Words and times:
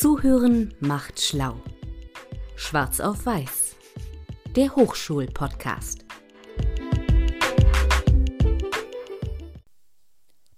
Zuhören 0.00 0.72
macht 0.80 1.20
schlau. 1.20 1.60
Schwarz 2.56 3.00
auf 3.00 3.26
Weiß. 3.26 3.76
Der 4.56 4.74
Hochschul-Podcast. 4.74 6.06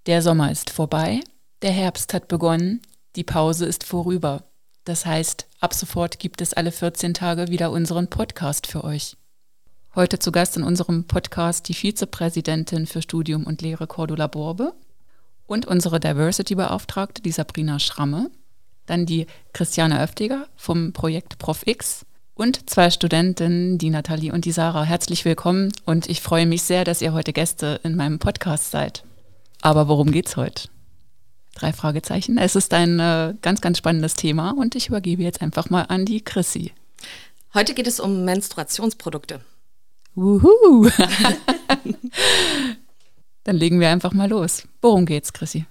Der 0.05 0.21
Sommer 0.21 0.49
ist 0.49 0.69
vorbei, 0.69 1.19
der 1.61 1.71
Herbst 1.71 2.13
hat 2.13 2.29
begonnen, 2.29 2.81
die 3.17 3.25
Pause 3.25 3.65
ist 3.65 3.83
vorüber. 3.83 4.45
Das 4.85 5.05
heißt, 5.05 5.49
ab 5.59 5.73
sofort 5.73 6.19
gibt 6.19 6.39
es 6.39 6.53
alle 6.53 6.71
14 6.71 7.13
Tage 7.13 7.49
wieder 7.49 7.71
unseren 7.71 8.09
Podcast 8.09 8.65
für 8.65 8.85
euch. 8.85 9.17
Heute 9.93 10.19
zu 10.19 10.31
Gast 10.31 10.55
in 10.55 10.63
unserem 10.63 11.05
Podcast 11.05 11.67
die 11.67 11.73
Vizepräsidentin 11.73 12.87
für 12.87 13.01
Studium 13.01 13.45
und 13.45 13.61
Lehre 13.61 13.87
Cordula 13.87 14.27
Borbe 14.27 14.73
und 15.47 15.65
unsere 15.65 15.99
Diversity-Beauftragte, 15.99 17.21
die 17.21 17.33
Sabrina 17.33 17.79
Schramme, 17.79 18.31
dann 18.85 19.05
die 19.05 19.27
Christiane 19.53 20.01
Öftiger 20.01 20.47
vom 20.55 20.93
Projekt 20.93 21.37
ProfX 21.37 22.05
und 22.35 22.69
zwei 22.69 22.89
Studentinnen, 22.89 23.77
die 23.77 23.89
Nathalie 23.89 24.33
und 24.33 24.45
die 24.45 24.51
Sarah. 24.51 24.83
Herzlich 24.83 25.23
willkommen 25.25 25.71
und 25.85 26.09
ich 26.09 26.21
freue 26.21 26.45
mich 26.45 26.63
sehr, 26.63 26.83
dass 26.83 27.01
ihr 27.01 27.13
heute 27.13 27.33
Gäste 27.33 27.79
in 27.83 27.95
meinem 27.95 28.19
Podcast 28.19 28.71
seid. 28.71 29.03
Aber 29.61 29.87
worum 29.87 30.11
geht's 30.11 30.35
heute? 30.35 30.69
Drei 31.55 31.71
Fragezeichen. 31.71 32.37
Es 32.37 32.55
ist 32.55 32.73
ein 32.73 32.99
äh, 32.99 33.35
ganz, 33.41 33.61
ganz 33.61 33.77
spannendes 33.77 34.15
Thema 34.15 34.51
und 34.51 34.75
ich 34.75 34.87
übergebe 34.87 35.21
jetzt 35.21 35.41
einfach 35.41 35.69
mal 35.69 35.83
an 35.83 36.05
die 36.05 36.21
Chrissy. 36.21 36.73
Heute 37.53 37.75
geht 37.75 37.85
es 37.85 37.99
um 37.99 38.25
Menstruationsprodukte. 38.25 39.41
Wuhu! 40.15 40.89
Dann 43.43 43.55
legen 43.55 43.79
wir 43.79 43.89
einfach 43.89 44.13
mal 44.13 44.29
los. 44.29 44.63
Worum 44.81 45.05
geht's, 45.05 45.33
Chrissy? 45.33 45.65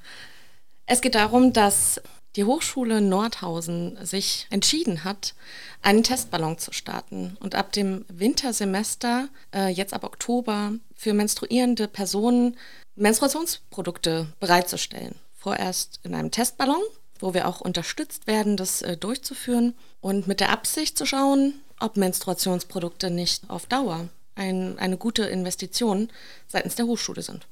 Es 0.87 1.01
geht 1.01 1.17
darum, 1.17 1.53
dass 1.53 2.01
die 2.37 2.45
Hochschule 2.45 3.01
Nordhausen 3.01 3.99
sich 4.05 4.47
entschieden 4.51 5.05
hat, 5.05 5.34
einen 5.83 6.03
Testballon 6.03 6.59
zu 6.59 6.73
starten 6.73 7.37
und 7.41 7.55
ab 7.55 7.73
dem 7.73 8.05
Wintersemester, 8.09 9.29
äh, 9.55 9.69
jetzt 9.69 9.93
ab 9.93 10.05
Oktober, 10.05 10.73
für 10.95 11.12
menstruierende 11.12 11.89
Personen 11.89 12.56
Menstruationsprodukte 12.95 14.29
bereitzustellen. 14.39 15.15
Vorerst 15.34 16.01
in 16.03 16.15
einem 16.15 16.31
Testballon, 16.31 16.83
wo 17.19 17.34
wir 17.34 17.48
auch 17.48 17.61
unterstützt 17.61 18.27
werden, 18.27 18.56
das 18.56 18.83
äh, 18.83 18.97
durchzuführen 18.97 19.75
und 20.01 20.27
mit 20.27 20.41
der 20.41 20.51
Absicht 20.51 20.97
zu 20.97 21.06
schauen, 21.06 21.55
ob 21.81 21.97
Menstruationsprodukte 21.97 23.11
nicht 23.11 23.51
auf 23.51 23.67
Dauer 23.67 24.09
ein, 24.34 24.78
eine 24.78 24.97
gute 24.97 25.25
Investition 25.25 26.09
seitens 26.49 26.77
der 26.77 26.87
Hochschule 26.87 27.23
sind. 27.23 27.47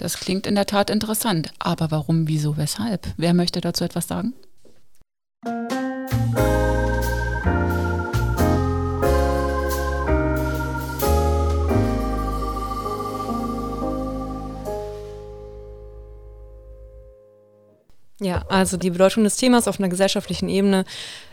Das 0.00 0.18
klingt 0.18 0.46
in 0.46 0.54
der 0.54 0.64
Tat 0.64 0.88
interessant. 0.88 1.52
Aber 1.58 1.90
warum, 1.90 2.26
wieso, 2.26 2.56
weshalb? 2.56 3.06
Wer 3.18 3.34
möchte 3.34 3.60
dazu 3.60 3.84
etwas 3.84 4.08
sagen? 4.08 4.32
Ja, 18.22 18.44
also 18.48 18.76
die 18.76 18.90
Bedeutung 18.90 19.24
des 19.24 19.36
Themas 19.36 19.66
auf 19.66 19.78
einer 19.78 19.88
gesellschaftlichen 19.88 20.50
Ebene 20.50 20.84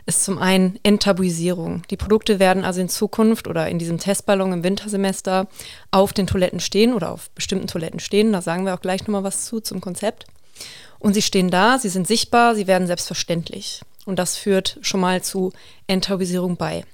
ist 0.06 0.24
zum 0.24 0.38
einen 0.38 0.80
Enttabuisierung. 0.84 1.82
Die 1.90 1.98
Produkte 1.98 2.40
werden 2.40 2.64
also 2.64 2.80
in 2.80 2.88
Zukunft 2.88 3.48
oder 3.48 3.68
in 3.68 3.78
diesem 3.78 3.98
Testballon 3.98 4.54
im 4.54 4.64
Wintersemester 4.64 5.48
auf 5.92 6.14
den 6.14 6.28
Toiletten 6.28 6.62
stehen 6.62 6.94
oder 6.94 7.12
auf 7.12 7.30
bestimmten 7.32 7.68
Toiletten 7.68 8.00
stehen. 8.00 8.32
Da 8.32 8.42
sagen 8.42 8.66
wir 8.66 8.74
auch 8.74 8.80
gleich 8.80 9.02
nochmal 9.02 9.26
was 9.26 9.46
zu 9.46 9.60
zum 9.60 9.82
Konzept. 9.82 10.28
Und 10.98 11.14
sie 11.14 11.22
stehen 11.22 11.52
da, 11.52 11.78
sie 11.78 11.90
sind 11.90 12.08
sichtbar, 12.08 12.56
sie 12.56 12.68
werden 12.68 12.88
selbstverständlich. 12.88 13.82
Und 14.06 14.18
das 14.18 14.38
führt 14.38 14.78
schon 14.82 15.02
mal 15.02 15.22
zu 15.22 15.52
Enttabuisierung 15.88 16.56
bei. 16.56 16.86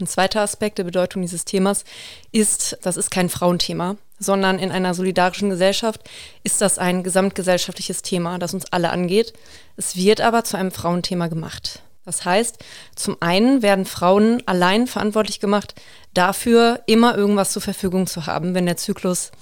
Ein 0.00 0.06
zweiter 0.06 0.40
Aspekt 0.40 0.78
der 0.78 0.84
Bedeutung 0.84 1.20
dieses 1.20 1.44
Themas 1.44 1.84
ist, 2.32 2.78
das 2.82 2.96
ist 2.96 3.10
kein 3.10 3.28
Frauenthema, 3.28 3.96
sondern 4.24 4.58
in 4.58 4.70
einer 4.70 4.94
solidarischen 4.94 5.50
Gesellschaft 5.50 6.00
ist 6.42 6.60
das 6.60 6.78
ein 6.78 7.02
gesamtgesellschaftliches 7.02 8.02
Thema, 8.02 8.38
das 8.38 8.54
uns 8.54 8.72
alle 8.72 8.90
angeht. 8.90 9.32
Es 9.76 9.96
wird 9.96 10.20
aber 10.20 10.44
zu 10.44 10.56
einem 10.56 10.70
Frauenthema 10.70 11.28
gemacht. 11.28 11.80
Das 12.04 12.24
heißt, 12.24 12.58
zum 12.94 13.16
einen 13.20 13.62
werden 13.62 13.86
Frauen 13.86 14.42
allein 14.46 14.86
verantwortlich 14.86 15.40
gemacht, 15.40 15.74
dafür 16.12 16.80
immer 16.86 17.16
irgendwas 17.16 17.52
zur 17.52 17.62
Verfügung 17.62 18.06
zu 18.06 18.26
haben, 18.26 18.54
wenn 18.54 18.66
der 18.66 18.76
Zyklus, 18.76 19.32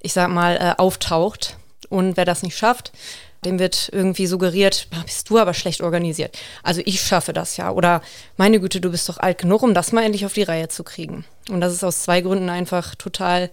ich 0.00 0.12
sag 0.12 0.28
mal, 0.28 0.56
äh, 0.56 0.74
auftaucht. 0.76 1.56
Und 1.88 2.16
wer 2.16 2.24
das 2.24 2.42
nicht 2.42 2.56
schafft, 2.56 2.92
dem 3.44 3.58
wird 3.58 3.88
irgendwie 3.92 4.26
suggeriert, 4.26 4.88
bist 5.06 5.30
du 5.30 5.38
aber 5.38 5.54
schlecht 5.54 5.80
organisiert. 5.80 6.38
Also 6.62 6.82
ich 6.84 7.00
schaffe 7.00 7.32
das 7.32 7.56
ja. 7.56 7.70
Oder 7.70 8.02
meine 8.36 8.60
Güte, 8.60 8.80
du 8.80 8.90
bist 8.90 9.08
doch 9.08 9.18
alt 9.18 9.38
genug, 9.38 9.62
um 9.62 9.74
das 9.74 9.92
mal 9.92 10.04
endlich 10.04 10.26
auf 10.26 10.34
die 10.34 10.42
Reihe 10.42 10.68
zu 10.68 10.84
kriegen. 10.84 11.24
Und 11.48 11.60
das 11.60 11.72
ist 11.72 11.82
aus 11.82 12.02
zwei 12.02 12.20
Gründen 12.20 12.50
einfach 12.50 12.94
total 12.94 13.50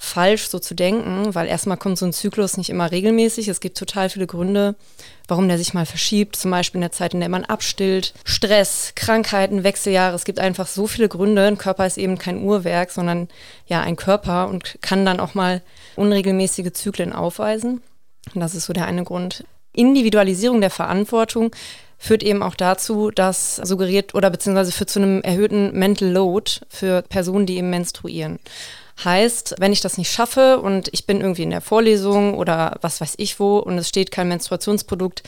falsch, 0.00 0.48
so 0.48 0.60
zu 0.60 0.74
denken, 0.74 1.34
weil 1.34 1.48
erstmal 1.48 1.76
kommt 1.76 1.98
so 1.98 2.06
ein 2.06 2.12
Zyklus 2.12 2.56
nicht 2.56 2.70
immer 2.70 2.90
regelmäßig. 2.90 3.48
Es 3.48 3.60
gibt 3.60 3.76
total 3.76 4.08
viele 4.08 4.28
Gründe, 4.28 4.76
warum 5.26 5.48
der 5.48 5.58
sich 5.58 5.74
mal 5.74 5.86
verschiebt. 5.86 6.36
Zum 6.36 6.52
Beispiel 6.52 6.78
in 6.78 6.82
der 6.82 6.92
Zeit, 6.92 7.14
in 7.14 7.20
der 7.20 7.28
man 7.28 7.44
abstillt, 7.44 8.14
Stress, 8.24 8.92
Krankheiten, 8.94 9.64
Wechseljahre. 9.64 10.14
Es 10.14 10.24
gibt 10.24 10.38
einfach 10.38 10.68
so 10.68 10.86
viele 10.86 11.08
Gründe. 11.08 11.44
Ein 11.44 11.58
Körper 11.58 11.84
ist 11.84 11.98
eben 11.98 12.16
kein 12.16 12.42
Uhrwerk, 12.42 12.92
sondern 12.92 13.28
ja 13.66 13.80
ein 13.80 13.96
Körper 13.96 14.48
und 14.48 14.78
kann 14.80 15.04
dann 15.04 15.18
auch 15.18 15.34
mal 15.34 15.62
unregelmäßige 15.96 16.72
Zyklen 16.72 17.12
aufweisen. 17.12 17.82
Das 18.34 18.54
ist 18.54 18.66
so 18.66 18.72
der 18.72 18.86
eine 18.86 19.02
Grund. 19.02 19.44
Individualisierung 19.72 20.60
der 20.60 20.70
Verantwortung 20.70 21.50
führt 21.98 22.22
eben 22.22 22.44
auch 22.44 22.54
dazu, 22.54 23.10
dass 23.10 23.56
suggeriert 23.56 24.14
oder 24.14 24.30
beziehungsweise 24.30 24.70
führt 24.70 24.90
zu 24.90 25.00
einem 25.00 25.22
erhöhten 25.22 25.76
Mental 25.76 26.08
Load 26.08 26.52
für 26.68 27.02
Personen, 27.02 27.46
die 27.46 27.56
eben 27.56 27.70
menstruieren. 27.70 28.38
Heißt, 29.04 29.56
wenn 29.58 29.72
ich 29.72 29.80
das 29.80 29.96
nicht 29.98 30.10
schaffe 30.10 30.58
und 30.58 30.88
ich 30.92 31.06
bin 31.06 31.20
irgendwie 31.20 31.44
in 31.44 31.50
der 31.50 31.60
Vorlesung 31.60 32.34
oder 32.34 32.78
was 32.80 33.00
weiß 33.00 33.14
ich 33.18 33.38
wo 33.38 33.58
und 33.58 33.78
es 33.78 33.88
steht 33.88 34.10
kein 34.10 34.28
Menstruationsprodukt 34.28 35.22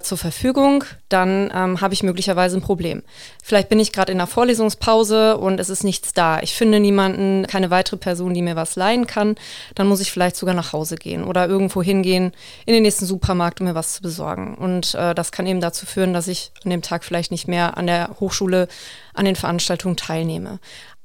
zur 0.00 0.18
Verfügung, 0.18 0.84
dann 1.08 1.50
ähm, 1.54 1.80
habe 1.80 1.94
ich 1.94 2.02
möglicherweise 2.02 2.56
ein 2.56 2.62
Problem. 2.62 3.02
Vielleicht 3.42 3.68
bin 3.68 3.80
ich 3.80 3.92
gerade 3.92 4.12
in 4.12 4.18
einer 4.18 4.26
Vorlesungspause 4.26 5.36
und 5.36 5.58
es 5.58 5.70
ist 5.70 5.84
nichts 5.84 6.12
da. 6.12 6.40
Ich 6.40 6.54
finde 6.54 6.80
niemanden, 6.80 7.46
keine 7.46 7.70
weitere 7.70 7.96
Person, 7.96 8.34
die 8.34 8.42
mir 8.42 8.56
was 8.56 8.76
leihen 8.76 9.06
kann. 9.06 9.34
Dann 9.74 9.88
muss 9.88 10.00
ich 10.00 10.12
vielleicht 10.12 10.36
sogar 10.36 10.54
nach 10.54 10.72
Hause 10.72 10.96
gehen 10.96 11.24
oder 11.24 11.48
irgendwo 11.48 11.82
hingehen 11.82 12.32
in 12.66 12.74
den 12.74 12.82
nächsten 12.82 13.06
Supermarkt, 13.06 13.60
um 13.60 13.66
mir 13.66 13.74
was 13.74 13.94
zu 13.94 14.02
besorgen. 14.02 14.54
Und 14.54 14.94
äh, 14.94 15.14
das 15.14 15.32
kann 15.32 15.46
eben 15.46 15.60
dazu 15.60 15.86
führen, 15.86 16.12
dass 16.12 16.28
ich 16.28 16.52
an 16.64 16.70
dem 16.70 16.82
Tag 16.82 17.04
vielleicht 17.04 17.32
nicht 17.32 17.48
mehr 17.48 17.76
an 17.76 17.86
der 17.86 18.16
Hochschule 18.20 18.68
an 19.14 19.24
den 19.24 19.36
Veranstaltungen 19.36 19.96
teilnehme. 19.96 20.60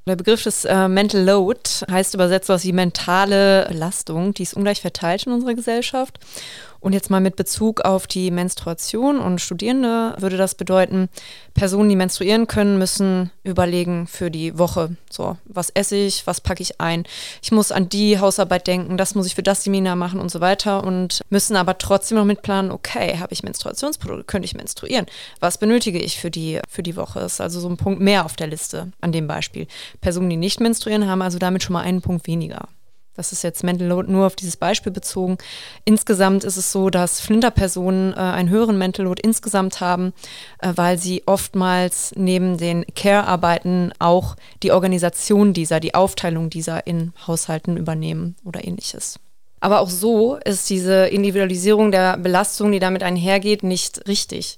Der 0.06 0.18
Begriff 0.18 0.44
des 0.44 0.66
äh, 0.66 0.88
Mental 0.90 1.24
Load 1.24 1.62
heißt 1.90 2.14
übersetzt 2.14 2.50
was 2.50 2.66
wie 2.66 2.74
mentale 2.74 3.66
Belastung, 3.70 4.34
die 4.34 4.44
ist 4.44 4.54
ungleich 4.54 4.82
verteilt 4.82 5.26
in 5.26 5.32
unserer 5.32 5.54
Gesellschaft. 5.54 6.20
Und 6.84 6.92
jetzt 6.92 7.10
mal 7.10 7.22
mit 7.22 7.38
Bezug 7.38 7.80
auf 7.80 8.08
die 8.08 8.30
Menstruation 8.30 9.18
und 9.20 9.40
Studierende 9.40 10.18
würde 10.20 10.36
das 10.36 10.54
bedeuten, 10.54 11.08
Personen, 11.54 11.88
die 11.88 11.96
menstruieren 11.96 12.46
können, 12.46 12.78
müssen 12.78 13.32
überlegen 13.46 14.06
für 14.06 14.30
die 14.30 14.58
Woche. 14.58 14.98
So, 15.10 15.38
was 15.46 15.70
esse 15.70 15.96
ich, 15.96 16.28
was 16.28 16.42
packe 16.42 16.62
ich 16.62 16.82
ein? 16.82 17.06
Ich 17.42 17.54
muss 17.54 17.72
an 17.72 17.88
die 17.88 18.20
Hausarbeit 18.20 18.68
denken, 18.68 18.98
das 18.98 19.16
muss 19.16 19.28
ich 19.28 19.36
für 19.36 19.44
das 19.44 19.64
Seminar 19.64 19.96
machen 19.96 20.20
und 20.20 20.30
so 20.30 20.42
weiter 20.42 20.84
und 20.84 21.22
müssen 21.30 21.56
aber 21.56 21.78
trotzdem 21.78 22.18
noch 22.18 22.26
mitplanen, 22.26 22.70
okay, 22.70 23.18
habe 23.18 23.32
ich 23.32 23.44
Menstruationsprodukte, 23.44 24.26
könnte 24.26 24.46
ich 24.46 24.54
menstruieren? 24.54 25.06
Was 25.40 25.58
benötige 25.58 26.00
ich 26.00 26.20
für 26.20 26.32
die, 26.32 26.60
für 26.68 26.84
die 26.84 26.98
Woche? 26.98 27.22
Ist 27.22 27.40
also 27.40 27.62
so 27.62 27.70
ein 27.70 27.78
Punkt 27.78 28.02
mehr 28.02 28.26
auf 28.26 28.36
der 28.36 28.48
Liste 28.48 28.92
an 29.00 29.14
dem 29.14 29.26
Beispiel. 29.26 29.68
Personen, 30.02 30.30
die 30.30 30.36
nicht 30.36 30.60
menstruieren, 30.60 31.08
haben 31.08 31.22
also 31.22 31.40
damit 31.40 31.64
schon 31.64 31.74
mal 31.74 31.84
einen 31.84 32.02
Punkt 32.02 32.28
weniger. 32.28 32.68
Das 33.16 33.32
ist 33.32 33.44
jetzt 33.44 33.64
Mental 33.64 33.88
Load 33.88 34.12
nur 34.12 34.26
auf 34.26 34.36
dieses 34.36 34.58
Beispiel 34.58 34.92
bezogen. 34.92 35.38
Insgesamt 35.86 36.44
ist 36.44 36.58
es 36.58 36.72
so, 36.72 36.90
dass 36.90 37.22
Flinterpersonen 37.22 38.14
äh, 38.14 38.16
einen 38.16 38.50
höheren 38.50 38.78
Mental 38.78 39.06
Load 39.06 39.22
insgesamt 39.24 39.82
haben, 39.82 40.14
äh, 40.60 40.74
weil 40.76 40.98
sie 40.98 41.24
oftmals 41.26 42.14
neben 42.16 42.58
den 42.58 42.86
Care-Arbeiten 42.96 43.92
auch 44.00 44.36
die 44.64 44.72
Organisation 44.72 45.54
dieser, 45.54 45.80
die 45.80 45.96
Aufteilung 45.96 46.50
dieser 46.50 46.88
in 46.88 47.14
Haushalten 47.28 47.78
übernehmen 47.78 48.36
oder 48.44 48.66
ähnliches. 48.66 49.20
Aber 49.60 49.80
auch 49.80 49.90
so 49.90 50.36
ist 50.44 50.70
diese 50.70 51.06
Individualisierung 51.06 51.92
der 51.92 52.18
Belastung, 52.18 52.72
die 52.72 52.80
damit 52.80 53.04
einhergeht, 53.04 53.64
nicht 53.64 54.08
richtig 54.08 54.58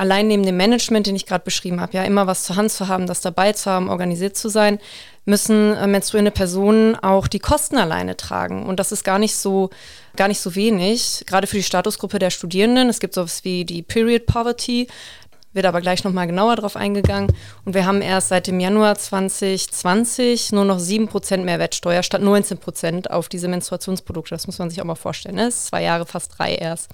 allein 0.00 0.28
neben 0.28 0.46
dem 0.46 0.56
Management, 0.56 1.06
den 1.06 1.14
ich 1.14 1.26
gerade 1.26 1.44
beschrieben 1.44 1.78
habe, 1.78 1.92
ja, 1.92 2.04
immer 2.04 2.26
was 2.26 2.44
zur 2.44 2.56
Hand 2.56 2.72
zu 2.72 2.88
haben, 2.88 3.06
das 3.06 3.20
dabei 3.20 3.52
zu 3.52 3.70
haben, 3.70 3.90
organisiert 3.90 4.34
zu 4.34 4.48
sein, 4.48 4.78
müssen 5.30 5.74
äh, 5.74 5.86
menstruierende 5.86 6.30
Personen 6.30 6.96
auch 6.96 7.26
die 7.26 7.38
Kosten 7.38 7.78
alleine 7.78 8.16
tragen. 8.16 8.66
Und 8.66 8.78
das 8.78 8.92
ist 8.92 9.04
gar 9.04 9.18
nicht 9.18 9.36
so, 9.36 9.70
gar 10.16 10.28
nicht 10.28 10.40
so 10.40 10.54
wenig, 10.54 11.24
gerade 11.26 11.46
für 11.46 11.56
die 11.56 11.62
Statusgruppe 11.62 12.18
der 12.18 12.30
Studierenden. 12.30 12.88
Es 12.90 13.00
gibt 13.00 13.14
sowas 13.14 13.44
wie 13.44 13.64
die 13.64 13.82
Period 13.82 14.26
Poverty, 14.26 14.88
wird 15.52 15.66
aber 15.66 15.80
gleich 15.80 16.04
nochmal 16.04 16.26
genauer 16.26 16.56
drauf 16.56 16.76
eingegangen. 16.76 17.32
Und 17.64 17.74
wir 17.74 17.86
haben 17.86 18.02
erst 18.02 18.28
seit 18.28 18.46
dem 18.46 18.60
Januar 18.60 18.96
2020 18.96 20.52
nur 20.52 20.64
noch 20.64 20.78
7% 20.78 21.38
Mehrwertsteuer 21.38 22.02
statt 22.02 22.22
19% 22.22 23.08
auf 23.08 23.28
diese 23.28 23.48
Menstruationsprodukte. 23.48 24.34
Das 24.34 24.46
muss 24.46 24.58
man 24.58 24.70
sich 24.70 24.80
auch 24.80 24.86
mal 24.86 24.94
vorstellen. 24.94 25.36
Ne? 25.36 25.46
Das 25.46 25.54
ist 25.54 25.66
zwei 25.66 25.82
Jahre, 25.82 26.06
fast 26.06 26.38
drei 26.38 26.54
erst. 26.54 26.90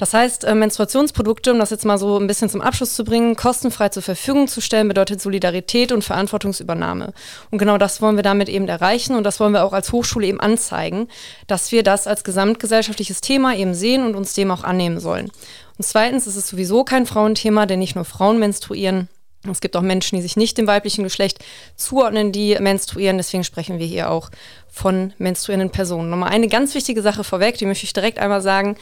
Das 0.00 0.14
heißt, 0.14 0.44
äh, 0.44 0.54
Menstruationsprodukte, 0.54 1.52
um 1.52 1.58
das 1.58 1.68
jetzt 1.68 1.84
mal 1.84 1.98
so 1.98 2.18
ein 2.18 2.26
bisschen 2.26 2.48
zum 2.48 2.62
Abschluss 2.62 2.94
zu 2.94 3.04
bringen, 3.04 3.36
kostenfrei 3.36 3.90
zur 3.90 4.02
Verfügung 4.02 4.48
zu 4.48 4.62
stellen, 4.62 4.88
bedeutet 4.88 5.20
Solidarität 5.20 5.92
und 5.92 6.02
Verantwortungsübernahme. 6.02 7.12
Und 7.50 7.58
genau 7.58 7.76
das 7.76 8.00
wollen 8.00 8.16
wir 8.16 8.22
damit 8.22 8.48
eben 8.48 8.66
erreichen 8.66 9.14
und 9.14 9.24
das 9.24 9.40
wollen 9.40 9.52
wir 9.52 9.62
auch 9.62 9.74
als 9.74 9.92
Hochschule 9.92 10.26
eben 10.26 10.40
anzeigen, 10.40 11.08
dass 11.48 11.70
wir 11.70 11.82
das 11.82 12.06
als 12.06 12.24
gesamtgesellschaftliches 12.24 13.20
Thema 13.20 13.54
eben 13.54 13.74
sehen 13.74 14.06
und 14.06 14.14
uns 14.14 14.32
dem 14.32 14.50
auch 14.50 14.64
annehmen 14.64 15.00
sollen. 15.00 15.30
Und 15.76 15.84
zweitens 15.84 16.26
ist 16.26 16.36
es 16.36 16.48
sowieso 16.48 16.82
kein 16.82 17.04
Frauenthema, 17.04 17.66
denn 17.66 17.80
nicht 17.80 17.94
nur 17.94 18.06
Frauen 18.06 18.38
menstruieren. 18.38 19.10
Es 19.50 19.60
gibt 19.60 19.74
auch 19.74 19.82
Menschen, 19.82 20.16
die 20.16 20.22
sich 20.22 20.36
nicht 20.36 20.58
dem 20.58 20.66
weiblichen 20.66 21.02
Geschlecht 21.02 21.42
zuordnen, 21.74 22.30
die 22.30 22.58
menstruieren. 22.60 23.16
Deswegen 23.16 23.42
sprechen 23.42 23.78
wir 23.78 23.86
hier 23.86 24.10
auch 24.10 24.30
von 24.68 25.14
menstruierenden 25.16 25.70
Personen. 25.70 26.10
Nochmal 26.10 26.30
eine 26.30 26.48
ganz 26.48 26.74
wichtige 26.74 27.00
Sache 27.00 27.24
vorweg, 27.24 27.56
die 27.56 27.64
möchte 27.64 27.84
ich 27.84 27.94
direkt 27.94 28.18
einmal 28.18 28.42
sagen. 28.42 28.76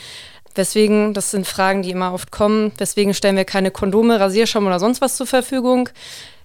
Weswegen, 0.58 1.14
das 1.14 1.30
sind 1.30 1.46
Fragen, 1.46 1.82
die 1.82 1.92
immer 1.92 2.12
oft 2.12 2.32
kommen, 2.32 2.72
weswegen 2.78 3.14
stellen 3.14 3.36
wir 3.36 3.44
keine 3.44 3.70
Kondome, 3.70 4.18
Rasierschaum 4.18 4.66
oder 4.66 4.80
sonst 4.80 5.00
was 5.00 5.16
zur 5.16 5.28
Verfügung? 5.28 5.88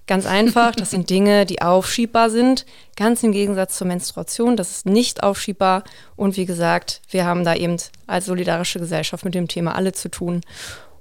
Ganz 0.06 0.24
einfach, 0.24 0.76
das 0.76 0.90
sind 0.90 1.10
Dinge, 1.10 1.46
die 1.46 1.62
aufschiebbar 1.62 2.30
sind, 2.30 2.64
ganz 2.94 3.24
im 3.24 3.32
Gegensatz 3.32 3.76
zur 3.76 3.88
Menstruation, 3.88 4.56
das 4.56 4.70
ist 4.70 4.86
nicht 4.86 5.24
aufschiebbar. 5.24 5.82
Und 6.14 6.36
wie 6.36 6.46
gesagt, 6.46 7.00
wir 7.10 7.24
haben 7.24 7.42
da 7.42 7.56
eben 7.56 7.76
als 8.06 8.26
solidarische 8.26 8.78
Gesellschaft 8.78 9.24
mit 9.24 9.34
dem 9.34 9.48
Thema 9.48 9.74
alle 9.74 9.92
zu 9.92 10.08
tun. 10.08 10.42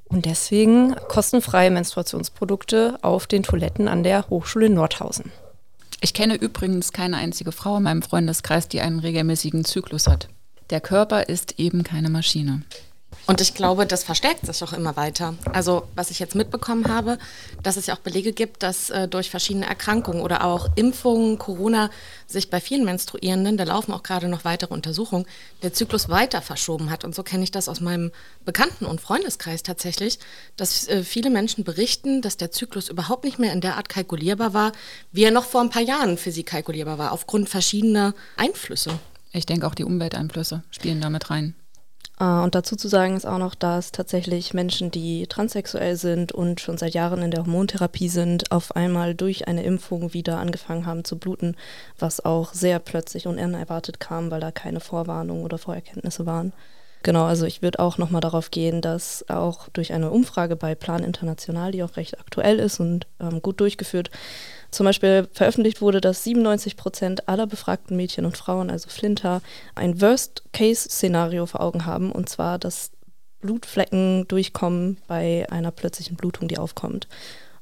Und 0.06 0.26
deswegen 0.26 0.96
kostenfreie 1.08 1.70
Menstruationsprodukte 1.70 2.98
auf 3.04 3.28
den 3.28 3.44
Toiletten 3.44 3.88
an 3.88 4.02
der 4.02 4.28
Hochschule 4.30 4.72
Nordhausen. 4.72 5.32
Ich 6.02 6.16
kenne 6.16 6.34
übrigens 6.34 6.94
keine 6.94 7.18
einzige 7.18 7.52
Frau 7.52 7.78
in 7.78 7.84
meinem 7.84 8.02
Freundeskreis, 8.02 8.70
die 8.70 8.82
einen 8.82 9.00
regelmäßigen 9.00 9.66
Zyklus 9.66 10.08
hat. 10.08 10.30
Der 10.72 10.82
Körper 10.82 11.30
ist 11.30 11.60
eben 11.60 11.84
keine 11.84 12.10
Maschine. 12.10 12.64
Und 13.26 13.40
ich 13.40 13.54
glaube, 13.54 13.86
das 13.86 14.04
verstärkt 14.04 14.46
sich 14.46 14.62
auch 14.64 14.74
immer 14.74 14.98
weiter. 14.98 15.36
Also 15.54 15.88
was 15.96 16.12
ich 16.12 16.20
jetzt 16.20 16.36
mitbekommen 16.36 16.90
habe, 16.90 17.18
dass 17.62 17.78
es 17.78 17.86
ja 17.86 17.96
auch 17.96 18.00
Belege 18.00 18.34
gibt, 18.34 18.64
dass 18.64 18.90
äh, 18.90 19.08
durch 19.08 19.30
verschiedene 19.30 19.66
Erkrankungen 19.66 20.22
oder 20.22 20.44
auch 20.44 20.68
Impfungen, 20.76 21.38
Corona 21.38 21.90
sich 22.28 22.50
bei 22.50 22.60
vielen 22.60 22.84
Menstruierenden, 22.84 23.56
da 23.56 23.64
laufen 23.64 23.94
auch 23.94 24.04
gerade 24.04 24.28
noch 24.28 24.44
weitere 24.44 24.74
Untersuchungen, 24.74 25.26
der 25.62 25.72
Zyklus 25.72 26.10
weiter 26.10 26.42
verschoben 26.42 26.90
hat. 26.90 27.06
Und 27.06 27.16
so 27.16 27.24
kenne 27.24 27.46
ich 27.46 27.52
das 27.52 27.70
aus 27.70 27.80
meinem 27.80 28.12
Bekannten- 28.44 28.86
und 28.86 29.00
Freundeskreis 29.00 29.64
tatsächlich, 29.64 30.20
dass 30.58 30.90
äh, 30.90 31.04
viele 31.04 31.30
Menschen 31.30 31.64
berichten, 31.64 32.22
dass 32.22 32.36
der 32.36 32.52
Zyklus 32.52 32.90
überhaupt 32.90 33.24
nicht 33.24 33.40
mehr 33.40 33.54
in 33.54 33.62
der 33.62 33.78
Art 33.78 33.88
kalkulierbar 33.88 34.54
war, 34.54 34.74
wie 35.14 35.24
er 35.24 35.32
noch 35.32 35.46
vor 35.46 35.62
ein 35.62 35.70
paar 35.70 35.82
Jahren 35.82 36.18
für 36.18 36.34
sie 36.34 36.44
kalkulierbar 36.44 36.98
war, 36.98 37.14
aufgrund 37.14 37.48
verschiedener 37.48 38.14
Einflüsse. 38.36 39.00
Ich 39.32 39.46
denke 39.46 39.66
auch 39.66 39.76
die 39.76 39.86
Umwelteinflüsse 39.86 40.64
spielen 40.72 41.00
damit 41.00 41.30
rein. 41.30 41.56
Äh, 42.20 42.26
und 42.26 42.56
dazu 42.56 42.76
zu 42.76 42.88
sagen 42.88 43.16
ist 43.16 43.26
auch 43.26 43.38
noch, 43.38 43.56
dass 43.56 43.92
tatsächlich 43.92 44.54
Menschen, 44.54 44.92
die 44.92 45.28
transsexuell 45.28 45.96
sind 45.96 46.32
und 46.32 46.62
schon 46.62 46.78
seit 46.78 46.94
Jahren 46.94 47.22
in 47.22 47.32
der 47.32 47.42
Hormontherapie 47.42 48.10
sind, 48.10 48.52
auf 48.52 48.76
einmal 48.76 49.16
durch 49.16 49.48
eine 49.48 49.64
Impfung 49.64 50.14
wieder 50.14 50.38
angefangen 50.38 50.86
haben 50.86 51.04
zu 51.04 51.18
bluten, 51.18 51.56
was 52.00 52.24
auch 52.24 52.54
sehr 52.54 52.80
plötzlich 52.80 53.28
und 53.28 53.40
unerwartet 53.40 54.00
kam, 54.00 54.32
weil 54.32 54.42
da 54.42 54.52
keine 54.52 54.80
Vorwarnung 54.80 55.44
oder 55.44 55.58
Vorerkenntnisse 55.58 56.26
waren. 56.26 56.54
Genau, 57.04 57.26
also 57.26 57.46
ich 57.46 57.62
würde 57.62 57.80
auch 57.80 57.98
nochmal 57.98 58.22
darauf 58.22 58.50
gehen, 58.50 58.82
dass 58.82 59.26
auch 59.28 59.68
durch 59.74 59.92
eine 59.92 60.10
Umfrage 60.10 60.56
bei 60.56 60.74
Plan 60.74 61.04
International, 61.04 61.74
die 61.74 61.84
auch 61.84 61.98
recht 61.98 62.18
aktuell 62.18 62.60
ist 62.60 62.80
und 62.80 63.08
ähm, 63.20 63.42
gut 63.42 63.60
durchgeführt, 63.60 64.10
zum 64.74 64.86
Beispiel 64.86 65.28
veröffentlicht 65.34 65.82
wurde, 65.82 66.02
dass 66.02 66.24
97 66.24 66.76
Prozent 66.76 67.30
aller 67.30 67.48
befragten 67.48 67.96
Mädchen 67.96 68.26
und 68.26 68.38
Frauen, 68.38 68.70
also 68.70 68.90
Flinter, 68.90 69.42
ein 69.76 70.02
Worst-Case-Szenario 70.02 71.46
vor 71.46 71.62
Augen 71.62 71.86
haben, 71.86 72.12
und 72.12 72.30
zwar, 72.30 72.60
dass 72.60 72.92
Blutflecken 73.42 74.28
durchkommen 74.28 74.98
bei 75.08 75.46
einer 75.50 75.72
plötzlichen 75.72 76.16
Blutung, 76.16 76.48
die 76.48 76.58
aufkommt. 76.58 77.08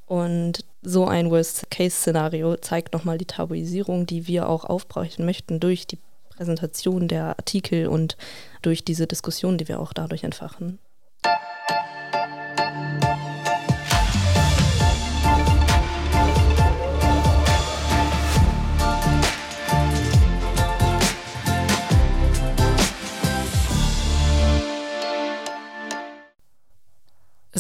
Und 0.06 0.66
so 0.82 1.06
ein 1.06 1.30
Worst-Case-Szenario 1.30 2.56
zeigt 2.58 2.94
nochmal 2.94 3.18
die 3.18 3.26
Tabuisierung, 3.26 4.06
die 4.06 4.28
wir 4.28 4.48
auch 4.48 4.66
aufbrechen 4.66 5.26
möchten 5.26 5.60
durch 5.60 5.88
die 5.88 6.00
Präsentation 6.30 7.08
der 7.08 7.38
Artikel 7.38 7.88
und 7.88 8.18
durch 8.62 8.84
diese 8.84 9.08
Diskussion, 9.08 9.58
die 9.58 9.68
wir 9.68 9.80
auch 9.80 9.94
dadurch 9.94 10.24
entfachen. 10.24 10.80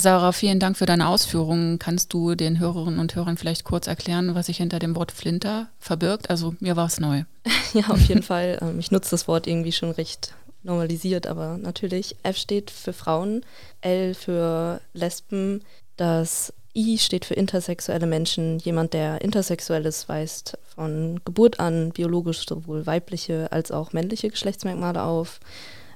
Sarah, 0.01 0.31
vielen 0.31 0.59
Dank 0.59 0.77
für 0.77 0.87
deine 0.87 1.07
Ausführungen. 1.07 1.77
Kannst 1.77 2.11
du 2.11 2.33
den 2.33 2.57
Hörerinnen 2.57 2.99
und 2.99 3.13
Hörern 3.13 3.37
vielleicht 3.37 3.65
kurz 3.65 3.85
erklären, 3.85 4.33
was 4.33 4.47
sich 4.47 4.57
hinter 4.57 4.79
dem 4.79 4.95
Wort 4.95 5.11
Flinter 5.11 5.69
verbirgt? 5.77 6.31
Also 6.31 6.55
mir 6.59 6.75
war 6.75 6.87
es 6.87 6.99
neu. 6.99 7.23
Ja, 7.73 7.87
auf 7.87 8.01
jeden 8.01 8.23
Fall. 8.23 8.57
Ähm, 8.61 8.79
ich 8.79 8.91
nutze 8.91 9.11
das 9.11 9.29
Wort 9.29 9.47
irgendwie 9.47 9.71
schon 9.71 9.91
recht 9.91 10.33
normalisiert, 10.63 11.25
aber 11.25 11.57
natürlich. 11.57 12.17
F 12.23 12.35
steht 12.35 12.69
für 12.69 12.91
Frauen, 12.91 13.45
L 13.79 14.13
für 14.13 14.81
Lesben, 14.91 15.61
das 15.95 16.51
I 16.75 16.97
steht 16.97 17.23
für 17.23 17.35
intersexuelle 17.35 18.07
Menschen. 18.07 18.59
Jemand, 18.59 18.93
der 18.93 19.21
intersexuell 19.21 19.85
ist, 19.85 20.09
weist 20.09 20.57
von 20.75 21.21
Geburt 21.23 21.61
an 21.61 21.91
biologisch 21.91 22.45
sowohl 22.45 22.85
weibliche 22.85 23.49
als 23.53 23.71
auch 23.71 23.93
männliche 23.93 24.29
Geschlechtsmerkmale 24.29 25.03
auf. 25.03 25.39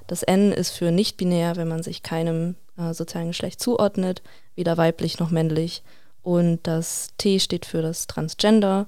Das 0.06 0.22
N 0.22 0.52
ist 0.52 0.70
für 0.70 0.92
nicht-binär, 0.92 1.56
wenn 1.56 1.68
man 1.68 1.82
sich 1.82 2.02
keinem 2.02 2.54
äh, 2.78 2.94
sozialen 2.94 3.28
Geschlecht 3.28 3.60
zuordnet, 3.60 4.22
weder 4.54 4.76
weiblich 4.76 5.18
noch 5.18 5.30
männlich. 5.30 5.82
Und 6.22 6.66
das 6.66 7.10
T 7.18 7.38
steht 7.38 7.66
für 7.66 7.82
das 7.82 8.06
Transgender 8.06 8.86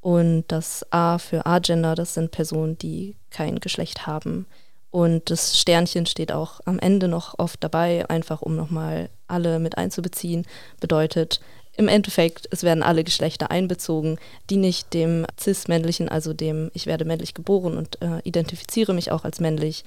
und 0.00 0.44
das 0.48 0.86
A 0.90 1.18
für 1.18 1.44
Agender, 1.44 1.94
das 1.94 2.14
sind 2.14 2.30
Personen, 2.30 2.78
die 2.78 3.16
kein 3.30 3.60
Geschlecht 3.60 4.06
haben. 4.06 4.46
Und 4.90 5.30
das 5.30 5.58
Sternchen 5.60 6.06
steht 6.06 6.32
auch 6.32 6.60
am 6.64 6.78
Ende 6.78 7.08
noch 7.08 7.38
oft 7.38 7.62
dabei, 7.62 8.08
einfach 8.08 8.40
um 8.40 8.56
nochmal 8.56 9.10
alle 9.26 9.58
mit 9.58 9.76
einzubeziehen. 9.76 10.46
Bedeutet, 10.80 11.40
im 11.76 11.88
Endeffekt, 11.88 12.48
es 12.50 12.62
werden 12.64 12.82
alle 12.82 13.04
Geschlechter 13.04 13.50
einbezogen, 13.50 14.18
die 14.50 14.56
nicht 14.56 14.94
dem 14.94 15.26
cis-männlichen, 15.38 16.08
also 16.08 16.32
dem 16.32 16.70
ich 16.74 16.86
werde 16.86 17.04
männlich 17.04 17.34
geboren 17.34 17.76
und 17.76 18.00
äh, 18.02 18.20
identifiziere 18.24 18.94
mich 18.94 19.12
auch 19.12 19.24
als 19.24 19.38
männlich, 19.38 19.84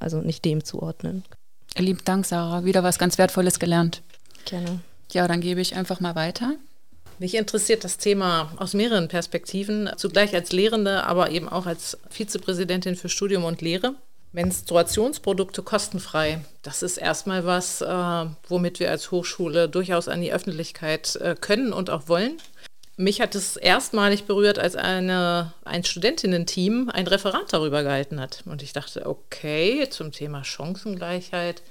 also 0.00 0.18
nicht 0.18 0.44
dem 0.44 0.64
zuordnen. 0.64 1.24
Lieben 1.78 2.00
Dank, 2.04 2.26
Sarah. 2.26 2.64
Wieder 2.64 2.82
was 2.82 2.98
ganz 2.98 3.18
Wertvolles 3.18 3.58
gelernt. 3.58 4.02
Gerne. 4.44 4.80
Ja, 5.12 5.28
dann 5.28 5.40
gebe 5.40 5.60
ich 5.60 5.76
einfach 5.76 6.00
mal 6.00 6.14
weiter. 6.14 6.54
Mich 7.18 7.34
interessiert 7.34 7.84
das 7.84 7.98
Thema 7.98 8.52
aus 8.58 8.74
mehreren 8.74 9.08
Perspektiven, 9.08 9.90
zugleich 9.96 10.34
als 10.34 10.52
Lehrende, 10.52 11.04
aber 11.04 11.30
eben 11.30 11.48
auch 11.48 11.66
als 11.66 11.98
Vizepräsidentin 12.10 12.94
für 12.94 13.08
Studium 13.08 13.44
und 13.44 13.60
Lehre. 13.60 13.94
Menstruationsprodukte 14.32 15.62
kostenfrei. 15.62 16.44
Das 16.62 16.82
ist 16.82 16.98
erstmal 16.98 17.46
was, 17.46 17.80
äh, 17.80 18.26
womit 18.48 18.78
wir 18.78 18.90
als 18.90 19.10
Hochschule 19.10 19.68
durchaus 19.68 20.06
an 20.06 20.20
die 20.20 20.32
Öffentlichkeit 20.32 21.16
äh, 21.16 21.34
können 21.40 21.72
und 21.72 21.90
auch 21.90 22.08
wollen. 22.08 22.36
Mich 23.00 23.20
hat 23.20 23.36
es 23.36 23.56
erstmalig 23.56 24.24
berührt, 24.24 24.58
als 24.58 24.74
eine, 24.74 25.52
ein 25.64 25.84
Studentinnen-Team 25.84 26.90
ein 26.92 27.06
Referat 27.06 27.52
darüber 27.52 27.84
gehalten 27.84 28.20
hat. 28.20 28.42
Und 28.44 28.60
ich 28.60 28.72
dachte, 28.72 29.06
okay, 29.06 29.88
zum 29.88 30.10
Thema 30.10 30.42
Chancengleichheit, 30.42 31.62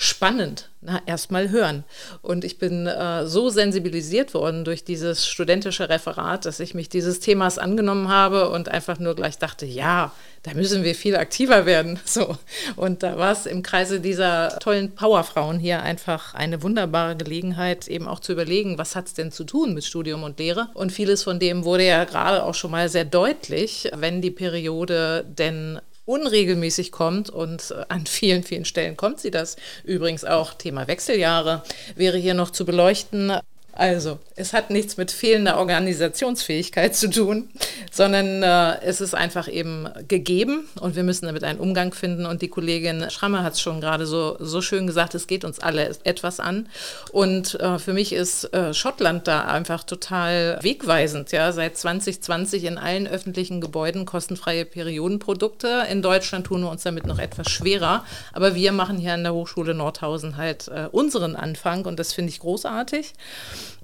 spannend. 0.00 0.70
Na, 0.80 1.02
erstmal 1.06 1.50
hören. 1.50 1.82
Und 2.22 2.44
ich 2.44 2.58
bin 2.58 2.86
äh, 2.86 3.26
so 3.26 3.50
sensibilisiert 3.50 4.32
worden 4.32 4.64
durch 4.64 4.84
dieses 4.84 5.26
studentische 5.26 5.88
Referat, 5.88 6.46
dass 6.46 6.60
ich 6.60 6.72
mich 6.72 6.88
dieses 6.88 7.18
Themas 7.18 7.58
angenommen 7.58 8.08
habe 8.08 8.48
und 8.50 8.68
einfach 8.68 9.00
nur 9.00 9.16
gleich 9.16 9.38
dachte, 9.38 9.66
ja, 9.66 10.12
da 10.44 10.54
müssen 10.54 10.84
wir 10.84 10.94
viel 10.94 11.16
aktiver 11.16 11.66
werden. 11.66 11.98
So. 12.08 12.38
Und 12.76 13.02
da 13.02 13.18
war 13.18 13.32
es 13.32 13.44
im 13.44 13.62
Kreise 13.62 14.00
dieser 14.00 14.58
tollen 14.60 14.94
Powerfrauen 14.94 15.58
hier 15.58 15.82
einfach 15.82 16.34
eine 16.34 16.62
wunderbare 16.62 17.16
Gelegenheit, 17.16 17.88
eben 17.88 18.06
auch 18.06 18.20
zu 18.20 18.32
überlegen, 18.32 18.78
was 18.78 18.96
hat 18.96 19.08
es 19.08 19.14
denn 19.14 19.32
zu 19.32 19.44
tun 19.44 19.74
mit 19.74 19.84
Studium 19.84 20.22
und 20.22 20.38
Lehre. 20.38 20.68
Und 20.74 20.92
vieles 20.92 21.24
von 21.24 21.40
dem 21.40 21.64
wurde 21.64 21.84
ja 21.84 22.04
gerade 22.04 22.44
auch 22.44 22.54
schon 22.54 22.70
mal 22.70 22.88
sehr 22.88 23.04
deutlich, 23.04 23.90
wenn 23.94 24.22
die 24.22 24.30
Periode 24.30 25.24
denn 25.26 25.80
unregelmäßig 26.08 26.90
kommt 26.90 27.28
und 27.28 27.70
äh, 27.70 27.84
an 27.88 28.06
vielen, 28.06 28.42
vielen 28.42 28.64
Stellen 28.64 28.96
kommt 28.96 29.20
sie 29.20 29.30
das. 29.30 29.56
Übrigens 29.84 30.24
auch 30.24 30.54
Thema 30.54 30.88
Wechseljahre 30.88 31.62
wäre 31.94 32.16
hier 32.16 32.34
noch 32.34 32.50
zu 32.50 32.64
beleuchten. 32.64 33.32
Also, 33.72 34.18
es 34.34 34.54
hat 34.54 34.70
nichts 34.70 34.96
mit 34.96 35.12
fehlender 35.12 35.56
Organisationsfähigkeit 35.58 36.96
zu 36.96 37.10
tun, 37.10 37.48
sondern 37.92 38.42
äh, 38.42 38.80
es 38.82 39.00
ist 39.00 39.14
einfach 39.14 39.46
eben 39.46 39.88
gegeben 40.08 40.68
und 40.80 40.96
wir 40.96 41.04
müssen 41.04 41.26
damit 41.26 41.44
einen 41.44 41.60
Umgang 41.60 41.94
finden. 41.94 42.26
Und 42.26 42.42
die 42.42 42.48
Kollegin 42.48 43.08
Schramme 43.08 43.44
hat 43.44 43.52
es 43.52 43.60
schon 43.60 43.80
gerade 43.80 44.04
so, 44.06 44.36
so 44.40 44.62
schön 44.62 44.88
gesagt, 44.88 45.14
es 45.14 45.28
geht 45.28 45.44
uns 45.44 45.60
alle 45.60 45.96
etwas 46.02 46.40
an. 46.40 46.68
Und 47.12 47.54
äh, 47.60 47.78
für 47.78 47.92
mich 47.92 48.12
ist 48.12 48.52
äh, 48.52 48.74
Schottland 48.74 49.28
da 49.28 49.42
einfach 49.44 49.84
total 49.84 50.58
wegweisend. 50.60 51.30
Ja, 51.30 51.52
seit 51.52 51.76
2020 51.76 52.64
in 52.64 52.78
allen 52.78 53.06
öffentlichen 53.06 53.60
Gebäuden 53.60 54.06
kostenfreie 54.06 54.64
Periodenprodukte. 54.64 55.84
In 55.88 56.02
Deutschland 56.02 56.48
tun 56.48 56.62
wir 56.62 56.70
uns 56.70 56.82
damit 56.82 57.06
noch 57.06 57.20
etwas 57.20 57.48
schwerer. 57.48 58.04
Aber 58.32 58.56
wir 58.56 58.72
machen 58.72 58.98
hier 58.98 59.14
an 59.14 59.22
der 59.22 59.34
Hochschule 59.34 59.74
Nordhausen 59.74 60.36
halt 60.36 60.66
äh, 60.66 60.88
unseren 60.90 61.36
Anfang 61.36 61.84
und 61.84 62.00
das 62.00 62.12
finde 62.12 62.30
ich 62.30 62.40
großartig. 62.40 63.14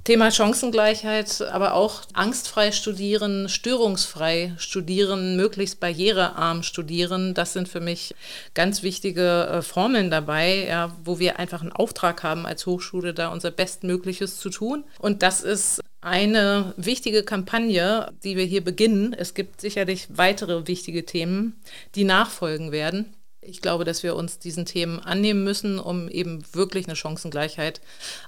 Thema 0.05 0.31
Chancengleichheit, 0.31 1.41
aber 1.41 1.73
auch 1.73 2.03
angstfrei 2.13 2.73
studieren, 2.73 3.49
störungsfrei 3.49 4.53
studieren, 4.59 5.37
möglichst 5.37 5.81
barrierearm 5.81 6.63
studieren. 6.63 7.33
Das 7.33 7.55
sind 7.55 7.71
für 7.71 7.81
mich 7.81 8.15
ganz 8.53 8.83
wichtige 8.83 9.47
äh, 9.47 9.63
Formeln 9.63 10.11
dabei, 10.11 10.67
ja, 10.67 10.95
wo 11.03 11.19
wir 11.19 11.39
einfach 11.39 11.63
einen 11.63 11.73
Auftrag 11.73 12.23
haben 12.23 12.45
als 12.45 12.67
Hochschule, 12.67 13.15
da 13.15 13.29
unser 13.29 13.51
Bestmögliches 13.51 14.39
zu 14.39 14.51
tun. 14.51 14.85
Und 14.99 15.23
das 15.23 15.41
ist 15.41 15.81
eine 16.03 16.75
wichtige 16.77 17.23
Kampagne, 17.23 18.13
die 18.23 18.37
wir 18.37 18.45
hier 18.45 18.63
beginnen. 18.63 19.15
Es 19.15 19.33
gibt 19.33 19.63
sicherlich 19.63 20.09
weitere 20.11 20.69
wichtige 20.69 21.07
Themen, 21.07 21.59
die 21.95 22.05
nachfolgen 22.05 22.73
werden. 22.73 23.15
Ich 23.47 23.61
glaube, 23.61 23.85
dass 23.85 24.03
wir 24.03 24.17
uns 24.17 24.39
diesen 24.39 24.65
Themen 24.65 25.01
annehmen 25.01 25.45
müssen, 25.45 25.79
um 25.79 26.09
eben 26.09 26.45
wirklich 26.53 26.87
eine 26.87 26.97
Chancengleichheit 26.97 27.81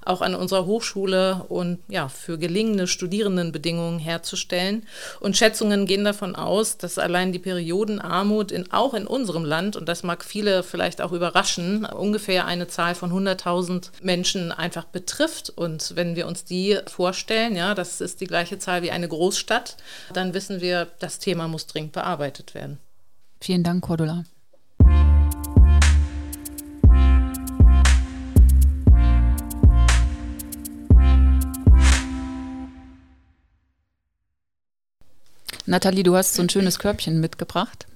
auch 0.05 0.21
an 0.21 0.35
unserer 0.35 0.65
Hochschule 0.65 1.45
und 1.49 1.79
ja, 1.87 2.07
für 2.07 2.37
gelingende 2.37 2.87
Studierendenbedingungen 2.87 3.99
herzustellen. 3.99 4.85
Und 5.19 5.37
Schätzungen 5.37 5.85
gehen 5.85 6.03
davon 6.03 6.35
aus, 6.35 6.77
dass 6.77 6.97
allein 6.97 7.31
die 7.31 7.39
Periodenarmut 7.39 8.51
in, 8.51 8.71
auch 8.71 8.93
in 8.93 9.07
unserem 9.07 9.45
Land, 9.45 9.75
und 9.75 9.89
das 9.89 10.03
mag 10.03 10.23
viele 10.23 10.63
vielleicht 10.63 11.01
auch 11.01 11.11
überraschen, 11.11 11.85
ungefähr 11.85 12.45
eine 12.45 12.67
Zahl 12.67 12.95
von 12.95 13.11
100.000 13.11 13.89
Menschen 14.01 14.51
einfach 14.51 14.85
betrifft. 14.85 15.49
Und 15.49 15.95
wenn 15.95 16.15
wir 16.15 16.27
uns 16.27 16.45
die 16.45 16.77
vorstellen, 16.87 17.55
ja, 17.55 17.73
das 17.73 18.01
ist 18.01 18.21
die 18.21 18.27
gleiche 18.27 18.59
Zahl 18.59 18.81
wie 18.81 18.91
eine 18.91 19.07
Großstadt, 19.07 19.77
dann 20.13 20.33
wissen 20.33 20.61
wir, 20.61 20.87
das 20.99 21.19
Thema 21.19 21.47
muss 21.47 21.67
dringend 21.67 21.93
bearbeitet 21.93 22.53
werden. 22.53 22.77
Vielen 23.39 23.63
Dank, 23.63 23.83
Cordula. 23.83 24.23
Nathalie, 35.67 36.03
du 36.03 36.15
hast 36.15 36.33
so 36.33 36.41
ein 36.41 36.49
schönes 36.49 36.79
Körbchen 36.79 37.19
mitgebracht. 37.19 37.87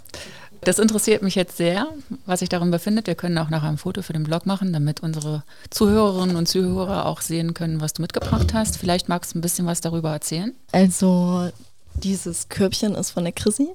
Das 0.59 0.77
interessiert 0.77 1.23
mich 1.23 1.35
jetzt 1.35 1.55
sehr, 1.55 1.87
was 2.25 2.41
sich 2.41 2.49
darin 2.49 2.69
befindet. 2.69 3.07
Wir 3.07 3.15
können 3.15 3.37
auch 3.37 3.49
nachher 3.49 3.69
ein 3.69 3.77
Foto 3.77 4.01
für 4.01 4.11
den 4.11 4.23
Blog 4.23 4.45
machen, 4.45 4.73
damit 4.73 4.99
unsere 4.99 5.43
Zuhörerinnen 5.69 6.35
und 6.35 6.47
Zuhörer 6.47 7.05
auch 7.05 7.21
sehen 7.21 7.53
können, 7.53 7.79
was 7.79 7.93
du 7.93 8.01
mitgebracht 8.01 8.53
hast. 8.53 8.77
Vielleicht 8.77 9.07
magst 9.07 9.33
du 9.33 9.39
ein 9.39 9.41
bisschen 9.41 9.65
was 9.65 9.79
darüber 9.79 10.11
erzählen. 10.11 10.53
Also, 10.73 11.49
dieses 11.95 12.49
Körbchen 12.49 12.93
ist 12.93 13.11
von 13.11 13.23
der 13.23 13.33
Chrissy. 13.33 13.69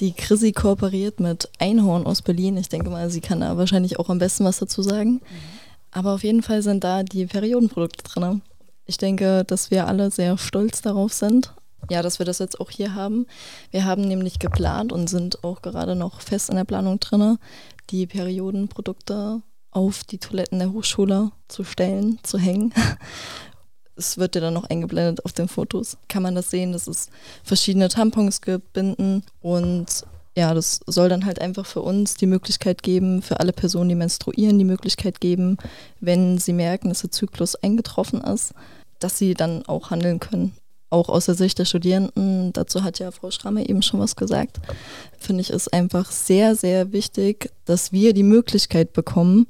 Die 0.00 0.14
Chrissy 0.14 0.52
kooperiert 0.52 1.20
mit 1.20 1.50
Einhorn 1.58 2.06
aus 2.06 2.22
Berlin. 2.22 2.56
Ich 2.56 2.70
denke 2.70 2.88
mal, 2.88 3.10
sie 3.10 3.20
kann 3.20 3.40
da 3.40 3.58
wahrscheinlich 3.58 3.98
auch 3.98 4.08
am 4.08 4.18
besten 4.18 4.44
was 4.44 4.58
dazu 4.58 4.82
sagen. 4.82 5.12
Mhm. 5.12 5.20
Aber 5.92 6.14
auf 6.14 6.24
jeden 6.24 6.42
Fall 6.42 6.62
sind 6.62 6.82
da 6.82 7.02
die 7.02 7.26
Periodenprodukte 7.26 8.04
drin. 8.04 8.40
Ich 8.86 8.96
denke, 8.96 9.44
dass 9.44 9.70
wir 9.70 9.86
alle 9.86 10.10
sehr 10.10 10.38
stolz 10.38 10.80
darauf 10.80 11.12
sind 11.12 11.52
ja, 11.90 12.02
dass 12.02 12.18
wir 12.18 12.26
das 12.26 12.38
jetzt 12.38 12.60
auch 12.60 12.70
hier 12.70 12.94
haben. 12.94 13.26
Wir 13.70 13.84
haben 13.84 14.02
nämlich 14.02 14.38
geplant 14.38 14.92
und 14.92 15.08
sind 15.08 15.44
auch 15.44 15.62
gerade 15.62 15.96
noch 15.96 16.20
fest 16.20 16.50
in 16.50 16.56
der 16.56 16.64
Planung 16.64 17.00
drin, 17.00 17.38
die 17.90 18.06
Periodenprodukte 18.06 19.42
auf 19.70 20.04
die 20.04 20.18
Toiletten 20.18 20.58
der 20.58 20.72
Hochschule 20.72 21.32
zu 21.48 21.64
stellen, 21.64 22.18
zu 22.22 22.38
hängen. 22.38 22.72
Es 23.94 24.16
wird 24.16 24.34
ja 24.34 24.40
dann 24.40 24.54
noch 24.54 24.64
eingeblendet 24.64 25.22
auf 25.26 25.34
den 25.34 25.48
Fotos. 25.48 25.98
Kann 26.08 26.22
man 26.22 26.34
das 26.34 26.50
sehen, 26.50 26.72
dass 26.72 26.86
es 26.86 27.10
verschiedene 27.44 27.90
Tampons 27.90 28.40
gibt, 28.40 28.72
Binden 28.72 29.22
und 29.40 30.06
ja, 30.34 30.54
das 30.54 30.80
soll 30.86 31.10
dann 31.10 31.26
halt 31.26 31.42
einfach 31.42 31.66
für 31.66 31.82
uns 31.82 32.14
die 32.14 32.26
Möglichkeit 32.26 32.82
geben, 32.82 33.20
für 33.20 33.38
alle 33.38 33.52
Personen, 33.52 33.90
die 33.90 33.94
menstruieren, 33.94 34.58
die 34.58 34.64
Möglichkeit 34.64 35.20
geben, 35.20 35.58
wenn 36.00 36.38
sie 36.38 36.54
merken, 36.54 36.88
dass 36.88 37.02
der 37.02 37.10
Zyklus 37.10 37.54
eingetroffen 37.54 38.22
ist, 38.22 38.54
dass 38.98 39.18
sie 39.18 39.34
dann 39.34 39.66
auch 39.66 39.90
handeln 39.90 40.20
können 40.20 40.56
auch 40.92 41.08
aus 41.08 41.26
der 41.26 41.34
Sicht 41.34 41.58
der 41.58 41.64
Studierenden, 41.64 42.52
dazu 42.52 42.84
hat 42.84 42.98
ja 42.98 43.10
Frau 43.10 43.30
Schramme 43.30 43.68
eben 43.68 43.82
schon 43.82 44.00
was 44.00 44.16
gesagt, 44.16 44.60
finde 45.18 45.40
ich 45.40 45.50
es 45.50 45.68
einfach 45.68 46.10
sehr, 46.10 46.54
sehr 46.54 46.92
wichtig, 46.92 47.50
dass 47.64 47.92
wir 47.92 48.12
die 48.12 48.22
Möglichkeit 48.22 48.92
bekommen, 48.92 49.46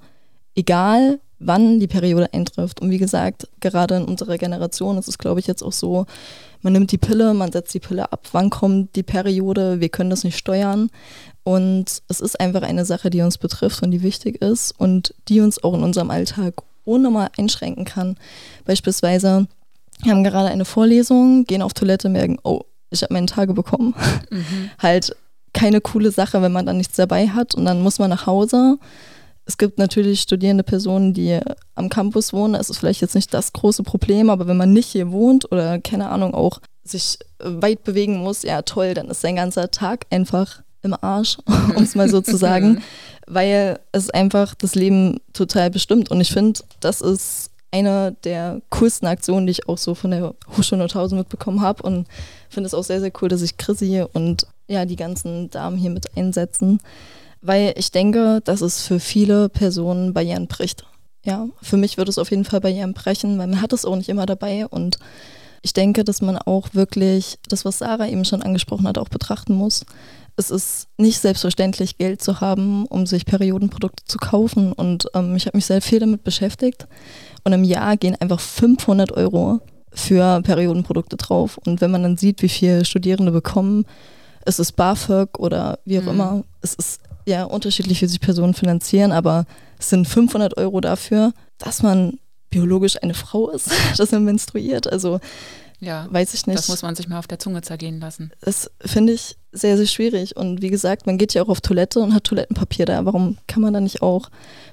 egal 0.54 1.20
wann 1.44 1.80
die 1.80 1.88
Periode 1.88 2.32
eintrifft. 2.32 2.80
Und 2.80 2.90
wie 2.90 2.98
gesagt, 2.98 3.48
gerade 3.60 3.96
in 3.96 4.04
unserer 4.04 4.38
Generation 4.38 4.96
ist 4.98 5.08
es, 5.08 5.18
glaube 5.18 5.40
ich, 5.40 5.46
jetzt 5.46 5.62
auch 5.62 5.72
so, 5.72 6.06
man 6.60 6.72
nimmt 6.72 6.92
die 6.92 6.98
Pille, 6.98 7.34
man 7.34 7.50
setzt 7.50 7.74
die 7.74 7.80
Pille 7.80 8.12
ab, 8.12 8.28
wann 8.32 8.48
kommt 8.48 8.94
die 8.94 9.02
Periode, 9.02 9.80
wir 9.80 9.88
können 9.88 10.10
das 10.10 10.22
nicht 10.22 10.38
steuern. 10.38 10.90
Und 11.42 12.02
es 12.08 12.20
ist 12.20 12.38
einfach 12.38 12.62
eine 12.62 12.84
Sache, 12.84 13.10
die 13.10 13.22
uns 13.22 13.38
betrifft 13.38 13.82
und 13.82 13.90
die 13.90 14.02
wichtig 14.02 14.40
ist 14.40 14.72
und 14.78 15.14
die 15.28 15.40
uns 15.40 15.62
auch 15.64 15.74
in 15.74 15.82
unserem 15.82 16.10
Alltag 16.10 16.62
ohne 16.84 17.10
mal 17.10 17.30
einschränken 17.36 17.84
kann. 17.84 18.16
Beispielsweise 18.64 19.48
haben 20.10 20.24
gerade 20.24 20.48
eine 20.48 20.64
Vorlesung, 20.64 21.44
gehen 21.44 21.62
auf 21.62 21.74
Toilette, 21.74 22.08
merken, 22.08 22.38
oh, 22.42 22.62
ich 22.90 23.02
habe 23.02 23.14
meine 23.14 23.26
Tage 23.26 23.54
bekommen. 23.54 23.94
Mhm. 24.30 24.70
halt 24.78 25.16
keine 25.52 25.80
coole 25.80 26.10
Sache, 26.10 26.42
wenn 26.42 26.52
man 26.52 26.66
dann 26.66 26.78
nichts 26.78 26.96
dabei 26.96 27.28
hat 27.28 27.54
und 27.54 27.64
dann 27.64 27.82
muss 27.82 27.98
man 27.98 28.10
nach 28.10 28.26
Hause. 28.26 28.78
Es 29.44 29.58
gibt 29.58 29.78
natürlich 29.78 30.20
studierende 30.20 30.62
Personen, 30.62 31.14
die 31.14 31.40
am 31.74 31.88
Campus 31.88 32.32
wohnen. 32.32 32.54
Das 32.54 32.70
ist 32.70 32.78
vielleicht 32.78 33.00
jetzt 33.00 33.14
nicht 33.14 33.34
das 33.34 33.52
große 33.52 33.82
Problem, 33.82 34.30
aber 34.30 34.46
wenn 34.46 34.56
man 34.56 34.72
nicht 34.72 34.88
hier 34.88 35.10
wohnt 35.10 35.50
oder 35.50 35.78
keine 35.80 36.10
Ahnung 36.10 36.34
auch 36.34 36.60
sich 36.84 37.18
weit 37.38 37.84
bewegen 37.84 38.18
muss, 38.18 38.42
ja 38.42 38.62
toll, 38.62 38.94
dann 38.94 39.08
ist 39.08 39.20
sein 39.20 39.36
ganzer 39.36 39.70
Tag 39.70 40.06
einfach 40.10 40.62
im 40.82 40.94
Arsch, 41.00 41.38
um 41.76 41.82
es 41.82 41.94
mal 41.94 42.08
so 42.08 42.20
zu 42.20 42.36
sagen, 42.38 42.82
weil 43.26 43.78
es 43.92 44.10
einfach 44.10 44.54
das 44.54 44.74
Leben 44.74 45.20
total 45.32 45.70
bestimmt. 45.70 46.10
Und 46.10 46.20
ich 46.20 46.32
finde, 46.32 46.60
das 46.80 47.00
ist 47.00 47.50
eine 47.72 48.14
der 48.24 48.60
coolsten 48.70 49.06
Aktionen, 49.06 49.46
die 49.46 49.52
ich 49.52 49.68
auch 49.68 49.78
so 49.78 49.94
von 49.94 50.10
der 50.10 50.34
Hochschule 50.56 50.78
Nordhausen 50.78 51.18
mitbekommen 51.18 51.62
habe 51.62 51.82
und 51.82 52.06
finde 52.48 52.66
es 52.66 52.74
auch 52.74 52.84
sehr, 52.84 53.00
sehr 53.00 53.12
cool, 53.20 53.28
dass 53.28 53.40
sich 53.40 53.56
Chrissy 53.56 54.04
und 54.12 54.46
ja, 54.68 54.84
die 54.84 54.96
ganzen 54.96 55.50
Damen 55.50 55.76
hier 55.76 55.90
mit 55.90 56.16
einsetzen, 56.16 56.80
weil 57.40 57.72
ich 57.76 57.90
denke, 57.90 58.40
dass 58.44 58.60
es 58.60 58.82
für 58.86 59.00
viele 59.00 59.48
Personen 59.48 60.12
Barrieren 60.12 60.46
bricht. 60.46 60.84
Ja, 61.24 61.46
für 61.60 61.76
mich 61.76 61.96
wird 61.96 62.08
es 62.08 62.18
auf 62.18 62.30
jeden 62.30 62.44
Fall 62.44 62.60
Barrieren 62.60 62.94
brechen, 62.94 63.38
weil 63.38 63.46
man 63.46 63.62
hat 63.62 63.72
es 63.72 63.84
auch 63.84 63.96
nicht 63.96 64.08
immer 64.08 64.26
dabei 64.26 64.66
und 64.66 64.98
ich 65.62 65.72
denke, 65.72 66.02
dass 66.02 66.20
man 66.20 66.36
auch 66.36 66.74
wirklich 66.74 67.38
das, 67.48 67.64
was 67.64 67.78
Sarah 67.78 68.08
eben 68.08 68.24
schon 68.24 68.42
angesprochen 68.42 68.86
hat, 68.88 68.98
auch 68.98 69.08
betrachten 69.08 69.54
muss. 69.54 69.86
Es 70.36 70.50
ist 70.50 70.88
nicht 70.96 71.18
selbstverständlich, 71.18 71.98
Geld 71.98 72.22
zu 72.22 72.40
haben, 72.40 72.86
um 72.86 73.06
sich 73.06 73.26
Periodenprodukte 73.26 74.04
zu 74.04 74.18
kaufen. 74.18 74.72
Und 74.72 75.06
ähm, 75.14 75.36
ich 75.36 75.46
habe 75.46 75.58
mich 75.58 75.66
sehr 75.66 75.82
viel 75.82 76.00
damit 76.00 76.24
beschäftigt. 76.24 76.86
Und 77.44 77.52
im 77.52 77.64
Jahr 77.64 77.96
gehen 77.96 78.16
einfach 78.20 78.40
500 78.40 79.12
Euro 79.12 79.60
für 79.92 80.40
Periodenprodukte 80.42 81.16
drauf. 81.16 81.58
Und 81.58 81.80
wenn 81.80 81.90
man 81.90 82.02
dann 82.02 82.16
sieht, 82.16 82.42
wie 82.42 82.48
viele 82.48 82.84
Studierende 82.84 83.32
bekommen, 83.32 83.84
es 84.44 84.58
ist 84.58 84.72
BAföG 84.72 85.38
oder 85.38 85.78
wie 85.84 85.98
auch 85.98 86.04
mhm. 86.04 86.08
immer, 86.08 86.44
es 86.62 86.74
ist 86.74 87.00
ja 87.26 87.44
unterschiedlich, 87.44 88.02
wie 88.02 88.06
sich 88.06 88.20
Personen 88.20 88.54
finanzieren, 88.54 89.12
aber 89.12 89.44
es 89.78 89.90
sind 89.90 90.08
500 90.08 90.56
Euro 90.56 90.80
dafür, 90.80 91.32
dass 91.58 91.82
man 91.82 92.18
biologisch 92.50 93.02
eine 93.02 93.14
Frau 93.14 93.50
ist, 93.50 93.70
dass 93.96 94.12
man 94.12 94.24
menstruiert. 94.24 94.90
Also 94.90 95.20
ja, 95.80 96.06
weiß 96.10 96.34
ich 96.34 96.46
nicht. 96.46 96.58
Das 96.58 96.68
muss 96.68 96.82
man 96.82 96.94
sich 96.94 97.08
mal 97.08 97.18
auf 97.18 97.26
der 97.26 97.40
Zunge 97.40 97.62
zergehen 97.62 98.00
lassen. 98.00 98.30
Das 98.40 98.70
finde 98.84 99.14
ich 99.14 99.36
sehr, 99.52 99.76
sehr 99.76 99.86
schwierig. 99.86 100.36
Und 100.36 100.62
wie 100.62 100.70
gesagt, 100.70 101.06
man 101.06 101.18
geht 101.18 101.34
ja 101.34 101.42
auch 101.42 101.48
auf 101.48 101.60
Toilette 101.60 102.00
und 102.00 102.14
hat 102.14 102.24
Toilettenpapier 102.24 102.86
da. 102.86 103.04
Warum 103.04 103.38
kann 103.46 103.62
man 103.62 103.74
da 103.74 103.80
nicht 103.80 104.02
auch 104.02 104.30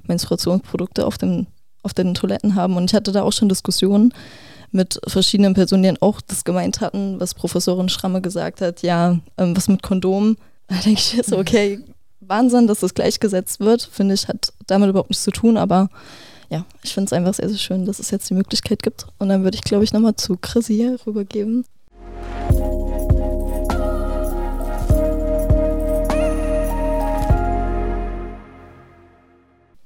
Menstruationsprodukte 0.07 1.05
auf 1.05 1.17
dem 1.17 1.47
auf 1.83 1.93
den 1.93 2.13
Toiletten 2.13 2.55
haben. 2.55 2.77
Und 2.77 2.89
ich 2.89 2.95
hatte 2.95 3.11
da 3.11 3.23
auch 3.23 3.33
schon 3.33 3.49
Diskussionen 3.49 4.13
mit 4.71 4.99
verschiedenen 5.07 5.53
Personen, 5.53 5.83
die 5.83 6.01
auch 6.01 6.21
das 6.21 6.43
gemeint 6.43 6.81
hatten, 6.81 7.19
was 7.19 7.33
Professorin 7.33 7.89
Schramme 7.89 8.21
gesagt 8.21 8.61
hat, 8.61 8.83
ja, 8.83 9.17
ähm, 9.37 9.55
was 9.55 9.67
mit 9.67 9.83
Kondom. 9.83 10.37
Da 10.69 10.75
denke 10.75 10.99
ich 10.99 11.25
so, 11.25 11.39
okay, 11.39 11.79
Wahnsinn, 12.19 12.67
dass 12.67 12.81
das 12.81 12.93
gleichgesetzt 12.93 13.59
wird, 13.59 13.81
finde 13.91 14.13
ich, 14.13 14.27
hat 14.27 14.53
damit 14.67 14.89
überhaupt 14.89 15.09
nichts 15.09 15.23
zu 15.23 15.31
tun, 15.31 15.57
aber 15.57 15.89
ja, 16.51 16.63
ich 16.83 16.93
finde 16.93 17.05
es 17.07 17.13
einfach 17.13 17.33
sehr, 17.33 17.49
sehr 17.49 17.57
schön, 17.57 17.85
dass 17.87 17.97
es 17.97 18.11
jetzt 18.11 18.29
die 18.29 18.35
Möglichkeit 18.35 18.83
gibt. 18.83 19.07
Und 19.17 19.29
dann 19.29 19.43
würde 19.43 19.55
ich, 19.55 19.63
glaube 19.63 19.83
ich, 19.83 19.93
nochmal 19.93 20.15
zu 20.15 20.37
Chrissy 20.39 20.95
rübergeben. 21.07 21.65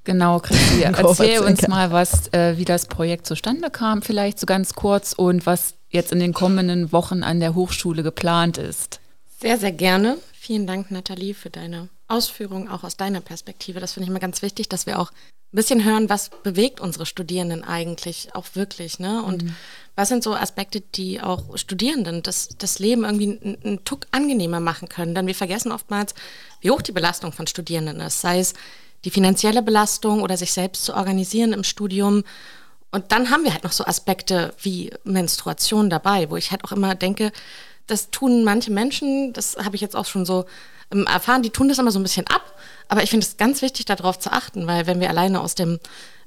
Genau, 0.04 0.40
Christi, 0.40 0.82
erzähl 0.84 1.40
uns 1.40 1.68
mal, 1.68 1.92
was, 1.92 2.32
äh, 2.34 2.58
wie 2.58 2.66
das 2.66 2.88
Projekt 2.88 3.26
zustande 3.26 3.70
kam, 3.70 4.02
vielleicht 4.02 4.40
so 4.40 4.46
ganz 4.46 4.74
kurz 4.74 5.14
und 5.14 5.46
was 5.46 5.76
jetzt 5.90 6.12
in 6.12 6.20
den 6.20 6.34
kommenden 6.34 6.92
Wochen 6.92 7.24
an 7.24 7.40
der 7.40 7.56
Hochschule 7.56 8.04
geplant 8.04 8.58
ist. 8.58 9.00
Sehr, 9.40 9.58
sehr 9.58 9.72
gerne. 9.72 10.18
Vielen 10.34 10.68
Dank, 10.68 10.92
Nathalie, 10.92 11.34
für 11.34 11.50
deine 11.50 11.90
Ausführungen, 12.08 12.68
auch 12.68 12.84
aus 12.84 12.98
deiner 12.98 13.22
Perspektive. 13.22 13.80
Das 13.80 13.94
finde 13.94 14.06
ich 14.06 14.10
immer 14.10 14.20
ganz 14.20 14.42
wichtig, 14.42 14.68
dass 14.70 14.86
wir 14.86 15.00
auch 15.00 15.12
ein 15.12 15.56
bisschen 15.56 15.84
hören, 15.84 16.10
was 16.10 16.30
bewegt 16.30 16.80
unsere 16.80 17.06
Studierenden 17.06 17.64
eigentlich 17.64 18.30
auch 18.34 18.48
wirklich. 18.54 19.00
Ne? 19.00 19.24
Und 19.24 19.44
mhm. 19.44 19.56
was 19.96 20.10
sind 20.10 20.24
so 20.24 20.34
Aspekte, 20.34 20.82
die 20.82 21.22
auch 21.22 21.58
Studierenden 21.58 22.24
das, 22.24 22.50
das 22.58 22.80
Leben 22.80 23.04
irgendwie 23.04 23.40
einen, 23.42 23.58
einen 23.64 23.86
Tuck 23.86 24.08
angenehmer 24.12 24.60
machen 24.60 24.90
können. 24.90 25.16
Denn 25.16 25.28
wir 25.28 25.36
vergessen 25.36 25.72
oftmals, 25.72 26.14
wie 26.62 26.72
hoch 26.72 26.82
die 26.82 26.92
Belastung 26.92 27.32
von 27.32 27.48
Studierenden 27.48 28.00
ist. 28.02 28.22
Sei 28.22 28.40
es 28.40 28.54
die 29.06 29.12
finanzielle 29.12 29.62
Belastung 29.62 30.22
oder 30.22 30.38
sich 30.38 30.54
selbst 30.54 30.86
zu 30.86 30.94
organisieren 30.94 31.54
im 31.54 31.64
Studium. 31.64 32.24
Und 32.92 33.12
dann 33.12 33.30
haben 33.30 33.44
wir 33.44 33.54
halt 33.54 33.64
noch 33.64 33.72
so 33.72 33.86
Aspekte 33.86 34.54
wie 34.62 34.92
Menstruation 35.04 35.90
dabei, 35.90 36.30
wo 36.30 36.38
ich 36.38 36.52
halt 36.52 36.64
auch 36.64 36.72
immer 36.72 36.96
denke, 36.96 37.32
das 37.88 38.12
tun 38.12 38.44
manche 38.44 38.72
Menschen, 38.72 39.34
das 39.34 39.58
habe 39.58 39.76
ich 39.76 39.82
jetzt 39.82 39.96
auch 39.96 40.06
schon 40.06 40.26
so 40.26 40.46
ähm, 40.92 41.06
erfahren, 41.06 41.44
die 41.44 41.50
tun 41.50 41.68
das 41.68 41.80
immer 41.80 41.92
so 41.92 42.00
ein 42.00 42.04
bisschen 42.04 42.28
ab. 42.28 42.54
Aber 42.88 43.04
ich 43.04 43.10
finde 43.10 43.26
es 43.26 43.38
ganz 43.38 43.62
wichtig, 43.62 43.86
darauf 43.86 44.20
zu 44.20 44.32
achten, 44.32 44.68
weil 44.68 44.88
wenn 44.88 45.00
wir 45.00 45.10
alleine 45.10 45.42
aus 45.42 45.56
dem 45.56 45.80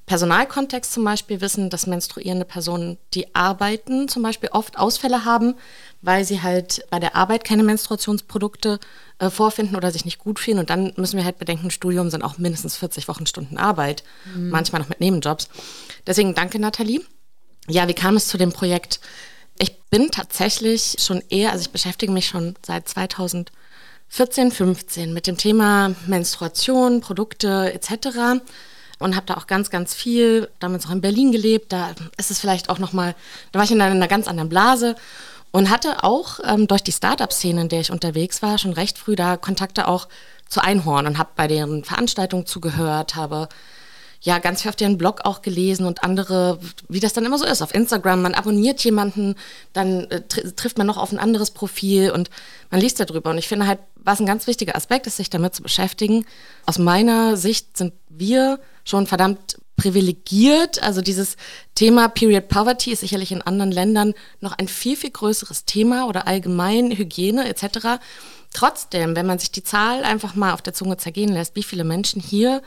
Personalkontext 0.07 0.93
zum 0.93 1.03
Beispiel 1.03 1.41
wissen, 1.41 1.69
dass 1.69 1.89
menstruierende 1.89 2.45
Personen, 2.45 2.97
die 3.13 3.35
arbeiten, 3.35 4.09
zum 4.09 4.23
Beispiel 4.23 4.49
oft 4.53 4.79
Ausfälle 4.79 5.25
haben, 5.25 5.57
weil 6.01 6.25
sie 6.25 6.43
halt 6.43 6.87
bei 6.91 7.01
der 7.01 7.17
Arbeit 7.17 7.43
keine 7.43 7.65
Menstruationsprodukte 7.65 8.79
äh, 9.19 9.31
vorfinden 9.31 9.75
oder 9.75 9.91
sich 9.91 10.05
nicht 10.05 10.21
gut 10.21 10.39
fühlen. 10.39 10.61
Und 10.61 10.71
dann 10.71 10.93
müssen 10.97 11.17
wir 11.17 11.25
halt 11.25 11.41
bedenken, 11.41 11.73
Studium 11.73 12.09
sind 12.09 12.23
auch 12.23 12.39
mindestens 12.39 12.77
40 12.77 13.09
Wochenstunden 13.09 13.59
Arbeit, 13.59 14.05
mhm. 14.33 14.51
manchmal 14.51 14.81
noch 14.81 14.89
mit 14.89 15.01
Nebenjobs. 15.01 15.49
Deswegen 16.07 16.37
danke, 16.37 16.61
Nathalie. 16.61 17.01
Ja, 17.69 17.89
wie 17.89 17.95
kam 17.95 18.17
es 18.17 18.29
zu 18.29 18.39
dem 18.39 18.53
Projekt? 18.53 19.01
Ich 19.59 19.77
bin 19.91 20.13
tatsächlich 20.13 20.97
schon 21.01 21.21
eher, 21.31 21.51
also 21.51 21.63
ich 21.63 21.71
beschäftige 21.71 22.13
mich 22.13 22.29
schon 22.29 22.55
seit 22.65 22.89
2014, 22.89 24.53
15 24.53 25.13
mit 25.13 25.27
dem 25.27 25.37
Thema 25.37 25.97
Menstruation, 26.07 27.01
Produkte 27.01 27.73
etc 27.73 28.41
und 28.99 29.17
habe 29.17 29.26
da 29.26 29.35
auch 29.35 29.47
ganz, 29.47 29.71
ganz 29.71 29.95
viel, 29.95 30.49
damals 30.61 30.87
auch 30.87 30.91
in 30.91 31.00
Berlin 31.00 31.33
gelebt. 31.33 31.73
Da 31.73 31.95
ist 32.17 32.31
es 32.31 32.41
vielleicht 32.41 32.71
auch 32.71 32.79
nochmal, 32.79 33.15
da 33.53 33.59
war 33.59 33.65
ich 33.65 33.73
in 33.73 33.81
einer, 33.81 33.93
in 33.93 33.99
einer 33.99 34.09
ganz 34.09 34.29
anderen 34.29 34.49
Blase 34.49 34.97
und 35.50 35.71
hatte 35.71 36.05
auch 36.05 36.41
ähm, 36.45 36.67
durch 36.67 36.83
die 36.83 36.93
Startup-Szene, 36.93 37.62
in 37.62 37.69
der 37.69 37.81
ich 37.81 37.91
unterwegs 37.91 38.43
war, 38.43 38.59
schon 38.59 38.73
recht 38.73 38.99
früh 38.99 39.17
da 39.17 39.37
Kontakte 39.37 39.88
auch 39.88 40.09
zu 40.49 40.62
Einhorn 40.62 41.07
und 41.07 41.19
habe 41.19 41.31
bei 41.37 41.49
deren 41.49 41.85
Veranstaltungen 41.85 42.47
zugehört, 42.47 43.17
habe 43.17 43.49
ja 44.21 44.38
ganz 44.38 44.62
viel 44.62 44.69
auf 44.71 44.76
deren 44.76 44.99
Blog 44.99 45.21
auch 45.25 45.43
gelesen 45.43 45.87
und 45.87 46.03
andere, 46.03 46.59
wie 46.88 47.00
das 47.00 47.12
dann 47.12 47.25
immer 47.25 47.38
so 47.38 47.45
ist, 47.45 47.62
auf 47.62 47.75
Instagram, 47.75 48.23
man 48.23 48.35
abonniert 48.35 48.83
jemanden, 48.83 49.37
dann 49.73 50.11
äh, 50.11 50.23
tr 50.23 50.55
trifft 50.57 50.79
man 50.79 50.87
noch 50.87 50.97
auf 50.97 51.12
ein 51.12 51.19
anderes 51.19 51.50
Profil 51.50 52.11
und 52.11 52.31
man 52.71 52.81
liest 52.81 52.99
darüber. 52.99 53.31
Und 53.31 53.38
ich 53.38 53.49
finde 53.49 53.67
halt, 53.67 53.79
was 53.97 54.21
ein 54.21 54.26
ganz 54.26 54.47
wichtiger 54.47 54.76
Aspekt 54.76 55.07
ist, 55.07 55.17
sich 55.17 55.31
damit 55.31 55.55
zu 55.55 55.62
beschäftigen. 55.62 56.26
Aus 56.65 56.79
meiner 56.79 57.37
Sicht 57.37 57.76
sind 57.76 57.93
wir 58.09 58.59
schon 58.87 59.07
verdammt 59.07 59.59
privilegiert. 59.76 60.83
Also 60.83 61.02
dieses 61.02 61.37
Thema 61.75 62.09
Period 62.09 62.49
Poverty 62.49 62.93
ist 62.93 63.00
sicherlich 63.00 63.31
in 63.31 63.43
anderen 63.43 63.71
Ländern 63.71 64.14
noch 64.40 64.52
ein 64.52 64.69
viel, 64.69 64.97
viel 64.97 65.11
größeres 65.11 65.66
Thema 65.66 66.07
oder 66.09 66.26
allgemein 66.26 66.97
Hygiene 66.97 67.47
etc. 67.47 68.00
Trotzdem, 68.55 69.14
wenn 69.14 69.26
man 69.26 69.38
sich 69.38 69.52
die 69.52 69.62
Zahl 69.62 70.02
einfach 70.02 70.35
mal 70.35 70.55
auf 70.55 70.62
der 70.62 70.73
Zunge 70.73 70.97
zergehen 70.97 71.33
lässt, 71.33 71.57
wie 71.57 71.62
viele 71.62 71.85
Menschen 71.85 72.23
hier 72.23 72.62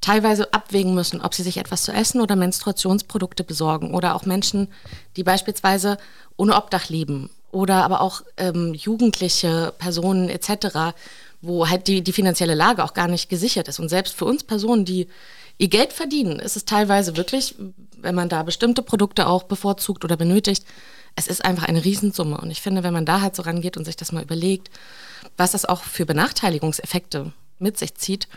teilweise 0.00 0.54
abwägen 0.54 0.94
müssen, 0.94 1.20
ob 1.20 1.34
sie 1.34 1.42
sich 1.42 1.56
etwas 1.56 1.82
zu 1.82 1.92
essen 1.92 2.20
oder 2.20 2.36
Menstruationsprodukte 2.36 3.42
besorgen 3.42 3.94
oder 3.94 4.14
auch 4.14 4.24
Menschen, 4.24 4.68
die 5.16 5.24
beispielsweise 5.24 5.98
ohne 6.36 6.56
Obdach 6.56 6.88
leben 6.88 7.30
oder 7.50 7.82
aber 7.82 8.00
auch 8.00 8.22
ähm, 8.36 8.74
jugendliche 8.74 9.74
Personen 9.78 10.28
etc., 10.28 10.94
wo 11.40 11.68
halt 11.68 11.86
die, 11.88 12.02
die 12.02 12.12
finanzielle 12.12 12.54
Lage 12.54 12.84
auch 12.84 12.94
gar 12.94 13.08
nicht 13.08 13.28
gesichert 13.28 13.68
ist. 13.68 13.78
Und 13.78 13.88
selbst 13.88 14.14
für 14.14 14.24
uns 14.24 14.44
Personen, 14.44 14.84
die 14.84 15.08
ihr 15.58 15.68
Geld 15.68 15.92
verdienen, 15.92 16.38
ist 16.38 16.56
es 16.56 16.64
teilweise 16.64 17.16
wirklich, 17.16 17.54
wenn 17.96 18.14
man 18.14 18.28
da 18.28 18.42
bestimmte 18.42 18.82
Produkte 18.82 19.26
auch 19.26 19.42
bevorzugt 19.42 20.04
oder 20.04 20.16
benötigt, 20.16 20.64
es 21.16 21.26
ist 21.26 21.44
einfach 21.44 21.64
eine 21.64 21.84
Riesensumme. 21.84 22.38
Und 22.38 22.50
ich 22.50 22.62
finde, 22.62 22.84
wenn 22.84 22.92
man 22.92 23.04
da 23.04 23.20
halt 23.20 23.34
so 23.34 23.42
rangeht 23.42 23.76
und 23.76 23.84
sich 23.84 23.96
das 23.96 24.12
mal 24.12 24.22
überlegt, 24.22 24.70
was 25.36 25.52
das 25.52 25.64
auch 25.64 25.82
für 25.82 26.06
Benachteiligungseffekte 26.06 27.32
mit 27.58 27.76
sich 27.76 27.96
zieht. 27.96 28.28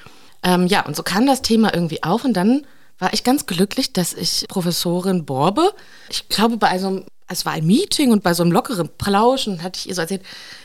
Ähm, 0.44 0.66
ja, 0.66 0.84
und 0.86 0.96
so 0.96 1.04
kam 1.04 1.28
das 1.28 1.44
Thema 1.44 1.74
irgendwie 1.74 2.02
auf 2.02 2.26
und 2.26 2.34
dann 2.34 2.66
war 2.98 3.14
ich 3.14 3.24
ganz 3.24 3.46
glücklich, 3.46 3.94
dass 3.94 4.14
ich 4.14 4.46
Professorin 4.48 5.26
Borbe, 5.26 5.74
ich 6.10 6.28
glaube 6.30 6.58
bei 6.58 6.78
so 6.80 6.88
einem, 6.88 7.06
es 7.28 7.46
war 7.46 7.54
ein 7.54 7.66
Meeting 7.66 8.12
und 8.12 8.24
bei 8.24 8.34
so 8.34 8.44
einem 8.44 8.52
lockeren 8.52 8.90
Plauschen 8.98 9.64
hatte 9.64 9.80
ich 9.80 9.90
ihr 9.90 9.96
so 9.96 10.02
erzählt, 10.02 10.24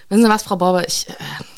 wissen 0.08 0.22
Sie 0.22 0.28
was, 0.28 0.42
Frau 0.42 0.56
Borbe, 0.56 0.84
ich, 0.86 1.08
äh, 1.08 1.12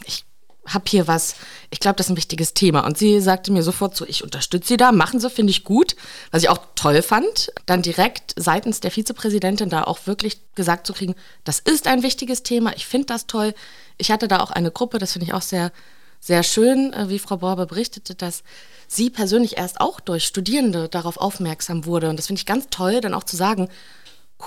ich 0.06 0.24
habe 0.68 0.84
hier 0.88 1.06
was, 1.06 1.34
ich 1.70 1.80
glaube, 1.80 1.96
das 1.96 2.06
ist 2.06 2.10
ein 2.10 2.16
wichtiges 2.16 2.54
Thema. 2.54 2.84
Und 2.86 2.98
sie 2.98 3.20
sagte 3.20 3.52
mir 3.52 3.62
sofort 3.62 3.96
so, 3.96 4.06
ich 4.06 4.24
unterstütze 4.24 4.68
Sie 4.68 4.76
da, 4.76 4.92
machen 4.92 5.20
Sie, 5.20 5.30
finde 5.30 5.50
ich 5.50 5.64
gut. 5.64 5.96
Was 6.30 6.42
ich 6.42 6.48
auch 6.48 6.60
toll 6.74 7.02
fand, 7.02 7.52
dann 7.66 7.82
direkt 7.82 8.34
seitens 8.36 8.80
der 8.80 8.90
Vizepräsidentin 8.90 9.70
da 9.70 9.84
auch 9.84 10.06
wirklich 10.06 10.40
gesagt 10.54 10.86
zu 10.86 10.92
kriegen, 10.92 11.14
das 11.44 11.58
ist 11.58 11.86
ein 11.86 12.02
wichtiges 12.02 12.42
Thema, 12.42 12.74
ich 12.76 12.86
finde 12.86 13.06
das 13.06 13.26
toll. 13.26 13.54
Ich 13.96 14.10
hatte 14.10 14.28
da 14.28 14.40
auch 14.40 14.50
eine 14.50 14.70
Gruppe, 14.70 14.98
das 14.98 15.12
finde 15.12 15.26
ich 15.26 15.34
auch 15.34 15.42
sehr, 15.42 15.72
sehr 16.20 16.42
schön, 16.42 16.92
äh, 16.92 17.08
wie 17.08 17.18
Frau 17.18 17.38
Borber 17.38 17.66
berichtete, 17.66 18.14
dass 18.14 18.42
sie 18.86 19.10
persönlich 19.10 19.56
erst 19.56 19.80
auch 19.80 20.00
durch 20.00 20.24
Studierende 20.24 20.88
darauf 20.88 21.16
aufmerksam 21.16 21.84
wurde. 21.84 22.08
Und 22.08 22.18
das 22.18 22.26
finde 22.26 22.40
ich 22.40 22.46
ganz 22.46 22.66
toll, 22.70 23.00
dann 23.00 23.14
auch 23.14 23.24
zu 23.24 23.36
sagen, 23.36 23.68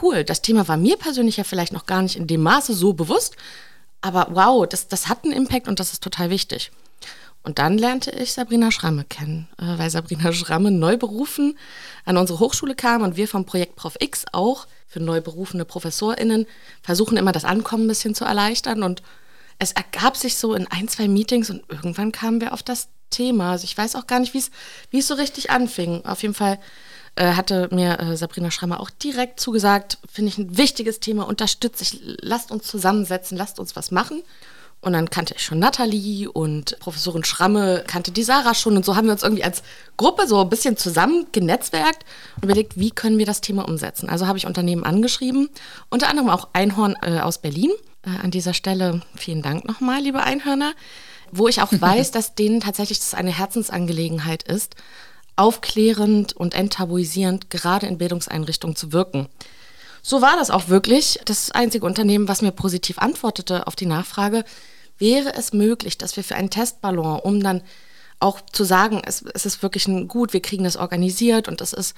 cool, 0.01 0.23
das 0.23 0.41
Thema 0.41 0.67
war 0.67 0.77
mir 0.77 0.97
persönlich 0.97 1.37
ja 1.37 1.43
vielleicht 1.43 1.73
noch 1.73 1.85
gar 1.85 2.01
nicht 2.01 2.15
in 2.15 2.27
dem 2.27 2.41
Maße 2.41 2.73
so 2.73 2.93
bewusst, 2.93 3.35
aber 4.01 4.27
wow, 4.31 4.67
das, 4.67 4.87
das 4.87 5.07
hat 5.07 5.23
einen 5.23 5.33
Impact 5.33 5.67
und 5.67 5.79
das 5.79 5.93
ist 5.93 6.03
total 6.03 6.29
wichtig. 6.29 6.71
Und 7.43 7.57
dann 7.57 7.77
lernte 7.77 8.11
ich 8.11 8.33
Sabrina 8.33 8.69
Schramme 8.71 9.03
kennen, 9.03 9.47
äh, 9.57 9.77
weil 9.77 9.89
Sabrina 9.89 10.31
Schramme 10.33 10.71
neu 10.71 10.97
berufen 10.97 11.57
an 12.05 12.17
unsere 12.17 12.39
Hochschule 12.39 12.75
kam 12.75 13.01
und 13.01 13.15
wir 13.15 13.27
vom 13.27 13.45
Projekt 13.45 13.75
Prof 13.75 13.95
X 13.99 14.25
auch 14.31 14.67
für 14.87 14.99
neu 14.99 15.21
berufene 15.21 15.65
ProfessorInnen 15.65 16.45
versuchen 16.81 17.17
immer 17.17 17.31
das 17.31 17.45
Ankommen 17.45 17.85
ein 17.85 17.87
bisschen 17.87 18.13
zu 18.13 18.25
erleichtern. 18.25 18.83
Und 18.83 19.01
es 19.57 19.71
ergab 19.71 20.17
sich 20.17 20.35
so 20.35 20.53
in 20.53 20.67
ein, 20.67 20.87
zwei 20.87 21.07
Meetings 21.07 21.49
und 21.49 21.63
irgendwann 21.69 22.11
kamen 22.11 22.41
wir 22.41 22.53
auf 22.53 22.61
das 22.61 22.89
Thema. 23.09 23.51
Also 23.51 23.63
ich 23.63 23.77
weiß 23.77 23.95
auch 23.95 24.05
gar 24.05 24.19
nicht, 24.19 24.33
wie 24.33 24.99
es 24.99 25.07
so 25.07 25.13
richtig 25.13 25.49
anfing. 25.49 26.03
Auf 26.03 26.23
jeden 26.23 26.33
Fall 26.33 26.59
äh, 27.21 27.33
hatte 27.35 27.69
mir 27.71 27.99
äh, 27.99 28.17
Sabrina 28.17 28.49
Schrammer 28.49 28.79
auch 28.79 28.89
direkt 28.89 29.39
zugesagt, 29.39 29.99
finde 30.11 30.29
ich 30.29 30.39
ein 30.39 30.57
wichtiges 30.57 30.99
Thema, 30.99 31.27
unterstütze 31.27 31.83
ich, 31.83 31.99
lasst 32.03 32.51
uns 32.51 32.65
zusammensetzen, 32.65 33.37
lasst 33.37 33.59
uns 33.59 33.75
was 33.75 33.91
machen. 33.91 34.23
Und 34.83 34.93
dann 34.93 35.11
kannte 35.11 35.35
ich 35.35 35.43
schon 35.43 35.59
Nathalie 35.59 36.27
und 36.27 36.79
Professorin 36.79 37.23
Schramme 37.23 37.83
kannte 37.85 38.11
die 38.11 38.23
Sarah 38.23 38.55
schon. 38.55 38.75
Und 38.75 38.83
so 38.83 38.95
haben 38.95 39.05
wir 39.05 39.11
uns 39.11 39.21
irgendwie 39.21 39.43
als 39.43 39.61
Gruppe 39.95 40.25
so 40.25 40.41
ein 40.41 40.49
bisschen 40.49 40.75
zusammen 40.75 41.27
genetzwerkt 41.31 42.03
und 42.37 42.45
überlegt, 42.45 42.79
wie 42.79 42.89
können 42.89 43.19
wir 43.19 43.27
das 43.27 43.41
Thema 43.41 43.67
umsetzen. 43.67 44.09
Also 44.09 44.25
habe 44.25 44.39
ich 44.39 44.47
Unternehmen 44.47 44.83
angeschrieben, 44.83 45.49
unter 45.91 46.09
anderem 46.09 46.31
auch 46.31 46.47
Einhorn 46.53 46.95
äh, 47.03 47.19
aus 47.19 47.37
Berlin. 47.37 47.69
Äh, 48.03 48.23
an 48.23 48.31
dieser 48.31 48.55
Stelle 48.55 49.01
vielen 49.15 49.43
Dank 49.43 49.65
nochmal, 49.65 50.01
liebe 50.01 50.23
Einhörner. 50.23 50.73
Wo 51.31 51.47
ich 51.47 51.61
auch 51.61 51.71
weiß, 51.79 52.09
dass 52.09 52.33
denen 52.33 52.61
tatsächlich 52.61 52.97
das 52.97 53.13
eine 53.13 53.37
Herzensangelegenheit 53.37 54.41
ist, 54.41 54.75
aufklärend 55.35 56.33
und 56.33 56.53
enttabuisierend 56.53 57.49
gerade 57.49 57.87
in 57.87 57.97
Bildungseinrichtungen 57.97 58.75
zu 58.75 58.91
wirken. 58.91 59.27
So 60.01 60.21
war 60.21 60.35
das 60.35 60.49
auch 60.49 60.67
wirklich. 60.67 61.19
Das 61.25 61.51
einzige 61.51 61.85
Unternehmen, 61.85 62.27
was 62.27 62.41
mir 62.41 62.51
positiv 62.51 62.97
antwortete 62.99 63.67
auf 63.67 63.75
die 63.75 63.85
Nachfrage, 63.85 64.43
wäre 64.97 65.33
es 65.33 65.53
möglich, 65.53 65.97
dass 65.97 66.15
wir 66.15 66.23
für 66.23 66.35
einen 66.35 66.49
Testballon, 66.49 67.19
um 67.19 67.41
dann 67.41 67.61
auch 68.19 68.39
zu 68.51 68.63
sagen, 68.63 69.01
es, 69.05 69.23
es 69.33 69.45
ist 69.45 69.63
wirklich 69.63 69.87
ein 69.87 70.07
gut, 70.07 70.33
wir 70.33 70.41
kriegen 70.41 70.63
das 70.63 70.77
organisiert 70.77 71.47
und 71.47 71.59
das 71.59 71.73
ist 71.73 71.95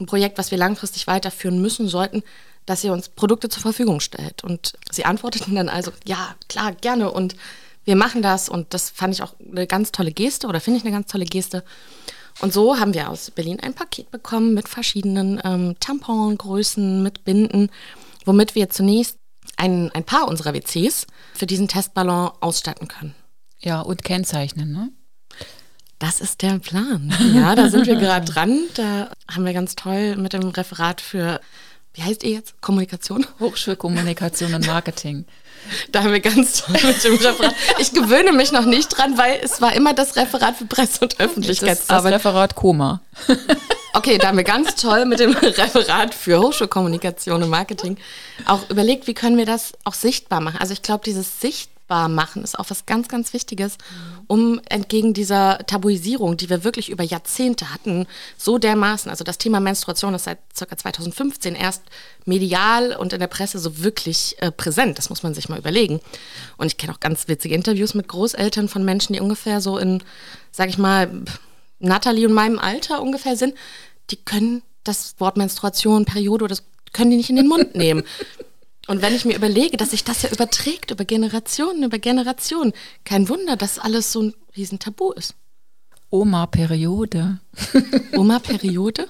ein 0.00 0.06
Projekt, 0.06 0.38
was 0.38 0.50
wir 0.50 0.58
langfristig 0.58 1.06
weiterführen 1.06 1.60
müssen 1.60 1.88
sollten, 1.88 2.22
dass 2.64 2.82
ihr 2.82 2.92
uns 2.92 3.08
Produkte 3.08 3.48
zur 3.48 3.62
Verfügung 3.62 4.00
stellt. 4.00 4.42
Und 4.42 4.72
sie 4.90 5.04
antworteten 5.04 5.54
dann 5.54 5.68
also, 5.68 5.92
ja, 6.06 6.34
klar, 6.48 6.72
gerne 6.72 7.10
und 7.10 7.36
wir 7.84 7.94
machen 7.94 8.20
das 8.20 8.48
und 8.48 8.74
das 8.74 8.90
fand 8.90 9.14
ich 9.14 9.22
auch 9.22 9.34
eine 9.38 9.66
ganz 9.66 9.92
tolle 9.92 10.10
Geste 10.10 10.48
oder 10.48 10.60
finde 10.60 10.78
ich 10.78 10.84
eine 10.84 10.92
ganz 10.92 11.10
tolle 11.10 11.24
Geste. 11.24 11.62
Und 12.40 12.52
so 12.52 12.78
haben 12.78 12.94
wir 12.94 13.10
aus 13.10 13.30
Berlin 13.30 13.60
ein 13.60 13.74
Paket 13.74 14.10
bekommen 14.10 14.54
mit 14.54 14.68
verschiedenen 14.68 15.40
ähm, 15.44 15.76
Tampongrößen, 15.80 17.02
mit 17.02 17.24
Binden, 17.24 17.70
womit 18.24 18.54
wir 18.54 18.68
zunächst 18.68 19.16
ein, 19.56 19.90
ein 19.92 20.04
paar 20.04 20.28
unserer 20.28 20.52
WCs 20.52 21.06
für 21.32 21.46
diesen 21.46 21.68
Testballon 21.68 22.30
ausstatten 22.40 22.88
können. 22.88 23.14
Ja, 23.58 23.80
und 23.80 24.04
kennzeichnen, 24.04 24.72
ne? 24.72 24.90
Das 25.98 26.20
ist 26.20 26.42
der 26.42 26.58
Plan. 26.58 27.14
Ja, 27.32 27.54
da 27.54 27.70
sind 27.70 27.86
wir 27.86 27.96
gerade 27.96 28.26
dran. 28.32 28.60
Da 28.74 29.10
haben 29.30 29.46
wir 29.46 29.54
ganz 29.54 29.76
toll 29.76 30.16
mit 30.16 30.34
dem 30.34 30.48
Referat 30.50 31.00
für 31.00 31.40
wie 31.96 32.02
heißt 32.02 32.24
ihr 32.24 32.30
jetzt? 32.32 32.60
Kommunikation? 32.60 33.26
Hochschulkommunikation 33.40 34.52
und 34.52 34.66
Marketing. 34.66 35.24
Da 35.92 36.02
haben 36.02 36.12
wir 36.12 36.20
ganz 36.20 36.62
toll 36.62 36.76
mit 36.84 37.02
dem 37.04 37.14
Referat. 37.14 37.54
Ich 37.78 37.92
gewöhne 37.92 38.32
mich 38.32 38.52
noch 38.52 38.64
nicht 38.64 38.88
dran, 38.88 39.18
weil 39.18 39.40
es 39.42 39.60
war 39.60 39.74
immer 39.74 39.94
das 39.94 40.16
Referat 40.16 40.56
für 40.56 40.66
Presse- 40.66 41.00
und 41.00 41.20
Öffentlichkeitsarbeit. 41.20 42.12
Das, 42.12 42.22
das 42.22 42.32
Referat 42.32 42.54
Koma. 42.54 43.00
Okay, 43.96 44.18
da 44.18 44.28
haben 44.28 44.36
wir 44.36 44.44
ganz 44.44 44.74
toll 44.74 45.06
mit 45.06 45.20
dem 45.20 45.32
Referat 45.32 46.14
für 46.14 46.38
Hochschulkommunikation 46.38 47.42
und 47.42 47.48
Marketing 47.48 47.96
auch 48.44 48.68
überlegt, 48.68 49.06
wie 49.06 49.14
können 49.14 49.38
wir 49.38 49.46
das 49.46 49.72
auch 49.84 49.94
sichtbar 49.94 50.42
machen. 50.42 50.58
Also 50.60 50.74
ich 50.74 50.82
glaube, 50.82 51.02
dieses 51.06 51.40
sichtbar 51.86 52.08
machen 52.08 52.42
ist 52.42 52.58
auch 52.58 52.68
was 52.68 52.84
ganz, 52.84 53.08
ganz 53.08 53.32
Wichtiges, 53.32 53.78
um 54.26 54.60
entgegen 54.68 55.14
dieser 55.14 55.58
Tabuisierung, 55.66 56.36
die 56.36 56.50
wir 56.50 56.64
wirklich 56.64 56.90
über 56.90 57.04
Jahrzehnte 57.04 57.72
hatten, 57.72 58.06
so 58.36 58.58
dermaßen, 58.58 59.08
also 59.08 59.22
das 59.22 59.38
Thema 59.38 59.60
Menstruation 59.60 60.14
ist 60.14 60.24
seit 60.24 60.38
ca. 60.58 60.76
2015 60.76 61.54
erst 61.54 61.82
medial 62.24 62.96
und 62.96 63.12
in 63.12 63.20
der 63.20 63.28
Presse 63.28 63.60
so 63.60 63.84
wirklich 63.84 64.34
äh, 64.40 64.50
präsent. 64.50 64.98
Das 64.98 65.10
muss 65.10 65.22
man 65.22 65.32
sich 65.32 65.48
mal 65.48 65.60
überlegen. 65.60 66.00
Und 66.56 66.66
ich 66.66 66.76
kenne 66.76 66.92
auch 66.92 67.00
ganz 67.00 67.28
witzige 67.28 67.54
Interviews 67.54 67.94
mit 67.94 68.08
Großeltern 68.08 68.68
von 68.68 68.84
Menschen, 68.84 69.12
die 69.12 69.20
ungefähr 69.20 69.60
so 69.60 69.78
in, 69.78 70.02
sag 70.50 70.68
ich 70.68 70.78
mal, 70.78 71.08
Natalie 71.78 72.26
und 72.26 72.34
meinem 72.34 72.58
Alter 72.58 73.00
ungefähr 73.00 73.36
sind, 73.36 73.54
die 74.10 74.16
können 74.16 74.62
das 74.82 75.14
Wort 75.18 75.36
Menstruation, 75.36 76.04
Periode, 76.04 76.48
das 76.48 76.64
können 76.92 77.12
die 77.12 77.16
nicht 77.16 77.30
in 77.30 77.36
den 77.36 77.48
Mund 77.48 77.76
nehmen. 77.76 78.02
Und 78.86 79.02
wenn 79.02 79.14
ich 79.14 79.24
mir 79.24 79.34
überlege, 79.34 79.76
dass 79.76 79.90
sich 79.90 80.04
das 80.04 80.22
ja 80.22 80.30
überträgt 80.30 80.90
über 80.90 81.04
Generationen, 81.04 81.82
über 81.82 81.98
Generationen, 81.98 82.72
kein 83.04 83.28
Wunder, 83.28 83.56
dass 83.56 83.78
alles 83.78 84.12
so 84.12 84.22
ein 84.22 84.34
Riesentabu 84.56 85.12
ist. 85.12 85.34
Oma-Periode. 86.10 87.38
Oma-Periode? 88.16 89.08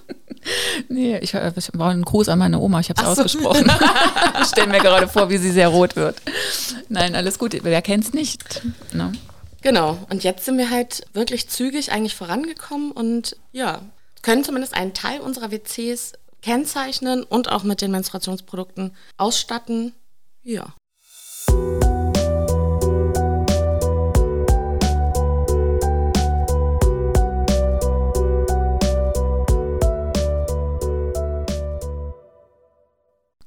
nee, 0.88 1.18
ich, 1.18 1.34
äh, 1.34 1.52
ich 1.54 1.70
war 1.74 1.90
ein 1.90 2.02
Gruß 2.02 2.28
an 2.30 2.38
meine 2.38 2.58
Oma, 2.58 2.80
ich 2.80 2.88
habe 2.88 3.00
es 3.02 3.16
so. 3.16 3.22
ausgesprochen. 3.22 3.70
ich 4.40 4.48
stelle 4.48 4.68
mir 4.68 4.78
gerade 4.78 5.08
vor, 5.08 5.28
wie 5.28 5.36
sie 5.36 5.50
sehr 5.50 5.68
rot 5.68 5.94
wird. 5.94 6.16
Nein, 6.88 7.14
alles 7.14 7.38
gut, 7.38 7.56
wer 7.62 7.82
kennt 7.82 8.04
es 8.04 8.12
nicht? 8.14 8.62
No. 8.92 9.04
Ne? 9.04 9.12
Genau, 9.62 9.98
und 10.10 10.22
jetzt 10.22 10.44
sind 10.44 10.58
wir 10.58 10.70
halt 10.70 11.02
wirklich 11.12 11.48
zügig 11.48 11.90
eigentlich 11.90 12.14
vorangekommen 12.14 12.92
und 12.92 13.36
ja, 13.52 13.80
können 14.22 14.44
zumindest 14.44 14.74
einen 14.74 14.94
Teil 14.94 15.20
unserer 15.20 15.50
WCs 15.50 16.12
kennzeichnen 16.46 17.24
und 17.24 17.50
auch 17.50 17.64
mit 17.64 17.80
den 17.80 17.90
Menstruationsprodukten 17.90 18.94
ausstatten. 19.16 19.92
Ja. 20.44 20.76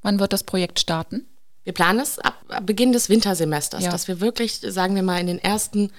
Wann 0.02 0.20
wird 0.20 0.34
das 0.34 0.44
Projekt 0.44 0.82
starten? 0.82 1.26
Wir 1.64 1.72
planen 1.72 2.02
es 2.02 2.20
ab, 2.20 2.36
Beginn 2.64 2.92
des 2.92 3.08
Wintersemesters, 3.08 3.86
ja. 3.86 3.92
dass 3.92 4.10
wir 4.10 4.20
wirklich, 4.20 4.60
sagen 4.60 4.96
wir 4.96 5.04
mal, 5.04 5.22
in 5.22 5.28
den 5.28 5.40
ersten 5.40 5.94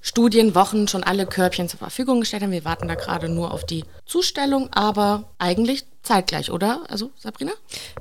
Studienwochen 0.00 0.88
schon 0.88 1.02
alle 1.02 1.26
Körbchen 1.26 1.68
zur 1.68 1.80
Verfügung 1.80 2.20
gestellt 2.20 2.44
haben. 2.44 2.52
Wir 2.52 2.64
warten 2.64 2.88
da 2.88 2.94
gerade 2.94 3.28
nur 3.28 3.52
auf 3.52 3.66
die 3.66 3.84
Zustellung, 4.06 4.72
aber 4.72 5.34
eigentlich 5.38 5.84
zeitgleich, 6.06 6.50
oder? 6.50 6.82
Also 6.88 7.10
Sabrina? 7.18 7.52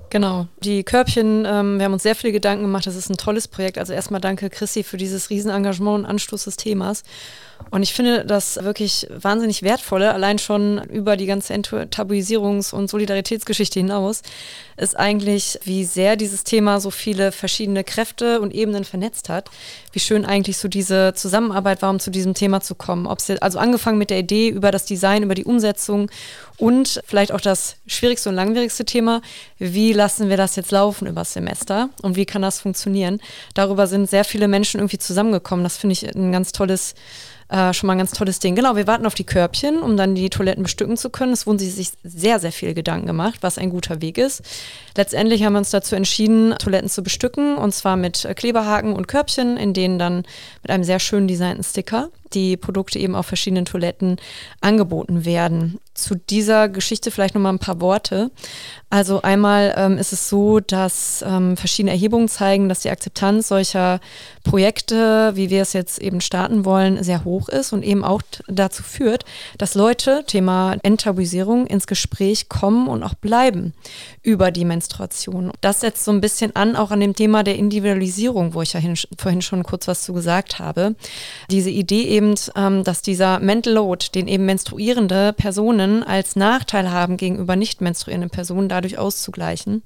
Genau. 0.10 0.48
Die 0.64 0.84
Körbchen, 0.84 1.46
ähm, 1.46 1.78
wir 1.78 1.86
haben 1.86 1.94
uns 1.94 2.04
sehr 2.04 2.16
viele 2.16 2.34
Gedanken 2.34 2.64
gemacht. 2.64 2.86
Das 2.88 2.96
ist 2.96 3.10
ein 3.10 3.18
tolles 3.18 3.48
Projekt. 3.48 3.78
Also 3.78 3.94
erstmal 3.94 4.22
danke 4.22 4.50
Chrissy 4.50 4.84
für 4.84 4.98
dieses 4.98 5.30
Riesenengagement 5.30 6.00
und 6.00 6.06
Anstoß 6.06 6.46
des 6.46 6.56
Themas. 6.56 7.04
Und 7.72 7.84
ich 7.84 7.94
finde 7.94 8.26
das 8.26 8.64
wirklich 8.64 9.08
wahnsinnig 9.10 9.64
wertvolle, 9.64 10.14
allein 10.14 10.40
schon 10.40 10.82
über 10.86 11.18
die 11.18 11.26
ganze 11.26 11.54
Tabuisierungs- 11.54 12.74
und 12.74 12.90
Solidaritätsgeschichte 12.90 13.80
hinaus, 13.80 14.22
ist 14.78 14.98
eigentlich, 14.98 15.60
wie 15.64 15.84
sehr 15.84 16.16
dieses 16.16 16.44
Thema 16.44 16.80
so 16.80 16.92
viele 16.92 17.32
verschiedene 17.32 17.84
Kräfte 17.84 18.40
und 18.40 18.54
Ebenen 18.54 18.84
vernetzt 18.84 19.30
hat. 19.30 19.50
Wie 19.92 20.00
schön 20.00 20.26
eigentlich 20.26 20.58
so 20.58 20.68
diese 20.68 21.14
Zusammenarbeit 21.16 21.82
war, 21.82 21.90
um 21.90 22.00
zu 22.00 22.12
diesem 22.12 22.34
Thema 22.34 22.62
zu 22.62 22.76
kommen. 22.76 23.08
Ob's, 23.08 23.30
also 23.30 23.60
angefangen 23.60 23.98
mit 23.98 24.10
der 24.10 24.20
Idee 24.20 24.50
über 24.50 24.72
das 24.72 24.86
Design, 24.86 25.24
über 25.24 25.36
die 25.36 25.46
Umsetzung 25.46 26.10
und 26.58 27.02
vielleicht 27.06 27.32
auch 27.32 27.42
das 27.42 27.76
schwierigste 27.88 28.30
und 28.30 28.36
langwierigste 28.36 28.86
Thema, 28.86 29.22
wie 29.58 29.94
lassen 29.94 30.30
wir 30.30 30.38
das 30.38 30.56
jetzt 30.56 30.72
laufen 30.72 31.08
über 31.08 31.22
das 31.22 31.34
Semester 31.34 31.90
und 32.02 32.16
wie 32.16 32.26
kann 32.26 32.42
das 32.42 32.60
funktionieren. 32.60 33.20
Darüber 33.54 33.88
sind 33.88 34.10
sehr 34.10 34.24
viele 34.24 34.48
Menschen 34.48 34.80
irgendwie 34.80 34.98
zusammengekommen. 34.98 35.64
Das 35.64 35.78
finde 35.78 35.94
ich 35.94 36.16
ein 36.16 36.32
ganz 36.32 36.52
tolles 36.52 36.96
äh, 37.50 37.74
schon 37.74 37.88
mal 37.88 37.94
ein 37.94 38.00
ganz 38.00 38.12
tolles 38.12 38.40
Ding. 38.40 38.56
Genau, 38.56 38.76
wir 38.76 38.88
warten 38.88 39.06
auf 39.06 39.16
die 39.16 39.24
Körbchen, 39.24 39.80
um 39.80 39.98
dann 39.98 40.16
die 40.16 40.30
Toiletten 40.30 40.64
bestücken 40.64 40.98
zu 40.98 41.10
können. 41.10 41.34
Es 41.34 41.46
wurden 41.46 41.60
sie 41.60 41.70
sich 41.70 41.92
sehr, 42.04 42.40
sehr 42.40 42.52
viel 42.52 42.74
Gedanken 42.74 43.08
gemacht, 43.08 43.38
was 43.42 43.58
ein 43.58 43.70
guter 43.70 44.02
Weg 44.02 44.18
ist. 44.18 44.42
Letztendlich 44.98 45.44
haben 45.44 45.54
wir 45.54 45.60
uns 45.60 45.70
dazu 45.70 45.96
entschieden, 45.96 46.56
Toiletten 46.58 46.90
zu 46.90 47.04
bestücken 47.04 47.58
und 47.58 47.74
zwar 47.74 47.98
mit 47.98 48.28
Kleberhaken 48.36 48.94
und 48.94 49.08
Körbchen, 49.08 49.58
in 49.58 49.74
denen 49.74 50.00
dann 50.00 50.24
mit 50.64 50.72
einem 50.72 50.84
sehr 50.84 51.00
schön 51.00 51.28
designten 51.28 51.64
Sticker 51.64 52.10
die 52.34 52.58
Produkte 52.58 53.00
eben 53.00 53.16
auf 53.16 53.26
verschiedenen 53.26 53.66
Toiletten 53.66 54.18
angeboten 54.62 55.26
werden. 55.26 55.80
Zu 55.94 56.16
dieser 56.16 56.68
Geschichte 56.68 57.12
vielleicht 57.12 57.36
nochmal 57.36 57.54
ein 57.54 57.60
paar 57.60 57.80
Worte. 57.80 58.32
Also 58.90 59.22
einmal 59.22 59.74
ähm, 59.78 59.98
ist 59.98 60.14
es 60.14 60.30
so, 60.30 60.60
dass 60.60 61.24
ähm, 61.26 61.58
verschiedene 61.58 61.92
Erhebungen 61.92 62.28
zeigen, 62.28 62.70
dass 62.70 62.82
die 62.82 62.90
Akzeptanz 62.90 63.48
solcher 63.48 64.00
Projekte, 64.44 65.32
wie 65.36 65.50
wir 65.50 65.62
es 65.62 65.74
jetzt 65.74 66.00
eben 66.00 66.22
starten 66.22 66.66
wollen, 66.66 67.04
sehr 67.04 67.26
hoch 67.26 67.50
ist 67.50 67.74
und 67.74 67.84
eben 67.84 68.04
auch 68.04 68.22
dazu 68.48 68.84
führt, 68.84 69.26
dass 69.58 69.76
Leute, 69.76 70.24
Thema 70.28 70.76
Enttabuisierung, 70.84 71.68
ins 71.68 71.88
Gespräch 71.88 72.48
kommen 72.50 72.88
und 72.88 73.04
auch 73.04 73.16
bleiben 73.16 73.74
über 74.22 74.52
die 74.52 74.66
Menstruation. 74.66 75.52
Das 75.62 75.82
setzt 75.82 76.06
so 76.06 76.12
ein 76.12 76.22
bisschen 76.22 76.56
an, 76.56 76.76
auch 76.76 76.92
an 76.92 77.00
dem 77.00 77.16
Thema 77.16 77.44
der 77.44 77.56
Individualisierung, 77.56 78.54
wo 78.54 78.62
ich 78.62 78.74
ja 78.74 78.80
hin, 78.80 78.96
vorhin 79.18 79.42
schon 79.42 79.64
kurz 79.64 79.88
was 79.88 80.04
zu 80.04 80.14
gesagt 80.14 80.60
habe. 80.60 80.96
Diese 81.50 81.70
Idee 81.70 82.04
eben, 82.16 82.36
ähm, 82.56 82.84
dass 82.84 83.02
dieser 83.02 83.40
Mental 83.40 83.74
Load, 83.74 84.08
den 84.16 84.28
eben 84.28 84.46
menstruierende 84.46 85.34
Personen 85.34 86.04
als 86.04 86.36
Nachteil 86.36 86.92
haben 86.92 87.18
gegenüber 87.18 87.56
nicht 87.56 87.82
menstruierenden 87.82 88.30
Personen, 88.30 88.70
dadurch 88.70 88.98
auszugleichen 88.98 89.84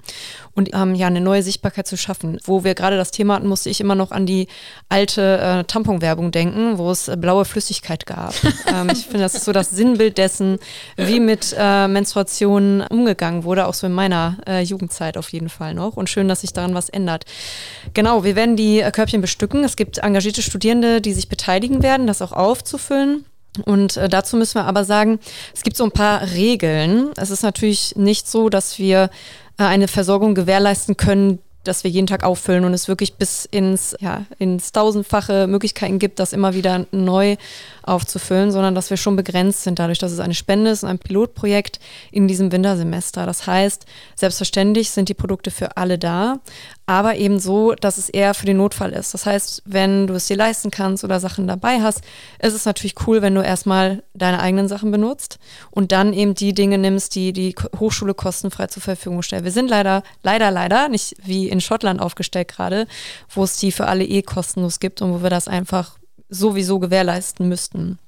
und 0.54 0.70
ähm, 0.74 0.94
ja 0.94 1.08
eine 1.08 1.22
neue 1.22 1.42
Sichtbarkeit 1.42 1.88
zu 1.88 1.98
schaffen. 1.98 2.38
Wo 2.44 2.64
wir 2.64 2.76
gerade 2.76 2.98
das 2.98 3.12
Thema 3.12 3.36
hatten, 3.36 3.48
musste 3.48 3.70
ich 3.70 3.82
immer 3.82 3.96
noch 3.96 4.12
an 4.12 4.26
die 4.26 4.48
alte 4.90 5.40
äh, 5.40 5.64
Tamponwerbung 5.64 6.32
denken, 6.32 6.78
wo 6.78 6.92
es 6.92 7.08
äh, 7.08 7.18
blaue 7.18 7.46
Flüssigkeit 7.46 8.06
gab. 8.06 8.34
ähm, 8.68 8.90
ich 8.92 9.06
finde, 9.06 9.22
das 9.22 9.34
ist 9.34 9.46
so 9.46 9.52
das 9.52 9.72
Sinnbild 9.72 10.18
dessen, 10.18 10.60
wie 10.98 11.20
mit 11.20 11.56
äh, 11.58 11.88
Menstruation 11.88 12.82
umgegangen 12.90 13.44
wurde, 13.44 13.66
auch 13.66 13.74
so 13.74 13.88
in 13.88 13.94
meiner 13.94 14.38
äh, 14.48 14.62
Jugendzeit 14.62 15.18
auf 15.18 15.30
jeden 15.30 15.50
Fall 15.50 15.74
noch. 15.74 15.98
Und 15.98 16.10
schön, 16.10 16.28
dass 16.28 16.42
sich 16.42 16.54
daran 16.54 16.76
was 16.76 16.90
ändert. 16.90 17.26
Genau, 17.94 18.24
wir 18.24 18.36
werden 18.36 18.56
die 18.56 18.82
äh, 18.82 18.92
Körbchen 18.92 19.22
bestücken. 19.22 19.64
Es 19.64 19.76
gibt 19.76 19.98
engagierte 19.98 20.44
Studierende, 20.44 21.02
die 21.02 21.14
sich 21.14 21.28
beteiligen 21.28 21.82
werden, 21.82 22.06
das 22.06 22.19
auch 22.22 22.34
aufzufüllen. 22.34 23.26
Und 23.66 23.98
äh, 23.98 24.10
dazu 24.10 24.38
müssen 24.38 24.56
wir 24.56 24.66
aber 24.66 24.84
sagen, 24.84 25.20
es 25.54 25.64
gibt 25.64 25.76
so 25.76 25.84
ein 25.84 25.92
paar 25.92 26.22
Regeln. 26.22 27.10
Es 27.18 27.30
ist 27.32 27.44
natürlich 27.44 27.96
nicht 27.96 28.28
so, 28.28 28.50
dass 28.50 28.78
wir 28.80 29.10
äh, 29.58 29.64
eine 29.64 29.88
Versorgung 29.88 30.36
gewährleisten 30.36 30.98
können, 30.98 31.40
dass 31.70 31.84
wir 31.84 31.92
jeden 31.92 32.08
Tag 32.08 32.24
auffüllen 32.24 32.66
und 32.66 32.74
es 32.74 32.88
wirklich 32.88 33.14
bis 33.14 33.46
ins, 33.46 33.96
ja, 34.00 34.26
ins 34.38 34.72
tausendfache 34.72 35.48
Möglichkeiten 35.48 36.00
gibt, 36.00 36.20
das 36.20 36.34
immer 36.34 36.54
wieder 36.54 36.86
neu 36.92 37.38
aufzufüllen, 37.84 38.52
sondern 38.52 38.76
dass 38.76 38.90
wir 38.90 38.98
schon 38.98 39.16
begrenzt 39.16 39.64
sind 39.64 39.80
dadurch, 39.80 39.98
dass 39.98 40.12
es 40.12 40.20
eine 40.20 40.34
Spende 40.34 40.72
ist 40.72 40.84
und 40.84 40.90
ein 40.90 41.00
Pilotprojekt 41.00 41.80
in 42.12 42.28
diesem 42.28 42.52
Wintersemester. 42.52 43.26
Das 43.26 43.48
heißt, 43.48 43.86
selbstverständlich 44.16 44.92
sind 44.92 45.10
die 45.10 45.14
Produkte 45.14 45.52
für 45.52 45.78
alle 45.78 45.98
da, 45.98 46.40
aber 46.86 47.16
eben 47.18 47.40
so, 47.40 47.74
dass 47.74 47.98
es 47.98 48.10
eher 48.10 48.34
für 48.34 48.46
den 48.46 48.58
Notfall 48.58 48.94
ist. 48.94 49.14
Das 49.14 49.26
heißt, 49.26 49.64
wenn 49.66 50.08
du 50.08 50.16
es 50.16 50.28
dir 50.28 50.36
leisten 50.36 50.72
kannst 50.72 51.04
oder 51.04 51.20
Sachen 51.20 51.48
dabei 51.48 51.82
hast, 51.82 52.02
ist 52.40 52.54
es 52.54 52.66
natürlich 52.66 52.96
cool, 53.08 53.22
wenn 53.22 53.36
du 53.36 53.42
erstmal 53.42 54.04
deine 54.14 54.40
eigenen 54.40 54.68
Sachen 54.68 54.92
benutzt 54.92 55.40
und 55.72 55.92
dann 55.92 56.14
eben 56.14 56.34
die 56.34 56.54
Dinge 56.54 56.78
nimmst, 56.78 57.16
die 57.16 57.34
die 57.34 57.56
Hochschule 57.80 58.14
kostenfrei 58.14 58.68
zur 58.68 58.82
Verfügung 58.82 59.22
stellt. 59.22 59.44
Wir 59.44 59.52
sind 59.52 59.70
leider, 59.70 60.04
leider, 60.24 60.52
leider 60.52 60.90
nicht 60.90 61.16
wie 61.24 61.50
in 61.50 61.59
Schottland 61.62 62.02
aufgestellt 62.02 62.48
gerade, 62.48 62.88
wo 63.34 63.44
es 63.44 63.58
die 63.58 63.72
für 63.72 63.88
alle 63.88 64.06
eh 64.06 64.22
kostenlos 64.22 64.80
gibt 64.80 65.02
und 65.02 65.14
wo 65.14 65.24
wir 65.24 65.30
das 65.30 65.48
einfach 65.48 65.98
sowieso 66.30 66.80
gewährleisten 66.80 67.48
müssten. 67.50 68.00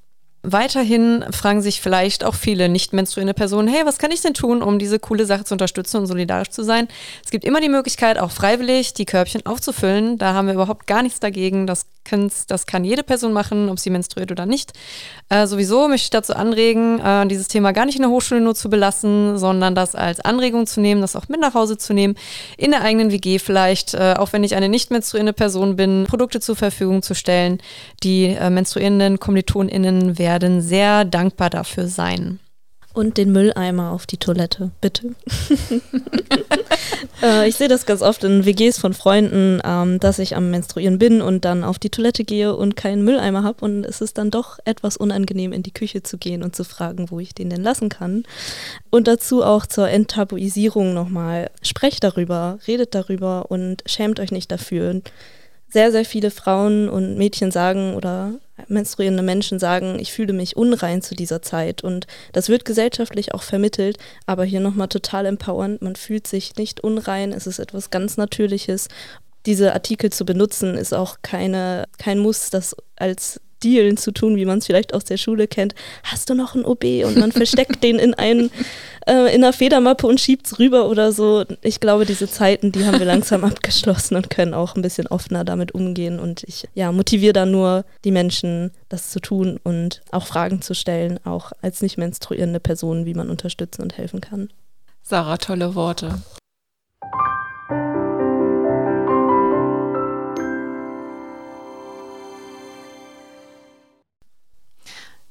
Weiterhin 0.44 1.24
fragen 1.30 1.62
sich 1.62 1.80
vielleicht 1.80 2.24
auch 2.24 2.34
viele 2.34 2.68
nicht 2.68 2.92
menstruierende 2.92 3.32
Personen, 3.32 3.68
hey, 3.68 3.86
was 3.86 3.98
kann 3.98 4.10
ich 4.10 4.22
denn 4.22 4.34
tun, 4.34 4.60
um 4.60 4.80
diese 4.80 4.98
coole 4.98 5.24
Sache 5.24 5.44
zu 5.44 5.54
unterstützen 5.54 5.98
und 5.98 6.06
solidarisch 6.06 6.50
zu 6.50 6.64
sein? 6.64 6.88
Es 7.24 7.30
gibt 7.30 7.44
immer 7.44 7.60
die 7.60 7.68
Möglichkeit, 7.68 8.18
auch 8.18 8.32
freiwillig 8.32 8.92
die 8.92 9.04
Körbchen 9.04 9.46
aufzufüllen. 9.46 10.18
Da 10.18 10.34
haben 10.34 10.48
wir 10.48 10.54
überhaupt 10.54 10.88
gar 10.88 11.04
nichts 11.04 11.20
dagegen. 11.20 11.68
Das, 11.68 11.86
das 12.48 12.66
kann 12.66 12.82
jede 12.82 13.04
Person 13.04 13.32
machen, 13.32 13.68
ob 13.68 13.78
sie 13.78 13.90
menstruiert 13.90 14.32
oder 14.32 14.44
nicht. 14.44 14.72
Äh, 15.28 15.46
sowieso 15.46 15.86
möchte 15.86 16.06
ich 16.06 16.10
dazu 16.10 16.34
anregen, 16.34 16.98
äh, 16.98 17.24
dieses 17.28 17.46
Thema 17.46 17.70
gar 17.70 17.86
nicht 17.86 17.94
in 17.94 18.02
der 18.02 18.10
Hochschule 18.10 18.40
nur 18.40 18.56
zu 18.56 18.68
belassen, 18.68 19.38
sondern 19.38 19.76
das 19.76 19.94
als 19.94 20.18
Anregung 20.18 20.66
zu 20.66 20.80
nehmen, 20.80 21.02
das 21.02 21.14
auch 21.14 21.28
mit 21.28 21.40
nach 21.40 21.54
Hause 21.54 21.78
zu 21.78 21.94
nehmen, 21.94 22.16
in 22.56 22.72
der 22.72 22.82
eigenen 22.82 23.12
WG 23.12 23.38
vielleicht, 23.38 23.94
äh, 23.94 24.14
auch 24.18 24.32
wenn 24.32 24.42
ich 24.42 24.56
eine 24.56 24.68
nicht 24.68 24.90
menstruierende 24.90 25.32
Person 25.32 25.76
bin, 25.76 26.06
Produkte 26.08 26.40
zur 26.40 26.56
Verfügung 26.56 27.02
zu 27.02 27.14
stellen, 27.14 27.58
die 28.02 28.26
äh, 28.26 28.50
menstruierenden 28.50 29.20
KommilitonInnen 29.20 30.18
werden 30.18 30.31
werden 30.32 30.62
sehr 30.62 31.04
dankbar 31.04 31.50
dafür 31.50 31.88
sein. 31.88 32.38
Und 32.94 33.18
den 33.18 33.32
Mülleimer 33.32 33.90
auf 33.90 34.06
die 34.06 34.16
Toilette, 34.16 34.70
bitte. 34.80 35.14
äh, 37.22 37.48
ich 37.48 37.56
sehe 37.56 37.68
das 37.68 37.86
ganz 37.86 38.02
oft 38.02 38.24
in 38.24 38.44
WGs 38.44 38.78
von 38.78 38.92
Freunden, 38.92 39.60
ähm, 39.64 39.98
dass 39.98 40.18
ich 40.18 40.36
am 40.36 40.50
Menstruieren 40.50 40.98
bin 40.98 41.22
und 41.22 41.44
dann 41.46 41.64
auf 41.64 41.78
die 41.78 41.88
Toilette 41.88 42.24
gehe 42.24 42.54
und 42.54 42.76
keinen 42.76 43.02
Mülleimer 43.02 43.42
habe. 43.44 43.64
Und 43.64 43.84
es 43.84 44.00
ist 44.00 44.16
dann 44.18 44.30
doch 44.30 44.58
etwas 44.64 44.96
unangenehm, 44.96 45.52
in 45.52 45.62
die 45.62 45.72
Küche 45.72 46.02
zu 46.02 46.16
gehen 46.18 46.42
und 46.42 46.56
zu 46.56 46.64
fragen, 46.64 47.10
wo 47.10 47.18
ich 47.18 47.34
den 47.34 47.50
denn 47.50 47.62
lassen 47.62 47.88
kann. 47.88 48.24
Und 48.90 49.06
dazu 49.08 49.42
auch 49.42 49.66
zur 49.66 49.88
Enttabuisierung 49.88 50.92
nochmal. 50.94 51.50
Sprecht 51.62 52.04
darüber, 52.04 52.58
redet 52.66 52.94
darüber 52.94 53.50
und 53.50 53.82
schämt 53.86 54.20
euch 54.20 54.32
nicht 54.32 54.50
dafür 54.50 55.02
sehr, 55.72 55.90
sehr 55.90 56.04
viele 56.04 56.30
Frauen 56.30 56.88
und 56.90 57.16
Mädchen 57.16 57.50
sagen 57.50 57.94
oder 57.94 58.34
menstruierende 58.68 59.22
Menschen 59.22 59.58
sagen, 59.58 59.98
ich 59.98 60.12
fühle 60.12 60.34
mich 60.34 60.56
unrein 60.56 61.00
zu 61.00 61.14
dieser 61.14 61.40
Zeit. 61.40 61.82
Und 61.82 62.06
das 62.32 62.50
wird 62.50 62.66
gesellschaftlich 62.66 63.32
auch 63.32 63.42
vermittelt, 63.42 63.96
aber 64.26 64.44
hier 64.44 64.60
nochmal 64.60 64.88
total 64.88 65.24
empowernd. 65.24 65.80
Man 65.80 65.96
fühlt 65.96 66.26
sich 66.26 66.56
nicht 66.56 66.80
unrein, 66.80 67.32
es 67.32 67.46
ist 67.46 67.58
etwas 67.58 67.88
ganz 67.88 68.18
Natürliches. 68.18 68.88
Diese 69.46 69.72
Artikel 69.72 70.12
zu 70.12 70.26
benutzen, 70.26 70.76
ist 70.76 70.92
auch 70.92 71.16
keine, 71.22 71.88
kein 71.98 72.18
Muss, 72.18 72.50
das 72.50 72.76
als 72.96 73.40
Dealen 73.62 73.96
zu 73.96 74.12
tun, 74.12 74.36
wie 74.36 74.44
man 74.44 74.58
es 74.58 74.66
vielleicht 74.66 74.94
aus 74.94 75.04
der 75.04 75.16
Schule 75.16 75.48
kennt. 75.48 75.74
Hast 76.04 76.30
du 76.30 76.34
noch 76.34 76.54
ein 76.54 76.64
OB? 76.64 76.84
Und 77.04 77.16
man 77.16 77.32
versteckt 77.32 77.82
den 77.82 77.98
in, 77.98 78.14
einen, 78.14 78.50
äh, 79.06 79.34
in 79.34 79.42
einer 79.42 79.52
Federmappe 79.52 80.06
und 80.06 80.20
schiebt 80.20 80.46
es 80.46 80.58
rüber 80.58 80.88
oder 80.88 81.12
so. 81.12 81.44
Ich 81.62 81.80
glaube, 81.80 82.04
diese 82.04 82.28
Zeiten, 82.28 82.72
die 82.72 82.84
haben 82.84 82.98
wir 82.98 83.06
langsam 83.06 83.44
abgeschlossen 83.44 84.16
und 84.16 84.30
können 84.30 84.54
auch 84.54 84.74
ein 84.74 84.82
bisschen 84.82 85.06
offener 85.06 85.44
damit 85.44 85.72
umgehen. 85.72 86.18
Und 86.18 86.44
ich 86.44 86.68
ja, 86.74 86.92
motiviere 86.92 87.32
da 87.32 87.46
nur 87.46 87.84
die 88.04 88.12
Menschen, 88.12 88.72
das 88.88 89.10
zu 89.10 89.20
tun 89.20 89.58
und 89.62 90.02
auch 90.10 90.26
Fragen 90.26 90.62
zu 90.62 90.74
stellen, 90.74 91.18
auch 91.24 91.52
als 91.62 91.82
nicht 91.82 91.98
menstruierende 91.98 92.60
Person, 92.60 93.06
wie 93.06 93.14
man 93.14 93.30
unterstützen 93.30 93.82
und 93.82 93.96
helfen 93.96 94.20
kann. 94.20 94.50
Sarah, 95.02 95.36
tolle 95.36 95.74
Worte. 95.74 96.20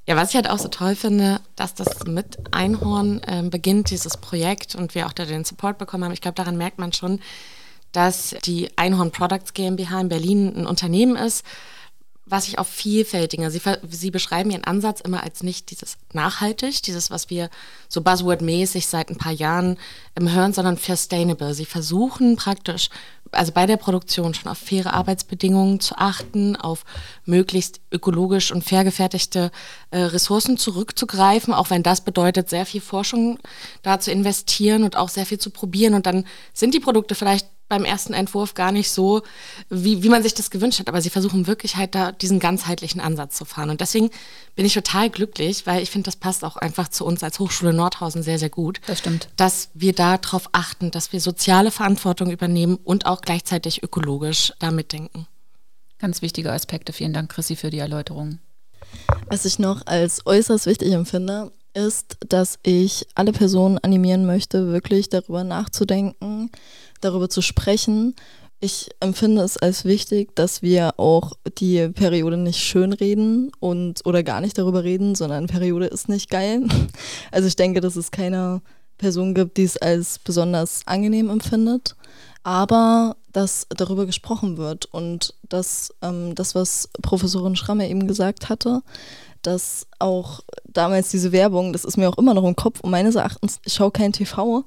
Ja, 0.07 0.15
was 0.15 0.29
ich 0.29 0.35
halt 0.35 0.49
auch 0.49 0.57
so 0.57 0.67
toll 0.67 0.95
finde, 0.95 1.41
dass 1.55 1.75
das 1.75 2.05
mit 2.05 2.37
Einhorn 2.51 3.21
äh, 3.27 3.43
beginnt, 3.43 3.91
dieses 3.91 4.17
Projekt 4.17 4.73
und 4.73 4.95
wir 4.95 5.05
auch 5.05 5.13
da 5.13 5.25
den 5.25 5.45
Support 5.45 5.77
bekommen 5.77 6.03
haben. 6.03 6.11
Ich 6.11 6.21
glaube, 6.21 6.35
daran 6.35 6.57
merkt 6.57 6.79
man 6.79 6.91
schon, 6.91 7.19
dass 7.91 8.35
die 8.43 8.69
Einhorn 8.77 9.11
Products 9.11 9.53
GmbH 9.53 10.01
in 10.01 10.09
Berlin 10.09 10.53
ein 10.55 10.65
Unternehmen 10.65 11.15
ist, 11.15 11.45
was 12.25 12.45
sich 12.45 12.59
auf 12.59 12.67
vielfältiger, 12.67 13.51
sie, 13.51 13.61
sie 13.89 14.11
beschreiben 14.11 14.51
ihren 14.51 14.63
Ansatz 14.63 15.01
immer 15.01 15.23
als 15.23 15.43
nicht 15.43 15.71
dieses 15.71 15.97
nachhaltig, 16.13 16.81
dieses, 16.83 17.09
was 17.09 17.29
wir 17.29 17.49
so 17.89 18.01
buzzword-mäßig 18.01 18.87
seit 18.87 19.09
ein 19.09 19.17
paar 19.17 19.31
Jahren 19.31 19.77
ähm, 20.19 20.31
hören, 20.31 20.53
sondern 20.53 20.77
sustainable. 20.77 21.53
Sie 21.53 21.65
versuchen 21.65 22.35
praktisch 22.35 22.89
also 23.31 23.51
bei 23.53 23.65
der 23.65 23.77
Produktion 23.77 24.33
schon 24.33 24.51
auf 24.51 24.57
faire 24.57 24.93
Arbeitsbedingungen 24.93 25.79
zu 25.79 25.97
achten, 25.97 26.55
auf 26.55 26.83
möglichst 27.25 27.79
ökologisch 27.91 28.51
und 28.51 28.63
fair 28.63 28.83
gefertigte 28.83 29.51
äh, 29.89 29.99
Ressourcen 29.99 30.57
zurückzugreifen, 30.57 31.53
auch 31.53 31.69
wenn 31.69 31.83
das 31.83 32.01
bedeutet, 32.01 32.49
sehr 32.49 32.65
viel 32.65 32.81
Forschung 32.81 33.39
da 33.81 33.99
zu 33.99 34.11
investieren 34.11 34.83
und 34.83 34.97
auch 34.97 35.09
sehr 35.09 35.25
viel 35.25 35.39
zu 35.39 35.49
probieren. 35.49 35.93
Und 35.93 36.05
dann 36.05 36.25
sind 36.53 36.73
die 36.73 36.79
Produkte 36.79 37.15
vielleicht 37.15 37.47
beim 37.71 37.85
ersten 37.85 38.13
Entwurf 38.13 38.53
gar 38.53 38.73
nicht 38.73 38.91
so, 38.91 39.21
wie, 39.69 40.03
wie 40.03 40.09
man 40.09 40.23
sich 40.23 40.33
das 40.33 40.51
gewünscht 40.51 40.79
hat. 40.79 40.89
Aber 40.89 41.01
sie 41.01 41.09
versuchen 41.09 41.47
wirklich 41.47 41.77
halt 41.77 41.95
da 41.95 42.11
diesen 42.11 42.41
ganzheitlichen 42.41 42.99
Ansatz 42.99 43.37
zu 43.37 43.45
fahren. 43.45 43.69
Und 43.69 43.79
deswegen 43.79 44.09
bin 44.57 44.65
ich 44.65 44.73
total 44.73 45.09
glücklich, 45.09 45.65
weil 45.65 45.81
ich 45.81 45.89
finde, 45.89 46.07
das 46.07 46.17
passt 46.17 46.43
auch 46.43 46.57
einfach 46.57 46.89
zu 46.89 47.05
uns 47.05 47.23
als 47.23 47.39
Hochschule 47.39 47.71
Nordhausen 47.71 48.23
sehr, 48.23 48.39
sehr 48.39 48.49
gut. 48.49 48.81
Das 48.87 48.99
stimmt. 48.99 49.29
Dass 49.37 49.69
wir 49.73 49.93
darauf 49.93 50.49
achten, 50.51 50.91
dass 50.91 51.13
wir 51.13 51.21
soziale 51.21 51.71
Verantwortung 51.71 52.29
übernehmen 52.29 52.77
und 52.83 53.05
auch 53.05 53.21
gleichzeitig 53.21 53.83
ökologisch 53.83 54.51
da 54.59 54.69
mitdenken. 54.69 55.27
Ganz 55.97 56.21
wichtige 56.21 56.51
Aspekte. 56.51 56.91
Vielen 56.91 57.13
Dank, 57.13 57.31
Chrissy, 57.31 57.55
für 57.55 57.69
die 57.69 57.79
Erläuterung. 57.79 58.39
Was 59.27 59.45
ich 59.45 59.59
noch 59.59 59.85
als 59.85 60.25
äußerst 60.25 60.65
wichtig 60.65 60.91
empfinde, 60.91 61.53
ist, 61.73 62.17
dass 62.27 62.59
ich 62.63 63.07
alle 63.15 63.31
Personen 63.31 63.77
animieren 63.77 64.25
möchte, 64.25 64.73
wirklich 64.73 65.07
darüber 65.09 65.43
nachzudenken, 65.43 66.51
darüber 67.01 67.29
zu 67.29 67.41
sprechen. 67.41 68.15
Ich 68.59 68.89
empfinde 68.99 69.41
es 69.41 69.57
als 69.57 69.85
wichtig, 69.85 70.35
dass 70.35 70.61
wir 70.61 70.99
auch 70.99 71.33
die 71.57 71.87
Periode 71.89 72.37
nicht 72.37 72.59
schönreden 72.59 73.51
und 73.59 74.05
oder 74.05 74.21
gar 74.21 74.39
nicht 74.39 74.57
darüber 74.57 74.83
reden, 74.83 75.15
sondern 75.15 75.47
Periode 75.47 75.87
ist 75.87 76.09
nicht 76.09 76.29
geil. 76.29 76.63
Also 77.31 77.47
ich 77.47 77.55
denke, 77.55 77.81
dass 77.81 77.95
es 77.95 78.11
keine 78.11 78.61
Person 78.97 79.33
gibt, 79.33 79.57
die 79.57 79.63
es 79.63 79.77
als 79.77 80.19
besonders 80.19 80.81
angenehm 80.85 81.29
empfindet, 81.29 81.95
aber 82.43 83.15
dass 83.33 83.65
darüber 83.69 84.05
gesprochen 84.05 84.57
wird 84.57 84.85
und 84.85 85.33
dass 85.49 85.93
ähm, 86.01 86.35
das, 86.35 86.53
was 86.53 86.89
Professorin 87.01 87.55
Schramme 87.55 87.89
eben 87.89 88.07
gesagt 88.07 88.49
hatte, 88.49 88.83
dass 89.41 89.87
auch 89.99 90.41
damals 90.65 91.09
diese 91.09 91.31
Werbung, 91.31 91.73
das 91.73 91.85
ist 91.85 91.97
mir 91.97 92.09
auch 92.09 92.17
immer 92.17 92.33
noch 92.33 92.43
im 92.43 92.55
Kopf 92.55 92.79
und 92.81 92.91
meines 92.91 93.15
Erachtens, 93.15 93.59
ich 93.65 93.73
schaue 93.73 93.91
kein 93.91 94.13
TV, 94.13 94.63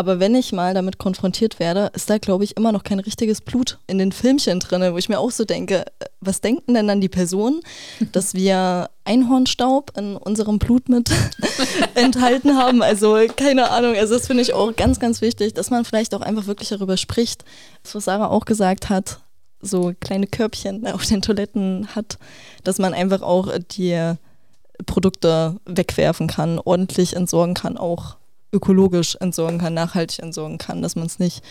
aber 0.00 0.18
wenn 0.18 0.34
ich 0.34 0.50
mal 0.52 0.72
damit 0.72 0.96
konfrontiert 0.96 1.58
werde, 1.58 1.90
ist 1.94 2.08
da, 2.08 2.16
glaube 2.16 2.42
ich, 2.42 2.56
immer 2.56 2.72
noch 2.72 2.84
kein 2.84 3.00
richtiges 3.00 3.42
Blut 3.42 3.78
in 3.86 3.98
den 3.98 4.12
Filmchen 4.12 4.58
drin, 4.58 4.94
wo 4.94 4.96
ich 4.96 5.10
mir 5.10 5.18
auch 5.18 5.30
so 5.30 5.44
denke, 5.44 5.84
äh, 5.84 6.06
was 6.22 6.40
denken 6.40 6.72
denn 6.72 6.88
dann 6.88 7.02
die 7.02 7.10
Personen, 7.10 7.60
dass 8.12 8.32
wir 8.32 8.88
Einhornstaub 9.04 9.92
in 9.98 10.16
unserem 10.16 10.58
Blut 10.58 10.88
mit 10.88 11.10
enthalten 11.96 12.56
haben? 12.56 12.82
Also 12.82 13.18
keine 13.36 13.70
Ahnung, 13.70 13.94
also 13.94 14.14
das 14.14 14.26
finde 14.26 14.42
ich 14.42 14.54
auch 14.54 14.74
ganz, 14.74 15.00
ganz 15.00 15.20
wichtig, 15.20 15.52
dass 15.52 15.68
man 15.68 15.84
vielleicht 15.84 16.14
auch 16.14 16.22
einfach 16.22 16.46
wirklich 16.46 16.70
darüber 16.70 16.96
spricht, 16.96 17.44
das, 17.82 17.94
was 17.94 18.06
Sarah 18.06 18.28
auch 18.28 18.46
gesagt 18.46 18.88
hat, 18.88 19.20
so 19.60 19.92
kleine 20.00 20.26
Körbchen 20.26 20.86
auf 20.86 21.04
den 21.04 21.20
Toiletten 21.20 21.88
hat, 21.94 22.16
dass 22.64 22.78
man 22.78 22.94
einfach 22.94 23.20
auch 23.20 23.50
die 23.72 24.14
Produkte 24.86 25.56
wegwerfen 25.66 26.26
kann, 26.26 26.58
ordentlich 26.58 27.14
entsorgen 27.14 27.52
kann, 27.52 27.76
auch 27.76 28.16
ökologisch 28.52 29.16
entsorgen 29.16 29.58
kann, 29.58 29.74
nachhaltig 29.74 30.20
entsorgen 30.20 30.58
kann, 30.58 30.82
dass 30.82 30.96
man 30.96 31.06
es 31.06 31.18
nicht 31.18 31.42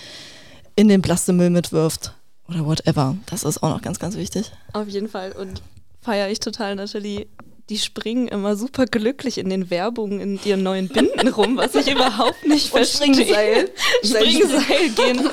in 0.76 0.88
den 0.88 1.02
Plastemüll 1.02 1.50
mitwirft 1.50 2.14
oder 2.48 2.66
whatever. 2.66 3.18
Das 3.30 3.44
ist 3.44 3.62
auch 3.64 3.70
noch 3.70 3.82
ganz, 3.82 4.00
ganz 4.00 4.16
wichtig. 4.16 4.52
Auf 4.74 4.88
jeden 4.88 5.08
Fall 5.08 5.32
und 5.34 5.62
feiere 6.02 6.30
ich 6.30 6.40
total, 6.40 6.76
Nathalie. 6.76 7.28
Die 7.70 7.78
springen 7.78 8.28
immer 8.28 8.56
super 8.56 8.86
glücklich 8.86 9.38
in 9.38 9.48
den 9.48 9.70
Werbungen 9.70 10.20
in 10.20 10.40
ihren 10.44 10.64
neuen 10.64 10.88
Binden 10.88 11.28
rum, 11.28 11.56
was 11.56 11.76
ich 11.76 11.92
überhaupt 11.92 12.48
nicht 12.48 12.70
verstehe. 12.70 13.14
Springseil. 13.14 13.70
Springseil, 14.04 14.90
gehen, 14.96 15.30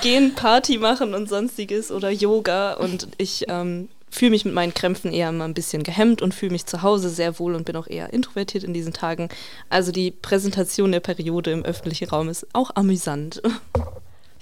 gehen 0.00 0.34
Party 0.34 0.78
machen 0.78 1.12
und 1.12 1.28
sonstiges 1.28 1.90
oder 1.90 2.08
Yoga 2.10 2.72
und 2.74 3.08
ich 3.18 3.44
ähm, 3.48 3.90
fühle 4.14 4.30
mich 4.30 4.44
mit 4.44 4.54
meinen 4.54 4.72
Krämpfen 4.72 5.12
eher 5.12 5.32
mal 5.32 5.44
ein 5.44 5.54
bisschen 5.54 5.82
gehemmt 5.82 6.22
und 6.22 6.34
fühle 6.34 6.52
mich 6.52 6.66
zu 6.66 6.82
Hause 6.82 7.10
sehr 7.10 7.40
wohl 7.40 7.56
und 7.56 7.64
bin 7.64 7.74
auch 7.74 7.88
eher 7.88 8.12
introvertiert 8.12 8.62
in 8.62 8.72
diesen 8.72 8.92
Tagen. 8.92 9.28
Also 9.68 9.90
die 9.90 10.12
Präsentation 10.12 10.92
der 10.92 11.00
Periode 11.00 11.50
im 11.50 11.64
öffentlichen 11.64 12.08
Raum 12.08 12.28
ist 12.28 12.46
auch 12.52 12.70
amüsant. 12.76 13.42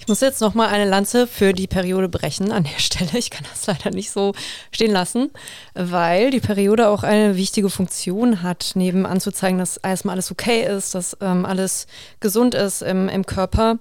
Ich 0.03 0.09
muss 0.09 0.21
jetzt 0.21 0.41
noch 0.41 0.55
mal 0.55 0.67
eine 0.67 0.91
Lanze 0.91 1.29
für 1.29 1.53
die 1.53 1.69
Periode 1.69 2.09
brechen 2.09 2.51
an 2.51 2.65
der 2.65 2.79
Stelle. 2.81 3.17
Ich 3.17 3.31
kann 3.31 3.47
das 3.49 3.69
leider 3.69 3.95
nicht 3.95 4.11
so 4.11 4.35
stehen 4.73 4.91
lassen, 4.91 5.31
weil 5.75 6.33
die 6.33 6.41
Periode 6.41 6.88
auch 6.88 7.05
eine 7.05 7.37
wichtige 7.37 7.71
Funktion 7.71 8.43
hat, 8.43 8.73
neben 8.75 9.07
anzuzeigen, 9.07 9.61
dass 9.61 9.77
erstmal 9.77 10.15
alles 10.15 10.33
okay 10.33 10.67
ist, 10.67 10.97
dass 10.97 11.17
ähm, 11.21 11.45
alles 11.47 11.87
gesund 12.19 12.57
ist 12.57 12.83
im, 12.83 13.09
im 13.09 13.25
Körper, 13.27 13.79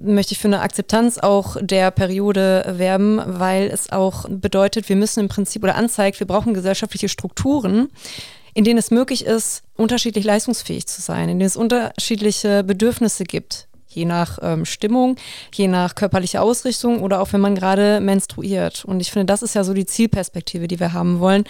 möchte 0.00 0.32
ich 0.32 0.40
für 0.40 0.48
eine 0.48 0.62
Akzeptanz 0.62 1.18
auch 1.18 1.56
der 1.60 1.92
Periode 1.92 2.64
werben, 2.76 3.22
weil 3.24 3.68
es 3.68 3.92
auch 3.92 4.28
bedeutet, 4.28 4.88
wir 4.88 4.96
müssen 4.96 5.20
im 5.20 5.28
Prinzip 5.28 5.62
oder 5.62 5.76
anzeigt, 5.76 6.18
wir 6.18 6.26
brauchen 6.26 6.52
gesellschaftliche 6.52 7.08
Strukturen, 7.08 7.90
in 8.54 8.64
denen 8.64 8.80
es 8.80 8.90
möglich 8.90 9.24
ist, 9.24 9.62
unterschiedlich 9.76 10.24
leistungsfähig 10.24 10.88
zu 10.88 11.00
sein, 11.00 11.28
in 11.28 11.38
denen 11.38 11.46
es 11.46 11.56
unterschiedliche 11.56 12.64
Bedürfnisse 12.64 13.22
gibt 13.22 13.68
je 13.90 14.04
nach 14.04 14.38
ähm, 14.40 14.64
Stimmung, 14.64 15.16
je 15.52 15.68
nach 15.68 15.94
körperlicher 15.94 16.42
Ausrichtung 16.42 17.02
oder 17.02 17.20
auch 17.20 17.32
wenn 17.32 17.40
man 17.40 17.54
gerade 17.54 18.00
menstruiert. 18.00 18.84
Und 18.84 19.00
ich 19.00 19.10
finde, 19.10 19.26
das 19.26 19.42
ist 19.42 19.54
ja 19.54 19.64
so 19.64 19.74
die 19.74 19.86
Zielperspektive, 19.86 20.68
die 20.68 20.80
wir 20.80 20.92
haben 20.92 21.20
wollen. 21.20 21.44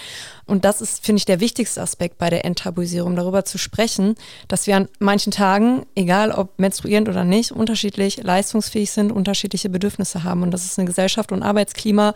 Und 0.47 0.65
das 0.65 0.81
ist, 0.81 1.05
finde 1.05 1.19
ich, 1.19 1.27
der 1.27 1.41
wichtigste 1.41 1.81
Aspekt 1.81 2.19
bei 2.19 2.31
der 2.31 2.45
Enttabuisierung, 2.45 3.15
darüber 3.15 3.45
zu 3.45 3.59
sprechen, 3.59 4.15
dass 4.49 4.67
wir 4.67 4.77
an 4.77 4.89
manchen 4.99 5.31
Tagen, 5.31 5.87
egal 5.95 6.33
ob 6.33 6.59
menstruierend 6.59 7.09
oder 7.09 7.25
nicht, 7.25 7.53
unterschiedlich 7.53 8.23
leistungsfähig 8.23 8.91
sind, 8.91 9.13
unterschiedliche 9.13 9.69
Bedürfnisse 9.69 10.25
haben 10.25 10.43
und 10.43 10.51
dass 10.51 10.65
es 10.65 10.79
eine 10.79 10.87
Gesellschaft 10.87 11.31
und 11.33 11.43
Arbeitsklima 11.43 12.15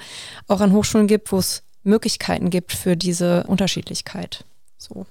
auch 0.49 0.61
an 0.61 0.73
Hochschulen 0.73 1.07
gibt, 1.07 1.31
wo 1.31 1.39
es 1.39 1.63
Möglichkeiten 1.85 2.51
gibt 2.51 2.73
für 2.73 2.97
diese 2.97 3.45
Unterschiedlichkeit. 3.45 4.45
So. 4.79 5.07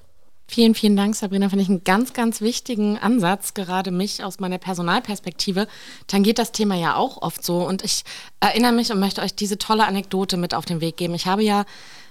Vielen, 0.48 0.76
vielen 0.76 0.96
Dank, 0.96 1.16
Sabrina. 1.16 1.50
Finde 1.50 1.64
ich 1.64 1.70
einen 1.70 1.84
ganz, 1.84 2.14
ganz 2.14 2.42
wichtigen 2.42 2.98
Ansatz, 2.98 3.54
gerade 3.54 3.92
mich 3.92 4.24
aus 4.24 4.40
meiner 4.40 4.58
Personalperspektive. 4.58 5.68
Tangiert 6.08 6.38
das 6.38 6.52
Thema 6.52 6.76
ja 6.76 6.96
auch 6.96 7.22
oft 7.22 7.44
so. 7.44 7.66
Und 7.66 7.84
ich 7.84 8.04
erinnere 8.40 8.74
mich 8.74 8.92
und 8.92 9.00
möchte 9.00 9.22
euch 9.22 9.34
diese 9.34 9.58
tolle 9.58 9.88
Anekdote 9.88 10.38
mit 10.38 10.54
auf 10.54 10.66
den 10.66 10.82
Weg 10.82 10.98
geben. 10.98 11.16
Ich 11.16 11.26
habe 11.26 11.44
ja 11.44 11.66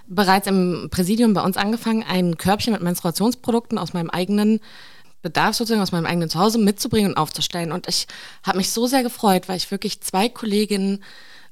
bereits 0.07 0.47
im 0.47 0.89
Präsidium 0.91 1.33
bei 1.33 1.41
uns 1.41 1.57
angefangen, 1.57 2.03
ein 2.03 2.37
Körbchen 2.37 2.73
mit 2.73 2.81
Menstruationsprodukten 2.81 3.77
aus 3.77 3.93
meinem 3.93 4.09
eigenen 4.09 4.59
Bedarf 5.21 5.55
sozusagen 5.55 5.81
aus 5.81 5.93
meinem 5.93 6.05
eigenen 6.05 6.29
Zuhause 6.29 6.57
mitzubringen 6.57 7.11
und 7.11 7.17
aufzustellen. 7.17 7.71
Und 7.71 7.87
ich 7.87 8.07
habe 8.43 8.57
mich 8.57 8.71
so 8.71 8.87
sehr 8.87 9.03
gefreut, 9.03 9.47
weil 9.47 9.57
ich 9.57 9.71
wirklich 9.71 10.01
zwei 10.01 10.27
Kolleginnen, 10.27 11.03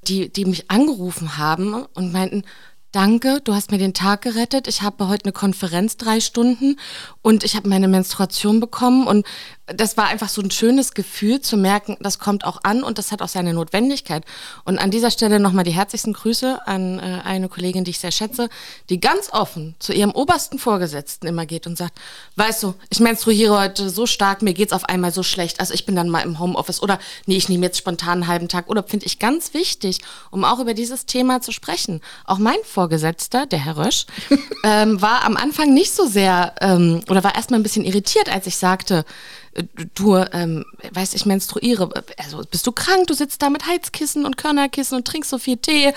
die, 0.08 0.30
die 0.30 0.46
mich 0.46 0.70
angerufen 0.70 1.38
haben 1.38 1.86
und 1.94 2.12
meinten, 2.12 2.44
danke, 2.91 3.41
du 3.43 3.54
hast 3.54 3.71
mir 3.71 3.77
den 3.77 3.93
Tag 3.93 4.21
gerettet. 4.21 4.67
Ich 4.67 4.82
habe 4.82 5.08
heute 5.08 5.25
eine 5.25 5.32
Konferenz 5.34 5.97
drei 5.97 6.19
Stunden 6.19 6.77
und 7.21 7.43
ich 7.43 7.56
habe 7.56 7.69
meine 7.69 7.88
Menstruation 7.88 8.60
bekommen 8.60 9.08
und 9.08 9.25
das 9.67 9.97
war 9.97 10.08
einfach 10.08 10.30
so 10.30 10.41
ein 10.41 10.51
schönes 10.51 10.93
Gefühl 10.93 11.41
zu 11.41 11.58
merken, 11.58 11.97
das 11.99 12.19
kommt 12.19 12.45
auch 12.45 12.60
an 12.63 12.84
und 12.84 12.97
das 12.97 13.12
hat 13.12 13.21
auch 13.21 13.27
seine 13.27 13.54
Notwendigkeit. 13.54 14.25
Und 14.65 14.80
an 14.80 14.91
dieser 14.91 15.12
Stelle 15.12 15.39
nochmal 15.39 15.63
die 15.63 15.71
herzlichsten 15.71 16.13
Grüße 16.13 16.67
an 16.67 16.99
äh, 16.99 17.21
eine 17.23 17.47
Kollegin, 17.47 17.84
die 17.84 17.91
ich 17.91 17.99
sehr 17.99 18.12
schätze, 18.12 18.49
die 18.89 18.99
ganz 18.99 19.32
offen 19.32 19.75
zu 19.80 19.93
ihrem 19.93 20.12
obersten 20.12 20.60
Vorgesetzten 20.60 21.27
immer 21.27 21.45
geht 21.45 21.67
und 21.67 21.77
sagt, 21.77 21.97
weißt 22.36 22.63
du, 22.63 22.73
ich 22.89 22.99
menstruiere 22.99 23.58
heute 23.60 23.89
so 23.89 24.06
stark, 24.06 24.41
mir 24.41 24.54
geht's 24.54 24.73
auf 24.73 24.86
einmal 24.86 25.12
so 25.12 25.23
schlecht, 25.23 25.60
also 25.60 25.73
ich 25.73 25.86
bin 25.86 25.95
dann 25.95 26.10
mal 26.10 26.21
im 26.21 26.39
Homeoffice 26.39 26.82
oder 26.82 26.99
nee, 27.25 27.38
ich 27.38 27.49
nehme 27.49 27.65
jetzt 27.65 27.77
spontan 27.77 28.12
einen 28.12 28.27
halben 28.27 28.47
Tag 28.49 28.69
oder 28.69 28.84
finde 28.84 29.06
ich 29.06 29.19
ganz 29.19 29.54
wichtig, 29.54 29.99
um 30.32 30.43
auch 30.43 30.60
über 30.60 30.73
dieses 30.73 31.06
Thema 31.06 31.41
zu 31.41 31.51
sprechen. 31.51 32.01
Auch 32.25 32.38
mein 32.38 32.58
Vorgesetzter, 32.63 32.81
der 32.88 33.60
Herr 33.60 33.78
Rösch, 33.78 34.06
ähm, 34.63 35.02
war 35.02 35.24
am 35.24 35.38
Anfang 35.38 35.74
nicht 35.74 35.94
so 35.94 36.06
sehr 36.06 36.54
ähm, 36.62 37.02
oder 37.10 37.24
war 37.24 37.36
erstmal 37.36 37.60
ein 37.60 37.63
bisschen 37.63 37.86
irritiert, 37.86 38.30
als 38.30 38.48
ich 38.48 38.58
sagte, 38.58 39.06
äh, 39.54 39.63
du, 39.96 40.15
ähm, 40.15 40.65
weißt, 40.91 41.15
ich 41.15 41.26
menstruiere. 41.26 41.89
Also 42.17 42.41
bist 42.50 42.65
du 42.67 42.72
krank? 42.72 43.08
Du 43.08 43.13
sitzt 43.13 43.41
da 43.41 43.50
mit 43.50 43.67
Heizkissen 43.67 44.26
und 44.26 44.38
Körnerkissen 44.38 44.98
und 44.98 45.06
trinkst 45.06 45.30
so 45.30 45.38
viel 45.38 45.58
Tee. 45.58 45.94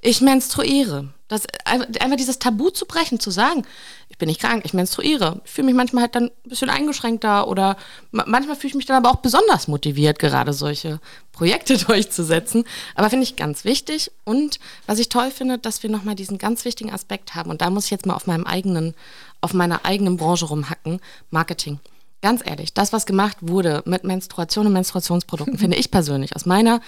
Ich 0.00 0.20
menstruiere. 0.20 1.08
Das, 1.28 1.42
einfach 1.64 2.16
dieses 2.16 2.38
Tabu 2.38 2.70
zu 2.70 2.86
brechen, 2.86 3.18
zu 3.18 3.30
sagen, 3.30 3.64
ich 4.16 4.18
bin 4.18 4.28
nicht 4.28 4.40
krank, 4.40 4.62
ich 4.64 4.72
menstruiere. 4.72 5.42
Ich 5.44 5.50
fühle 5.50 5.66
mich 5.66 5.74
manchmal 5.74 6.04
halt 6.04 6.14
dann 6.14 6.24
ein 6.24 6.48
bisschen 6.48 6.70
eingeschränkter 6.70 7.46
oder 7.48 7.76
manchmal 8.12 8.56
fühle 8.56 8.70
ich 8.70 8.74
mich 8.74 8.86
dann 8.86 8.96
aber 8.96 9.10
auch 9.10 9.20
besonders 9.20 9.68
motiviert, 9.68 10.18
gerade 10.18 10.54
solche 10.54 11.00
Projekte 11.32 11.76
durchzusetzen. 11.86 12.64
Aber 12.94 13.10
finde 13.10 13.24
ich 13.24 13.36
ganz 13.36 13.66
wichtig. 13.66 14.10
Und 14.24 14.58
was 14.86 15.00
ich 15.00 15.10
toll 15.10 15.30
finde, 15.30 15.58
dass 15.58 15.82
wir 15.82 15.90
nochmal 15.90 16.14
diesen 16.14 16.38
ganz 16.38 16.64
wichtigen 16.64 16.94
Aspekt 16.94 17.34
haben. 17.34 17.50
Und 17.50 17.60
da 17.60 17.68
muss 17.68 17.84
ich 17.84 17.90
jetzt 17.90 18.06
mal 18.06 18.14
auf 18.14 18.26
meinem 18.26 18.46
eigenen, 18.46 18.94
auf 19.42 19.52
meiner 19.52 19.84
eigenen 19.84 20.16
Branche 20.16 20.46
rumhacken, 20.46 20.98
Marketing. 21.30 21.78
Ganz 22.22 22.40
ehrlich, 22.42 22.72
das, 22.72 22.94
was 22.94 23.04
gemacht 23.04 23.36
wurde 23.42 23.82
mit 23.84 24.04
Menstruation 24.04 24.66
und 24.66 24.72
Menstruationsprodukten, 24.72 25.58
finde 25.58 25.76
ich 25.76 25.90
persönlich 25.90 26.34
aus 26.34 26.46
meiner 26.46 26.80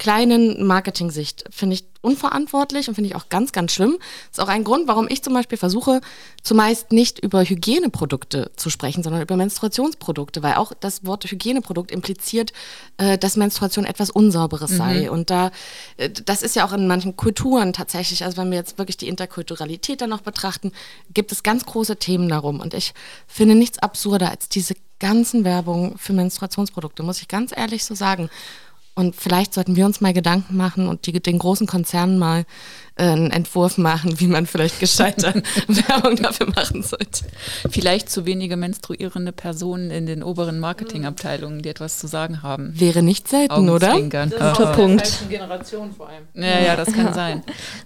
kleinen 0.00 0.66
Marketing-Sicht 0.66 1.44
finde 1.50 1.74
ich 1.74 1.84
unverantwortlich 2.00 2.88
und 2.88 2.94
finde 2.94 3.10
ich 3.10 3.16
auch 3.16 3.28
ganz, 3.28 3.52
ganz 3.52 3.72
schlimm. 3.72 3.98
Das 4.30 4.38
ist 4.38 4.40
auch 4.40 4.48
ein 4.48 4.64
Grund, 4.64 4.88
warum 4.88 5.06
ich 5.10 5.22
zum 5.22 5.34
Beispiel 5.34 5.58
versuche, 5.58 6.00
zumeist 6.42 6.90
nicht 6.90 7.18
über 7.18 7.44
Hygieneprodukte 7.44 8.50
zu 8.56 8.70
sprechen, 8.70 9.02
sondern 9.02 9.20
über 9.20 9.36
Menstruationsprodukte, 9.36 10.42
weil 10.42 10.54
auch 10.54 10.72
das 10.80 11.04
Wort 11.04 11.30
Hygieneprodukt 11.30 11.90
impliziert, 11.90 12.54
äh, 12.96 13.18
dass 13.18 13.36
Menstruation 13.36 13.84
etwas 13.84 14.08
Unsauberes 14.08 14.70
mhm. 14.70 14.76
sei. 14.76 15.10
Und 15.10 15.28
da, 15.28 15.50
äh, 15.98 16.08
das 16.08 16.42
ist 16.42 16.56
ja 16.56 16.66
auch 16.66 16.72
in 16.72 16.86
manchen 16.86 17.16
Kulturen 17.16 17.74
tatsächlich, 17.74 18.24
also 18.24 18.38
wenn 18.38 18.50
wir 18.50 18.56
jetzt 18.56 18.78
wirklich 18.78 18.96
die 18.96 19.08
Interkulturalität 19.08 20.00
dann 20.00 20.08
noch 20.08 20.22
betrachten, 20.22 20.72
gibt 21.12 21.30
es 21.30 21.42
ganz 21.42 21.66
große 21.66 21.96
Themen 21.96 22.30
darum. 22.30 22.60
Und 22.60 22.72
ich 22.72 22.94
finde 23.26 23.54
nichts 23.54 23.78
absurder 23.78 24.30
als 24.30 24.48
diese 24.48 24.74
ganzen 24.98 25.44
Werbung 25.44 25.98
für 25.98 26.14
Menstruationsprodukte, 26.14 27.02
muss 27.02 27.20
ich 27.20 27.28
ganz 27.28 27.54
ehrlich 27.54 27.84
so 27.84 27.94
sagen. 27.94 28.30
Und 29.00 29.16
vielleicht 29.16 29.54
sollten 29.54 29.76
wir 29.76 29.86
uns 29.86 30.02
mal 30.02 30.12
Gedanken 30.12 30.58
machen 30.58 30.86
und 30.86 31.06
die, 31.06 31.12
den 31.12 31.38
großen 31.38 31.66
Konzernen 31.66 32.18
mal 32.18 32.44
äh, 32.96 33.04
einen 33.04 33.30
Entwurf 33.30 33.78
machen, 33.78 34.20
wie 34.20 34.26
man 34.26 34.44
vielleicht 34.44 34.78
gescheiter 34.78 35.32
Werbung 35.68 36.16
dafür 36.16 36.48
machen 36.54 36.82
sollte. 36.82 37.24
Vielleicht 37.70 38.10
zu 38.10 38.26
wenige 38.26 38.58
menstruierende 38.58 39.32
Personen 39.32 39.90
in 39.90 40.04
den 40.04 40.22
oberen 40.22 40.60
Marketingabteilungen, 40.60 41.62
die 41.62 41.70
etwas 41.70 41.98
zu 41.98 42.08
sagen 42.08 42.42
haben. 42.42 42.78
Wäre 42.78 43.02
nicht 43.02 43.26
selten, 43.26 43.70
oder? 43.70 43.98
Das 43.98 44.26
ist 44.26 44.38
Guter 44.38 44.72
Punkt. 44.72 45.24
Generation 45.30 45.94
vor 45.94 46.10
allem. 46.10 46.24
Ja, 46.34 46.60
ja, 46.60 46.76
das 46.76 46.92
kann 46.92 47.14
sein. 47.14 47.42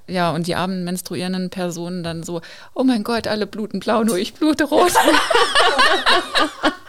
Ja, 0.08 0.32
und 0.32 0.48
die 0.48 0.56
armen 0.56 0.82
menstruierenden 0.82 1.48
Personen 1.48 2.02
dann 2.02 2.24
so, 2.24 2.40
oh 2.74 2.82
mein 2.82 3.04
Gott, 3.04 3.28
alle 3.28 3.46
bluten 3.46 3.78
blau, 3.78 4.02
nur 4.02 4.18
ich 4.18 4.34
blute 4.34 4.64
rot. 4.64 4.92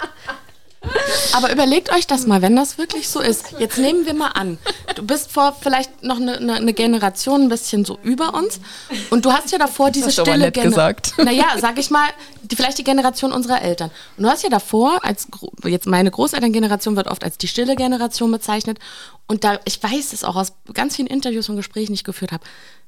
Aber 1.35 1.51
überlegt 1.51 1.91
euch 1.91 2.07
das 2.07 2.25
mal, 2.25 2.41
wenn 2.41 2.55
das 2.55 2.77
wirklich 2.77 3.09
so 3.09 3.19
ist. 3.19 3.55
Jetzt 3.59 3.77
nehmen 3.77 4.05
wir 4.05 4.13
mal 4.13 4.29
an, 4.29 4.57
du 4.95 5.03
bist 5.03 5.31
vor 5.31 5.53
vielleicht 5.59 6.01
noch 6.01 6.15
eine, 6.15 6.37
eine 6.55 6.73
Generation 6.73 7.43
ein 7.43 7.49
bisschen 7.49 7.83
so 7.83 7.99
über 8.03 8.33
uns 8.33 8.61
und 9.09 9.25
du 9.25 9.33
hast 9.33 9.51
ja 9.51 9.57
davor 9.57 9.91
diese 9.91 10.07
hast 10.07 10.13
stille 10.13 10.51
Generation. 10.51 11.25
Naja, 11.25 11.47
sag 11.59 11.77
ich 11.77 11.89
mal, 11.89 12.07
die, 12.41 12.55
vielleicht 12.55 12.77
die 12.77 12.85
Generation 12.85 13.33
unserer 13.33 13.61
Eltern. 13.61 13.91
Und 14.15 14.23
du 14.23 14.29
hast 14.29 14.43
ja 14.43 14.49
davor, 14.49 15.03
als 15.03 15.27
jetzt 15.65 15.87
meine 15.87 16.09
Großelterngeneration 16.09 16.95
wird 16.95 17.07
oft 17.07 17.23
als 17.23 17.37
die 17.37 17.49
stille 17.49 17.75
Generation 17.75 18.31
bezeichnet. 18.31 18.79
Und 19.27 19.43
da, 19.43 19.59
ich 19.65 19.81
weiß 19.83 20.13
es 20.13 20.23
auch 20.23 20.37
aus 20.37 20.53
ganz 20.73 20.95
vielen 20.95 21.07
Interviews 21.07 21.49
und 21.49 21.57
Gesprächen, 21.57 21.87
die 21.87 21.95
ich 21.95 22.03
geführt 22.05 22.31
habe, 22.31 22.45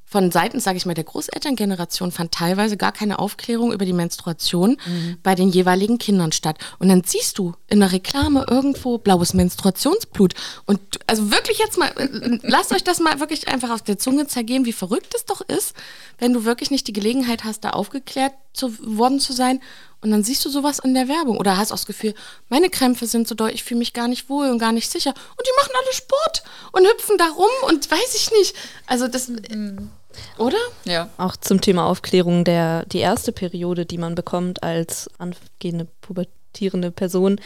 von 0.10 0.32
Seiten, 0.32 0.62
sage 0.62 0.78
ich 0.78 0.86
mal, 0.86 0.94
der 0.94 1.04
Großelterngeneration 1.04 2.14
fand 2.14 2.32
teilweise 2.32 2.78
gar 2.78 2.94
keine 2.94 3.20
Aufklärung 3.20 3.74
über 3.74 3.84
die 3.84 3.92
Menstruation 3.92 4.78
mhm. 4.86 5.18
bei 5.22 5.36
den 5.36 5.50
jeweiligen 5.50 5.98
Kindern 5.98 6.32
statt. 6.32 6.58
Und 6.80 6.88
dann 6.88 7.04
siehst 7.04 7.38
du 7.38 7.56
in 7.68 7.82
der 7.82 7.92
Reklame 7.92 8.46
irgendwo 8.50 9.00
blaues 9.00 9.34
Menstruationsblut. 9.34 10.34
Und 10.66 10.80
also 11.08 11.30
wirklich 11.30 11.58
jetzt 11.58 11.78
mal, 11.78 11.90
äh, 11.98 12.40
lasst 12.42 12.72
euch 12.72 12.86
das 12.86 13.02
mal 13.02 13.20
wirklich 13.20 13.50
einfach 13.50 13.70
auf 13.70 13.82
der 13.82 13.98
Zunge 13.98 14.28
zergehen, 14.28 14.64
wie 14.64 14.72
verrückt 14.72 15.14
es 15.14 15.26
doch 15.26 15.42
ist, 15.42 15.76
wenn 16.20 16.32
du 16.32 16.46
wirklich 16.46 16.72
nicht 16.72 16.88
die 16.88 16.94
Gelegenheit 16.94 17.44
hast, 17.44 17.66
da 17.66 17.72
aufgeklärt 17.72 18.32
zu, 18.54 18.78
worden 18.80 19.20
zu 19.20 19.34
sein. 19.34 19.60
Und 20.00 20.12
dann 20.12 20.24
siehst 20.24 20.46
du 20.46 20.50
sowas 20.50 20.80
in 20.80 20.94
der 20.94 21.10
Werbung 21.10 21.38
oder 21.38 21.58
hast 21.58 21.74
auch 21.74 21.78
das 21.78 21.86
Gefühl, 21.86 22.14
meine 22.48 22.70
Krämpfe 22.70 23.08
sind 23.08 23.28
so 23.28 23.36
doll, 23.36 23.50
ich 23.50 23.66
fühle 23.66 23.80
mich 23.80 23.92
gar 23.92 24.08
nicht 24.08 24.30
wohl 24.30 24.50
und 24.50 24.60
gar 24.60 24.72
nicht 24.72 24.90
sicher. 24.90 25.10
Und 25.10 25.46
die 25.46 25.56
machen 25.58 25.74
alle 25.76 25.94
Sport 25.94 26.44
und 26.72 26.88
hüpfen 26.88 27.18
da 27.18 27.28
rum 27.28 27.50
und 27.68 27.92
weiß 27.92 28.16
ich 28.16 28.32
nicht. 28.32 28.56
Also 28.86 29.10
das. 29.10 29.28
Mhm. 29.28 29.90
Oder? 30.38 30.58
Ja. 30.86 31.10
Auch 31.18 31.36
zum 31.36 31.62
Thema 31.62 31.88
Aufklärung 31.88 32.44
der 32.44 32.86
die 32.86 33.00
erste 33.00 33.32
Periode, 33.32 33.86
die 33.86 33.98
man 33.98 34.16
bekommt 34.16 34.64
als 34.64 35.10
angehende 35.18 35.88
pubertierende 36.02 36.92
Person, 36.92 37.40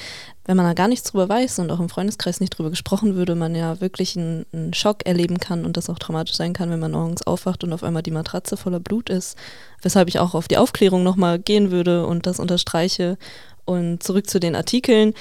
wenn 0.46 0.58
man 0.58 0.66
da 0.66 0.74
gar 0.74 0.88
nichts 0.88 1.12
drüber 1.12 1.30
weiß 1.30 1.60
und 1.60 1.72
auch 1.72 1.80
im 1.80 1.90
Freundeskreis 1.90 2.40
nicht 2.40 2.58
drüber 2.58 2.70
gesprochen 2.70 3.16
würde, 3.16 3.36
man 3.36 3.56
ja 3.56 3.82
wirklich 3.82 4.18
einen, 4.18 4.46
einen 4.54 4.74
Schock 4.74 5.06
erleben 5.06 5.40
kann 5.40 5.66
und 5.66 5.78
das 5.78 5.90
auch 5.90 6.00
traumatisch 6.00 6.36
sein 6.36 6.54
kann, 6.54 6.70
wenn 6.70 6.80
man 6.80 6.92
morgens 6.92 7.26
aufwacht 7.26 7.64
und 7.64 7.74
auf 7.74 7.84
einmal 7.84 8.04
die 8.04 8.12
Matratze 8.12 8.58
voller 8.58 8.80
Blut 8.80 9.10
ist. 9.10 9.38
Weshalb 9.82 10.08
ich 10.08 10.20
auch 10.20 10.34
auf 10.34 10.48
die 10.48 10.58
Aufklärung 10.58 11.04
nochmal 11.04 11.40
gehen 11.40 11.72
würde 11.72 12.06
und 12.06 12.26
das 12.26 12.40
unterstreiche. 12.40 13.18
Und 13.66 14.04
zurück 14.04 14.30
zu 14.30 14.40
den 14.40 14.56
Artikeln 14.56 15.14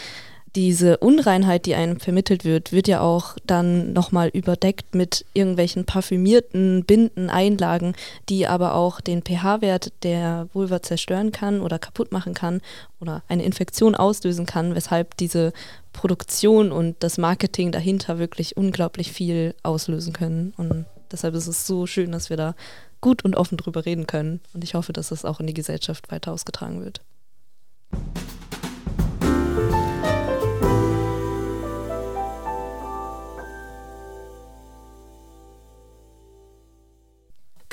diese 0.57 0.99
Unreinheit, 0.99 1.67
die 1.67 1.75
einem 1.75 2.01
vermittelt 2.01 2.45
wird, 2.45 2.73
wird 2.73 2.89
ja 2.89 3.01
auch 3.01 3.37
dann 3.47 3.93
nochmal 3.93 4.29
überdeckt 4.29 4.95
mit 4.95 5.25
irgendwelchen 5.33 5.85
parfümierten 5.85 6.85
Binden, 6.85 7.31
Einlagen, 7.31 7.95
die 8.29 8.47
aber 8.47 8.75
auch 8.75 9.01
den 9.01 9.23
pH-Wert 9.23 9.93
der 10.03 10.49
Vulva 10.53 10.83
zerstören 10.83 11.31
kann 11.31 11.61
oder 11.61 11.79
kaputt 11.79 12.11
machen 12.11 12.35
kann 12.35 12.61
oder 13.01 13.23
eine 13.29 13.45
Infektion 13.45 13.95
auslösen 13.95 14.47
kann, 14.47 14.75
weshalb 14.75 15.17
diese 15.17 15.53
Produktion 15.93 16.73
und 16.73 16.97
das 17.01 17.19
Marketing 17.19 17.71
dahinter 17.71 18.19
wirklich 18.19 18.57
unglaublich 18.57 19.13
viel 19.13 19.55
auslösen 19.63 20.13
können. 20.13 20.53
Und 20.57 20.87
deshalb 21.13 21.35
ist 21.35 21.47
es 21.47 21.67
so 21.67 21.87
schön, 21.87 22.11
dass 22.13 22.29
wir 22.29 22.37
da 22.37 22.55
gut 23.01 23.25
und 23.25 23.37
offen 23.37 23.57
drüber 23.57 23.87
reden 23.87 24.07
können. 24.07 24.41
Und 24.53 24.65
ich 24.65 24.75
hoffe, 24.75 24.93
dass 24.93 25.09
das 25.09 25.25
auch 25.25 25.41
in 25.41 25.47
die 25.47 25.55
Gesellschaft 25.55 26.11
weiter 26.11 26.33
ausgetragen 26.33 26.85
wird. 26.85 27.01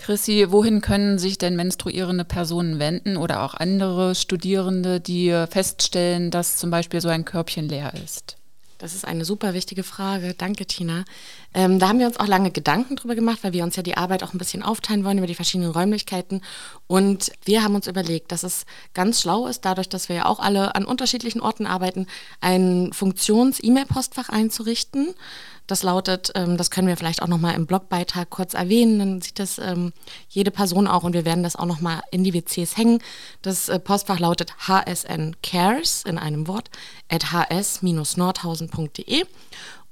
Chrissy, 0.08 0.46
wohin 0.52 0.80
können 0.80 1.20
sich 1.20 1.38
denn 1.38 1.58
menstruierende 1.58 2.24
Personen 2.24 2.80
wenden 2.80 3.18
oder 3.18 3.44
auch 3.44 3.56
andere 3.56 4.16
Studierende, 4.16 5.02
die 5.02 5.32
feststellen, 5.50 6.32
dass 6.32 6.56
zum 6.56 6.72
Beispiel 6.72 7.02
so 7.02 7.10
ein 7.10 7.26
Körbchen 7.26 7.68
leer 7.68 7.92
ist? 8.06 8.38
Das 8.78 8.96
ist 8.96 9.04
eine 9.04 9.26
super 9.26 9.54
wichtige 9.54 9.84
Frage. 9.84 10.34
Danke, 10.38 10.66
Tina. 10.66 11.04
Ähm, 11.54 11.78
da 11.78 11.90
haben 11.90 12.00
wir 12.00 12.08
uns 12.08 12.22
auch 12.22 12.28
lange 12.28 12.52
Gedanken 12.52 12.96
drüber 12.96 13.16
gemacht, 13.16 13.40
weil 13.42 13.52
wir 13.52 13.66
uns 13.66 13.76
ja 13.76 13.84
die 13.84 13.98
Arbeit 13.98 14.24
auch 14.24 14.34
ein 14.34 14.38
bisschen 14.38 14.64
aufteilen 14.64 15.04
wollen 15.04 15.18
über 15.18 15.28
die 15.28 15.36
verschiedenen 15.36 15.72
Räumlichkeiten. 15.72 16.42
Und 16.86 17.34
wir 17.44 17.62
haben 17.62 17.76
uns 17.76 17.88
überlegt, 17.88 18.32
dass 18.32 18.44
es 18.44 18.66
ganz 18.94 19.20
schlau 19.20 19.48
ist, 19.48 19.66
dadurch, 19.66 19.90
dass 19.90 20.08
wir 20.08 20.16
ja 20.16 20.26
auch 20.26 20.40
alle 20.40 20.74
an 20.76 20.86
unterschiedlichen 20.86 21.42
Orten 21.42 21.66
arbeiten, 21.66 22.08
ein 22.40 22.94
Funktions-E-Mail-Postfach 22.94 24.30
einzurichten 24.30 25.16
das 25.68 25.84
lautet, 25.84 26.32
ähm, 26.36 26.58
das 26.58 26.72
können 26.72 26.88
wir 26.88 26.98
vielleicht 26.98 27.22
auch 27.22 27.28
nochmal 27.28 27.56
im 27.56 27.68
Blogbeitrag 27.68 28.30
kurz 28.30 28.54
erwähnen, 28.54 29.00
dann 29.00 29.22
sieht 29.22 29.40
das 29.40 29.60
ähm, 29.60 29.94
jede 30.30 30.52
Person 30.52 30.88
auch 30.88 31.04
und 31.04 31.14
wir 31.14 31.26
werden 31.26 31.44
das 31.44 31.56
auch 31.56 31.66
nochmal 31.66 32.02
in 32.12 32.24
die 32.24 32.34
WCs 32.34 32.78
hängen. 32.78 33.00
Das 33.42 33.70
äh, 33.70 33.78
Postfach 33.80 34.20
lautet 34.20 34.56
hsn 34.68 35.36
cares 35.44 36.04
in 36.06 36.18
einem 36.18 36.48
Wort 36.48 36.70
at 37.10 37.32
hs-nordhausen.de 37.32 39.26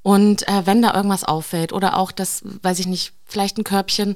und 0.01 0.47
äh, 0.47 0.65
wenn 0.65 0.81
da 0.81 0.93
irgendwas 0.93 1.23
auffällt 1.23 1.73
oder 1.73 1.97
auch 1.97 2.11
das, 2.11 2.43
weiß 2.61 2.79
ich 2.79 2.88
nicht, 2.88 3.13
vielleicht 3.25 3.57
ein 3.57 3.63
Körbchen 3.63 4.15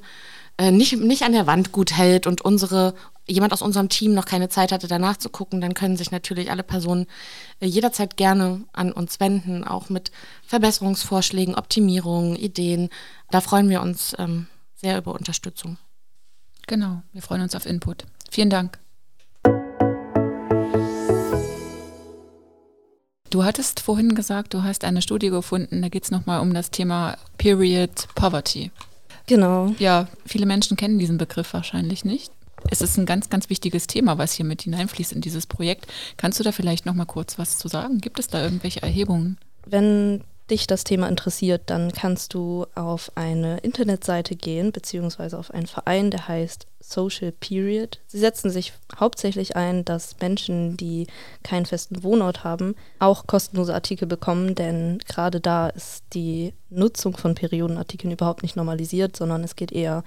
äh, 0.60 0.72
nicht, 0.72 0.98
nicht 0.98 1.24
an 1.24 1.32
der 1.32 1.48
Wand 1.48 1.72
gut 1.72 1.98
hält 1.98 2.28
und 2.28 2.41
unsere 2.41 2.93
jemand 3.30 3.53
aus 3.53 3.61
unserem 3.61 3.89
Team 3.89 4.13
noch 4.13 4.25
keine 4.25 4.49
Zeit 4.49 4.71
hatte, 4.71 4.88
danach 4.88 5.17
zu 5.17 5.30
gucken, 5.30 5.61
dann 5.61 5.73
können 5.73 5.97
sich 5.97 6.11
natürlich 6.11 6.51
alle 6.51 6.63
Personen 6.63 7.05
äh, 7.59 7.67
jederzeit 7.67 8.17
gerne 8.17 8.65
an 8.73 8.91
uns 8.91 9.19
wenden, 9.19 9.63
auch 9.63 9.89
mit 9.89 10.11
Verbesserungsvorschlägen, 10.45 11.55
Optimierungen, 11.55 12.36
Ideen. 12.36 12.89
Da 13.32 13.41
freuen 13.41 13.69
wir 13.69 13.82
uns 13.82 14.15
ähm, 14.17 14.47
sehr 14.75 14.97
über 14.97 15.13
Unterstützung. 15.13 15.77
Genau, 16.67 17.01
wir 17.13 17.21
freuen 17.21 17.41
uns 17.41 17.55
auf 17.55 17.65
Input. 17.65 18.05
Vielen 18.30 18.49
Dank. 18.49 18.80
Du 23.30 23.43
hattest 23.43 23.80
vorhin 23.80 24.15
gesagt, 24.15 24.55
du 24.55 24.63
hast 24.63 24.84
eine 24.84 25.03
Studie 25.03 25.30
gefunden, 25.30 25.84
da 25.84 25.89
geht 25.89 26.03
es 26.03 26.11
nochmal 26.11 26.41
um 26.41 26.53
das 26.53 26.71
Thema 26.71 27.15
Period 27.38 28.07
Poverty. 28.15 28.71
Genau. 29.27 29.75
Ja, 29.77 30.07
viele 30.25 30.47
Menschen 30.47 30.75
kennen 30.75 30.97
diesen 30.97 31.19
Begriff 31.19 31.53
wahrscheinlich 31.53 32.03
nicht. 32.03 32.32
Es 32.70 32.82
ist 32.82 32.97
ein 32.97 33.05
ganz, 33.05 33.30
ganz 33.30 33.49
wichtiges 33.49 33.88
Thema, 33.88 34.17
was 34.17 34.34
hier 34.34 34.45
mit 34.45 34.61
hineinfließt 34.61 35.13
in 35.13 35.22
dieses 35.22 35.45
Projekt. 35.45 35.88
Kannst 36.17 36.39
du 36.39 36.43
da 36.43 36.51
vielleicht 36.51 36.86
nochmal 36.86 37.05
kurz 37.05 37.39
was 37.39 37.57
zu 37.57 37.67
sagen? 37.67 37.99
Gibt 37.99 38.20
es 38.20 38.28
da 38.28 38.41
irgendwelche 38.43 38.82
Erhebungen? 38.82 39.38
Wenn 39.65 40.24
dich 40.50 40.68
das 40.68 40.84
Thema 40.84 41.08
interessiert, 41.08 41.64
dann 41.68 41.91
kannst 41.91 42.34
du 42.34 42.66
auf 42.76 43.12
eine 43.16 43.60
Internetseite 43.60 44.36
gehen, 44.36 44.72
beziehungsweise 44.72 45.38
auf 45.38 45.52
einen 45.52 45.68
Verein, 45.68 46.12
der 46.12 46.28
heißt 46.28 46.68
Social 46.80 47.32
Period. 47.32 48.00
Sie 48.08 48.20
setzen 48.20 48.50
sich 48.50 48.74
hauptsächlich 49.00 49.56
ein, 49.56 49.86
dass 49.86 50.16
Menschen, 50.20 50.78
die 50.78 51.08
keinen 51.43 51.66
festen 51.66 52.04
Wohnort 52.04 52.43
haben, 52.43 52.76
auch 53.00 53.28
kostenlose 53.28 53.74
Artikel 53.74 54.08
bekommen, 54.08 54.56
denn 54.56 55.00
gerade 55.08 55.39
da 55.39 55.68
ist 55.68 56.04
die 56.14 56.54
Nutzung 56.70 57.16
von 57.16 57.36
Periodenartikeln 57.36 58.14
überhaupt 58.14 58.43
nicht 58.43 58.56
normalisiert, 58.56 59.16
sondern 59.16 59.43
es 59.43 59.56
geht 59.56 59.72
eher 59.72 60.04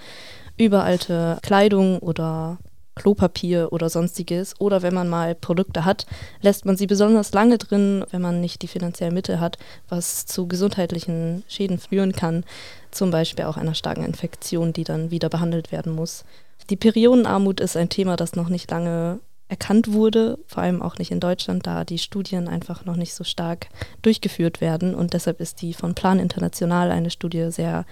über 0.56 0.84
alte 0.84 1.38
Kleidung 1.42 1.98
oder 1.98 2.58
Klopapier 2.94 3.72
oder 3.72 3.88
sonstiges. 3.88 4.58
Oder 4.60 4.82
wenn 4.82 4.94
man 4.94 5.08
mal 5.08 5.34
Produkte 5.34 5.84
hat, 5.84 6.06
lässt 6.40 6.64
man 6.64 6.76
sie 6.76 6.86
besonders 6.86 7.32
lange 7.32 7.58
drin, 7.58 8.04
wenn 8.10 8.22
man 8.22 8.40
nicht 8.40 8.62
die 8.62 8.68
finanziellen 8.68 9.14
Mittel 9.14 9.40
hat, 9.40 9.58
was 9.88 10.26
zu 10.26 10.46
gesundheitlichen 10.46 11.44
Schäden 11.48 11.78
führen 11.78 12.12
kann. 12.12 12.44
Zum 12.90 13.10
Beispiel 13.10 13.44
auch 13.46 13.56
einer 13.56 13.74
starken 13.74 14.04
Infektion, 14.04 14.72
die 14.72 14.84
dann 14.84 15.10
wieder 15.10 15.28
behandelt 15.28 15.72
werden 15.72 15.94
muss. 15.94 16.24
Die 16.70 16.76
Periodenarmut 16.76 17.60
ist 17.60 17.76
ein 17.76 17.88
Thema, 17.88 18.16
das 18.16 18.36
noch 18.36 18.48
nicht 18.48 18.70
lange 18.70 19.20
erkannt 19.48 19.92
wurde, 19.92 20.38
vor 20.46 20.62
allem 20.62 20.80
auch 20.80 20.96
nicht 20.98 21.10
in 21.10 21.20
Deutschland, 21.20 21.66
da 21.66 21.84
die 21.84 21.98
Studien 21.98 22.48
einfach 22.48 22.86
noch 22.86 22.96
nicht 22.96 23.12
so 23.12 23.22
stark 23.22 23.68
durchgeführt 24.00 24.62
werden. 24.62 24.94
Und 24.94 25.12
deshalb 25.12 25.40
ist 25.40 25.60
die 25.60 25.74
von 25.74 25.94
Plan 25.94 26.18
International 26.18 26.90
eine 26.90 27.10
Studie 27.10 27.50
sehr, 27.50 27.84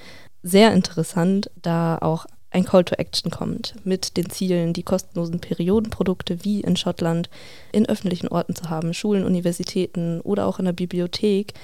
sehr 0.42 0.72
interessant, 0.72 1.50
da 1.60 1.98
auch 2.00 2.24
ein 2.50 2.64
Call 2.64 2.84
to 2.84 2.96
Action 2.96 3.30
kommt 3.30 3.74
mit 3.84 4.16
den 4.16 4.28
Zielen, 4.28 4.72
die 4.72 4.82
kostenlosen 4.82 5.40
Periodenprodukte 5.40 6.44
wie 6.44 6.60
in 6.60 6.76
Schottland 6.76 7.30
in 7.72 7.88
öffentlichen 7.88 8.28
Orten 8.28 8.56
zu 8.56 8.68
haben, 8.70 8.92
Schulen, 8.92 9.24
Universitäten 9.24 10.20
oder 10.20 10.46
auch 10.46 10.58
in 10.58 10.64
der 10.64 10.72
Bibliothek. 10.72 11.54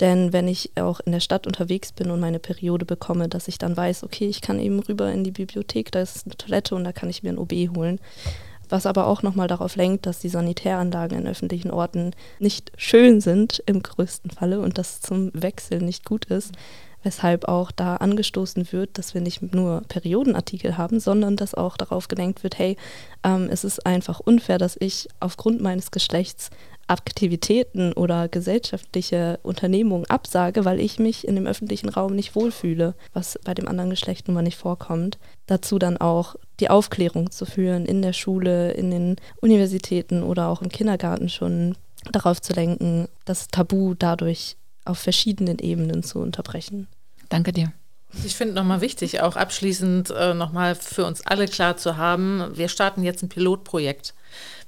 Denn 0.00 0.32
wenn 0.32 0.46
ich 0.46 0.70
auch 0.76 1.00
in 1.00 1.10
der 1.10 1.20
Stadt 1.20 1.48
unterwegs 1.48 1.90
bin 1.90 2.12
und 2.12 2.20
meine 2.20 2.38
Periode 2.38 2.84
bekomme, 2.84 3.28
dass 3.28 3.48
ich 3.48 3.58
dann 3.58 3.76
weiß, 3.76 4.04
okay, 4.04 4.26
ich 4.26 4.40
kann 4.40 4.60
eben 4.60 4.78
rüber 4.78 5.10
in 5.10 5.24
die 5.24 5.32
Bibliothek, 5.32 5.90
da 5.90 6.00
ist 6.00 6.24
eine 6.24 6.36
Toilette 6.36 6.76
und 6.76 6.84
da 6.84 6.92
kann 6.92 7.10
ich 7.10 7.24
mir 7.24 7.30
ein 7.30 7.38
OB 7.38 7.52
holen. 7.76 7.98
Was 8.68 8.86
aber 8.86 9.06
auch 9.06 9.22
nochmal 9.22 9.48
darauf 9.48 9.74
lenkt, 9.76 10.06
dass 10.06 10.20
die 10.20 10.28
Sanitäranlagen 10.28 11.18
in 11.18 11.26
öffentlichen 11.26 11.70
Orten 11.70 12.12
nicht 12.38 12.70
schön 12.76 13.20
sind 13.20 13.62
im 13.66 13.82
größten 13.82 14.30
Falle 14.30 14.60
und 14.60 14.78
das 14.78 15.00
zum 15.00 15.30
Wechseln 15.32 15.86
nicht 15.86 16.04
gut 16.04 16.26
ist 16.26 16.52
weshalb 17.08 17.48
auch 17.48 17.70
da 17.70 17.96
angestoßen 17.96 18.70
wird, 18.70 18.98
dass 18.98 19.14
wir 19.14 19.22
nicht 19.22 19.54
nur 19.54 19.80
Periodenartikel 19.88 20.76
haben, 20.76 21.00
sondern 21.00 21.36
dass 21.36 21.54
auch 21.54 21.78
darauf 21.78 22.06
gelenkt 22.06 22.42
wird, 22.42 22.58
hey, 22.58 22.76
ähm, 23.24 23.48
es 23.50 23.64
ist 23.64 23.86
einfach 23.86 24.20
unfair, 24.20 24.58
dass 24.58 24.76
ich 24.78 25.08
aufgrund 25.18 25.62
meines 25.62 25.90
Geschlechts 25.90 26.50
Aktivitäten 26.86 27.94
oder 27.94 28.28
gesellschaftliche 28.28 29.38
Unternehmungen 29.42 30.08
absage, 30.10 30.66
weil 30.66 30.80
ich 30.80 30.98
mich 30.98 31.26
in 31.26 31.34
dem 31.34 31.46
öffentlichen 31.46 31.88
Raum 31.88 32.14
nicht 32.14 32.34
wohlfühle, 32.34 32.94
was 33.14 33.38
bei 33.42 33.54
dem 33.54 33.68
anderen 33.68 33.90
Geschlecht 33.90 34.28
nun 34.28 34.34
mal 34.34 34.42
nicht 34.42 34.58
vorkommt. 34.58 35.18
Dazu 35.46 35.78
dann 35.78 35.96
auch 35.96 36.36
die 36.60 36.68
Aufklärung 36.68 37.30
zu 37.30 37.46
führen 37.46 37.86
in 37.86 38.02
der 38.02 38.12
Schule, 38.12 38.72
in 38.72 38.90
den 38.90 39.16
Universitäten 39.40 40.22
oder 40.22 40.48
auch 40.48 40.60
im 40.60 40.68
Kindergarten 40.68 41.30
schon 41.30 41.74
darauf 42.12 42.40
zu 42.40 42.52
lenken, 42.52 43.08
das 43.24 43.48
Tabu 43.48 43.94
dadurch 43.94 44.56
auf 44.86 44.98
verschiedenen 44.98 45.58
Ebenen 45.58 46.02
zu 46.02 46.18
unterbrechen. 46.18 46.88
Danke 47.28 47.52
dir. 47.52 47.72
Ich 48.24 48.36
finde 48.36 48.54
nochmal 48.54 48.80
wichtig, 48.80 49.20
auch 49.20 49.36
abschließend 49.36 50.10
äh, 50.10 50.32
nochmal 50.32 50.74
für 50.74 51.04
uns 51.04 51.26
alle 51.26 51.46
klar 51.46 51.76
zu 51.76 51.98
haben, 51.98 52.50
wir 52.54 52.68
starten 52.68 53.02
jetzt 53.02 53.22
ein 53.22 53.28
Pilotprojekt. 53.28 54.14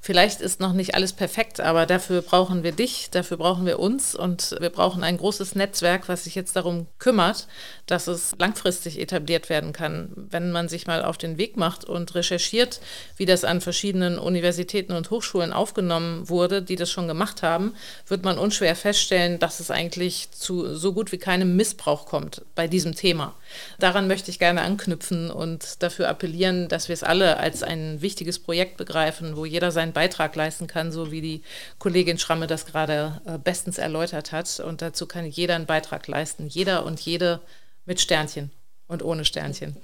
Vielleicht 0.02 0.40
ist 0.40 0.60
noch 0.60 0.72
nicht 0.72 0.94
alles 0.94 1.12
perfekt, 1.12 1.60
aber 1.60 1.84
dafür 1.84 2.22
brauchen 2.22 2.62
wir 2.62 2.72
dich, 2.72 3.10
dafür 3.10 3.36
brauchen 3.36 3.66
wir 3.66 3.78
uns 3.78 4.14
und 4.14 4.56
wir 4.58 4.70
brauchen 4.70 5.04
ein 5.04 5.18
großes 5.18 5.56
Netzwerk, 5.56 6.08
was 6.08 6.24
sich 6.24 6.34
jetzt 6.34 6.56
darum 6.56 6.86
kümmert, 6.98 7.46
dass 7.84 8.06
es 8.06 8.34
langfristig 8.38 8.98
etabliert 8.98 9.50
werden 9.50 9.74
kann. 9.74 10.10
Wenn 10.16 10.52
man 10.52 10.70
sich 10.70 10.86
mal 10.86 11.04
auf 11.04 11.18
den 11.18 11.36
Weg 11.36 11.58
macht 11.58 11.84
und 11.84 12.14
recherchiert, 12.14 12.80
wie 13.18 13.26
das 13.26 13.44
an 13.44 13.60
verschiedenen 13.60 14.18
Universitäten 14.18 14.94
und 14.94 15.10
Hochschulen 15.10 15.52
aufgenommen 15.52 16.30
wurde, 16.30 16.62
die 16.62 16.76
das 16.76 16.90
schon 16.90 17.06
gemacht 17.06 17.42
haben, 17.42 17.74
wird 18.08 18.24
man 18.24 18.38
unschwer 18.38 18.76
feststellen, 18.76 19.38
dass 19.38 19.60
es 19.60 19.70
eigentlich 19.70 20.30
zu 20.30 20.74
so 20.76 20.94
gut 20.94 21.12
wie 21.12 21.18
keinem 21.18 21.56
Missbrauch 21.56 22.06
kommt 22.06 22.40
bei 22.54 22.68
diesem 22.68 22.94
Thema. 22.94 23.34
Daran 23.78 24.08
möchte 24.08 24.30
ich 24.30 24.38
gerne 24.38 24.62
anknüpfen 24.62 25.30
und 25.30 25.82
dafür 25.82 26.08
appellieren, 26.08 26.68
dass 26.68 26.88
wir 26.88 26.94
es 26.94 27.02
alle 27.02 27.36
als 27.36 27.62
ein 27.62 28.00
wichtiges 28.00 28.38
Projekt 28.38 28.78
begreifen, 28.78 29.36
wo 29.36 29.44
jeder 29.44 29.70
seinen 29.90 29.92
Beitrag 29.92 30.36
leisten 30.36 30.66
kann, 30.66 30.92
so 30.92 31.10
wie 31.10 31.20
die 31.20 31.42
Kollegin 31.78 32.18
Schramme 32.18 32.46
das 32.46 32.66
gerade 32.66 33.20
äh, 33.24 33.38
bestens 33.38 33.78
erläutert 33.78 34.32
hat. 34.32 34.60
Und 34.60 34.82
dazu 34.82 35.06
kann 35.06 35.26
jeder 35.26 35.56
einen 35.56 35.66
Beitrag 35.66 36.06
leisten. 36.06 36.46
Jeder 36.48 36.84
und 36.84 37.00
jede 37.00 37.40
mit 37.86 38.00
Sternchen 38.00 38.50
und 38.86 39.02
ohne 39.02 39.24
Sternchen. 39.24 39.76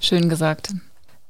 Schön 0.00 0.28
gesagt. 0.28 0.72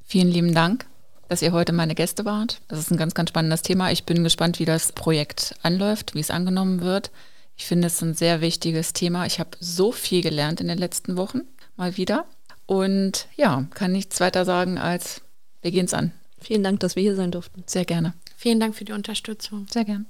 Vielen 0.05 0.29
lieben 0.29 0.55
Dank, 0.55 0.87
dass 1.29 1.43
ihr 1.43 1.53
heute 1.53 1.73
meine 1.73 1.95
Gäste 1.95 2.25
wart. 2.25 2.61
Das 2.69 2.79
ist 2.79 2.91
ein 2.91 2.97
ganz, 2.97 3.15
ganz 3.15 3.31
spannendes 3.31 3.63
Thema. 3.63 3.91
Ich 3.91 4.05
bin 4.05 4.25
gespannt, 4.25 4.59
wie 4.59 4.65
das 4.65 4.93
Projekt 4.93 5.55
anläuft, 5.63 6.15
wie 6.15 6.21
es 6.21 6.31
angenommen 6.31 6.81
wird. 6.81 7.11
Ich 7.57 7.67
finde 7.67 7.89
es 7.89 8.01
ein 8.03 8.15
sehr 8.15 8.41
wichtiges 8.41 8.93
Thema. 8.93 9.27
Ich 9.27 9.39
habe 9.39 9.51
so 9.61 9.93
viel 9.93 10.23
gelernt 10.23 10.61
in 10.61 10.69
den 10.69 10.79
letzten 10.79 11.17
Wochen, 11.17 11.43
mal 11.77 11.97
wieder. 11.97 12.25
Und 12.67 13.27
ja, 13.37 13.67
kann 13.75 13.93
nichts 13.93 14.21
weiter 14.21 14.45
sagen 14.45 14.79
als 14.79 15.23
wir 15.63 15.71
gehen 15.73 15.85
es 15.85 15.93
an. 15.93 16.13
Vielen 16.41 16.63
Dank, 16.63 16.81
dass 16.81 16.97
wir 16.97 17.03
hier 17.03 17.17
sein 17.17 17.31
durften. 17.31 17.63
Sehr 17.67 17.85
gerne. 17.85 18.15
Vielen 18.37 18.61
Dank 18.61 18.75
für 18.75 18.85
die 18.85 18.93
Unterstützung. 18.93 19.67
Sehr 19.71 19.85
gern. 19.85 20.07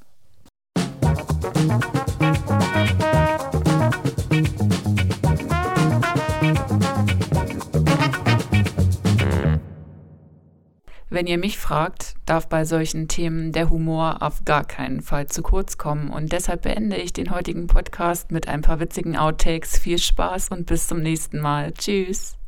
Wenn 11.13 11.27
ihr 11.27 11.39
mich 11.39 11.59
fragt, 11.59 12.15
darf 12.25 12.49
bei 12.49 12.65
solchen 12.65 13.09
Themen 13.09 13.51
der 13.51 13.69
Humor 13.69 14.23
auf 14.23 14.45
gar 14.45 14.65
keinen 14.65 15.03
Fall 15.03 15.27
zu 15.27 15.43
kurz 15.43 15.77
kommen. 15.77 16.09
Und 16.09 16.31
deshalb 16.31 16.63
beende 16.63 16.97
ich 16.97 17.13
den 17.13 17.33
heutigen 17.33 17.67
Podcast 17.67 18.31
mit 18.31 18.47
ein 18.47 18.63
paar 18.63 18.79
witzigen 18.79 19.17
Outtakes. 19.17 19.77
Viel 19.77 19.99
Spaß 19.99 20.51
und 20.51 20.67
bis 20.67 20.87
zum 20.87 21.01
nächsten 21.01 21.41
Mal. 21.41 21.73
Tschüss. 21.73 22.40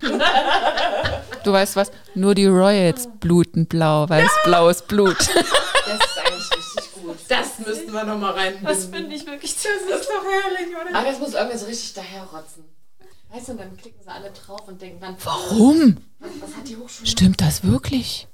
Du 0.00 1.52
weißt 1.52 1.76
was? 1.76 1.90
Nur 2.14 2.34
die 2.34 2.46
Royals 2.46 3.08
bluten 3.20 3.66
blau, 3.66 4.08
weil 4.08 4.24
es 4.24 4.32
blaues 4.44 4.82
Blut. 4.82 5.16
Das 5.88 5.96
ist 6.06 6.18
eigentlich 6.18 6.50
richtig 6.54 6.92
gut. 7.02 7.16
Das 7.28 7.58
müssten 7.66 7.92
wir 7.92 8.04
nochmal 8.04 8.32
rein. 8.32 8.58
Das 8.62 8.84
finde 8.84 9.14
ich 9.16 9.24
wirklich 9.24 9.54
Das 9.54 9.64
ist 9.64 10.06
doch 10.06 10.22
herrlich, 10.22 10.68
oder? 10.76 10.98
Aber 10.98 11.08
das 11.08 11.18
muss 11.18 11.32
irgendwie 11.32 11.56
so 11.56 11.64
richtig 11.64 11.94
daherrotzen. 11.94 12.64
Weißt 13.32 13.48
du, 13.48 13.52
und 13.52 13.60
dann 13.60 13.74
klicken 13.74 13.98
sie 14.02 14.10
alle 14.10 14.30
drauf 14.30 14.68
und 14.68 14.82
denken 14.82 15.00
dann, 15.00 15.16
Warum? 15.24 15.96
was, 16.18 16.54
hat 16.54 16.68
die 16.68 16.76
Hochschule? 16.76 17.08
Stimmt 17.08 17.40
das 17.40 17.64
wirklich? 17.64 18.28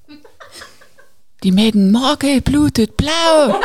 Die 1.44 1.52
Meghan 1.52 1.92
Markle 1.92 2.40
blutet 2.40 2.96
blau. 2.96 3.60